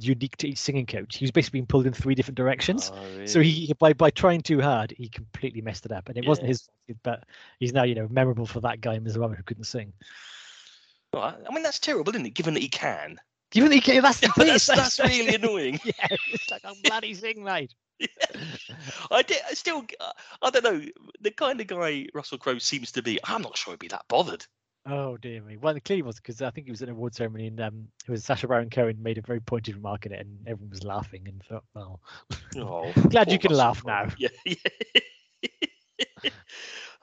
[0.00, 1.16] unique to each singing coach.
[1.16, 2.92] He was basically being pulled in three different directions.
[2.94, 6.24] Oh, So he by by trying too hard, he completely messed it up, and it
[6.24, 6.98] wasn't his fault.
[7.02, 7.24] But
[7.58, 9.92] he's now you know memorable for that guy Miserable who couldn't sing.
[11.12, 12.34] Well, I mean, that's terrible, isn't it?
[12.34, 13.18] Given that he can.
[13.50, 14.46] Given that he that's the thing.
[14.46, 15.80] that's, it's- that's really annoying.
[15.84, 17.74] Yeah, it's like I'm bloody sing, mate.
[19.10, 19.38] I did.
[19.48, 19.84] I still.
[20.00, 20.80] uh, I don't know.
[21.20, 23.18] The kind of guy Russell Crowe seems to be.
[23.24, 24.46] I'm not sure he'd be that bothered.
[24.86, 25.58] Oh dear me.
[25.58, 27.88] Well, it clearly was because I think it was at an award ceremony, and um,
[28.08, 30.82] it was Sacha Baron Cohen made a very pointed remark in it, and everyone was
[30.84, 32.00] laughing and thought, "Well,
[32.56, 34.06] Oh, glad you can Russell laugh Crowe.
[34.06, 34.28] now." Yeah.
[36.24, 36.30] yeah.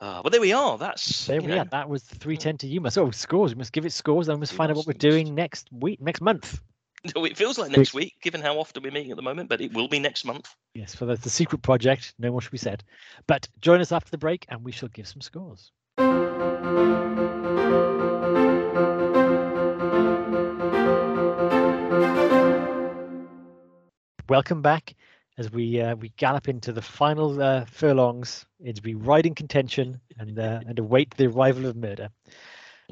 [0.00, 0.78] Ah, well, there we are.
[0.78, 1.64] That's There we know, are.
[1.64, 2.88] That was three ten to you.
[2.90, 3.54] So scores.
[3.54, 6.00] We must give it scores, we must We find out what we're doing next week,
[6.00, 6.60] next month.
[7.04, 9.72] it feels like next week, given how often we're meeting at the moment, but it
[9.72, 10.54] will be next month.
[10.74, 12.14] Yes, for the, the secret project.
[12.18, 12.84] No more should be said.
[13.26, 15.72] But join us after the break, and we shall give some scores.
[24.28, 24.94] Welcome back
[25.38, 30.38] as we uh, we gallop into the final uh, furlongs into be riding contention and
[30.38, 32.10] uh, and await the arrival of murder.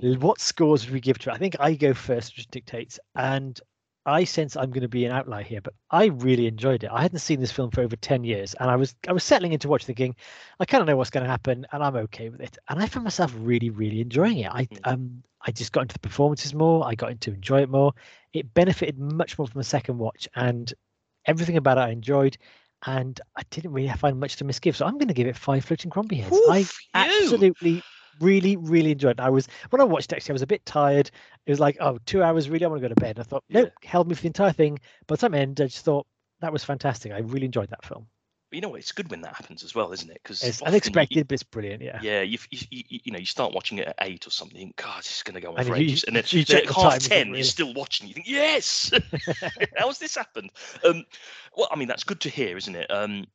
[0.00, 1.34] What scores would we give to it?
[1.34, 3.58] I think I go first, which dictates, and
[4.04, 6.90] I sense I'm going to be an outlier here, but I really enjoyed it.
[6.92, 9.52] I hadn't seen this film for over ten years, and I was I was settling
[9.52, 10.14] into watch thinking,
[10.60, 12.56] I kind of know what's going to happen, and I'm okay with it.
[12.68, 14.50] And I found myself really, really enjoying it.
[14.52, 14.80] I Mm.
[14.84, 16.86] um I just got into the performances more.
[16.86, 17.92] I got into enjoy it more.
[18.32, 20.72] It benefited much more from a second watch, and
[21.26, 22.36] everything about it I enjoyed.
[22.86, 25.64] And I didn't really find much to misgive, so I'm going to give it five
[25.64, 26.36] floating Crombie heads.
[26.46, 27.00] I Oof, you.
[27.00, 27.82] absolutely,
[28.20, 29.20] really, really enjoyed it.
[29.20, 31.10] I was when I watched it, actually, I was a bit tired.
[31.46, 33.18] It was like, oh, two hours, really, I want to go to bed.
[33.18, 33.62] I thought, Yeah.
[33.62, 34.78] nope, held me for the entire thing.
[35.06, 36.06] By the time it ended, I just thought
[36.40, 37.12] that was fantastic.
[37.12, 38.06] I really enjoyed that film.
[38.52, 40.20] You know, what, it's good when that happens as well, isn't it?
[40.22, 41.82] Because It's unexpected, but it's brilliant.
[41.82, 41.98] Yeah.
[42.00, 44.56] Yeah, you, you, you, you know, you start watching it at eight or something.
[44.56, 46.24] You think, God, this is going to go on And for you- ages, and then,
[46.28, 47.38] you then at the half ten, really?
[47.40, 48.06] you're still watching.
[48.06, 48.92] You think, yes,
[49.76, 50.50] how's this happened?
[50.84, 51.04] Um,
[51.56, 52.90] well, I mean, that's good to hear, isn't it?
[52.90, 53.26] Um,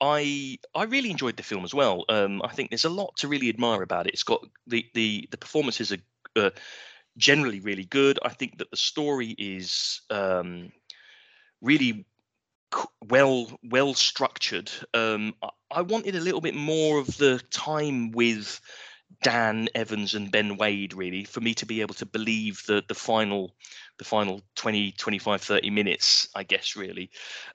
[0.00, 2.04] I I really enjoyed the film as well.
[2.08, 4.12] Um, I think there's a lot to really admire about it.
[4.12, 5.98] It's got the the the performances are
[6.36, 6.50] uh,
[7.16, 8.18] generally really good.
[8.22, 10.72] I think that the story is um,
[11.62, 12.06] really
[13.08, 14.70] well well structured.
[14.92, 15.34] Um,
[15.70, 18.60] I, wanted a little bit more of the time with
[19.22, 22.94] Dan Evans and Ben Wade really for me to be able to believe the the
[22.94, 23.54] final
[23.98, 27.10] the final 20 25 30 minutes I guess really.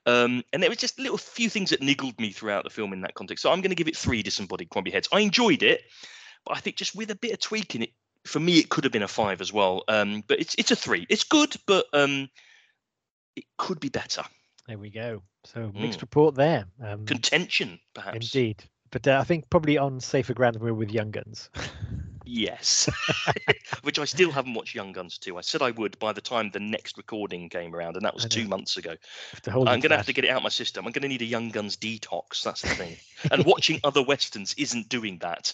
[0.06, 3.02] Um, and there was just little few things that niggled me throughout the film in
[3.02, 3.42] that context.
[3.42, 5.08] So I'm going to give it three disembodied Crombie heads.
[5.12, 5.82] I enjoyed it
[6.46, 7.90] but I think just with a bit of tweaking it
[8.26, 9.84] for me it could have been a five as well.
[9.88, 11.06] Um, but it's it's a three.
[11.08, 12.28] It's good but um,
[13.36, 14.22] it could be better
[14.70, 15.20] There we go.
[15.42, 16.02] So mixed Mm.
[16.02, 16.64] report there.
[16.80, 18.62] Um, contention perhaps indeed.
[18.92, 21.50] But uh, I think probably on safer ground than we're with Young Guns.
[22.24, 22.88] Yes,
[23.82, 25.36] which I still haven't watched Young Guns 2.
[25.36, 28.26] I said I would by the time the next recording came around, and that was
[28.26, 28.94] two months ago.
[29.32, 30.86] Have to hold I'm going to have to get it out of my system.
[30.86, 32.44] I'm going to need a Young Guns detox.
[32.44, 32.96] That's the thing.
[33.32, 35.52] and watching other westerns isn't doing that.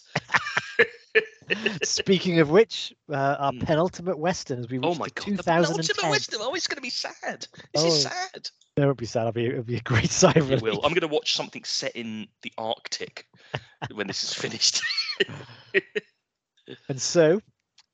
[1.82, 3.64] Speaking of which, uh, our Mm.
[3.66, 6.40] penultimate Western as we reach Oh my the god, the penultimate western.
[6.42, 7.46] Oh, it's going to be sad.
[7.72, 7.86] This Oh.
[7.86, 8.50] is sad.
[8.76, 9.20] No, It won't be sad.
[9.22, 10.80] It'll be, it'll be a great sigh of It will.
[10.84, 13.26] I'm going to watch something set in the Arctic
[13.94, 14.82] when this is finished.
[16.88, 17.40] And so,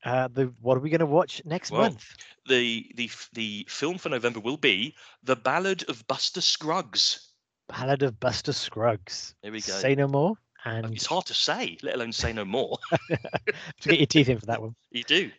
[0.03, 2.15] uh, the what are we going to watch next Well, month?
[2.47, 7.29] the the the film for November will be The Ballad of Buster Scruggs.
[7.69, 9.35] Ballad of Buster Scruggs.
[9.43, 9.73] There we go.
[9.73, 10.33] Say no more.
[10.65, 12.77] And It's hard to say, let alone say no more.
[13.09, 14.75] to get your teeth in for that one.
[14.91, 15.29] you do.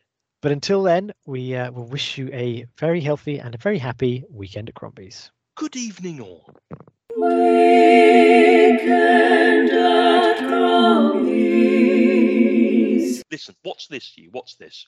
[0.42, 4.24] But until then, we uh, will wish you a very healthy and a very happy
[4.30, 5.30] weekend at Crombie's.
[5.56, 6.46] Good evening, all.
[7.16, 8.90] Weekend
[9.70, 11.24] at Crombie's.
[13.30, 14.28] Listen, what's this, you?
[14.32, 14.86] What's this?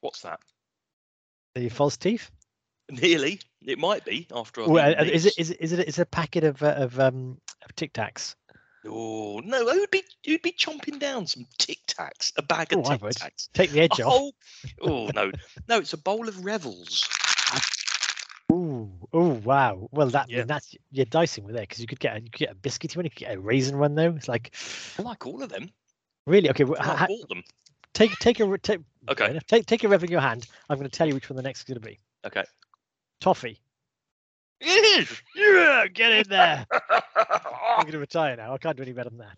[0.00, 0.38] What's that?
[1.56, 2.30] The false teeth?
[2.90, 3.40] Nearly.
[3.62, 4.62] It might be after.
[4.62, 6.74] I've Well, uh, is it is it is it is it a packet of uh,
[6.76, 8.34] of um of Tic Tacs?
[8.86, 9.68] Oh no!
[9.70, 12.32] Who'd be you'd be chomping down some Tic Tacs?
[12.36, 13.48] A bag of Oh, Tic Tacs.
[13.52, 14.12] Take the edge A off.
[14.12, 14.34] whole.
[14.80, 15.30] Oh no!
[15.68, 17.06] No, it's a bowl of Revels.
[18.52, 19.88] Ooh, oh wow.
[19.92, 20.44] Well, that Yeah.
[20.44, 22.96] that's you're dicing with it because you could get a, you could get a biscuity
[22.96, 24.14] one, you could get a raisin one though.
[24.16, 24.54] It's like
[24.98, 25.70] I like all of them.
[26.26, 26.64] really okay.
[26.64, 27.44] well, I ha- bought them.
[27.92, 29.38] take take a take Okay.
[29.46, 30.46] take take a rev in your hand.
[30.68, 31.98] I'm going to tell you which one the next is going to be.
[32.26, 32.44] Okay.
[33.20, 33.60] Toffee.
[34.60, 35.22] It is.
[35.34, 36.66] Yeah, get in there.
[37.80, 38.52] I'm going to retire now.
[38.52, 39.28] I can't do any better than that.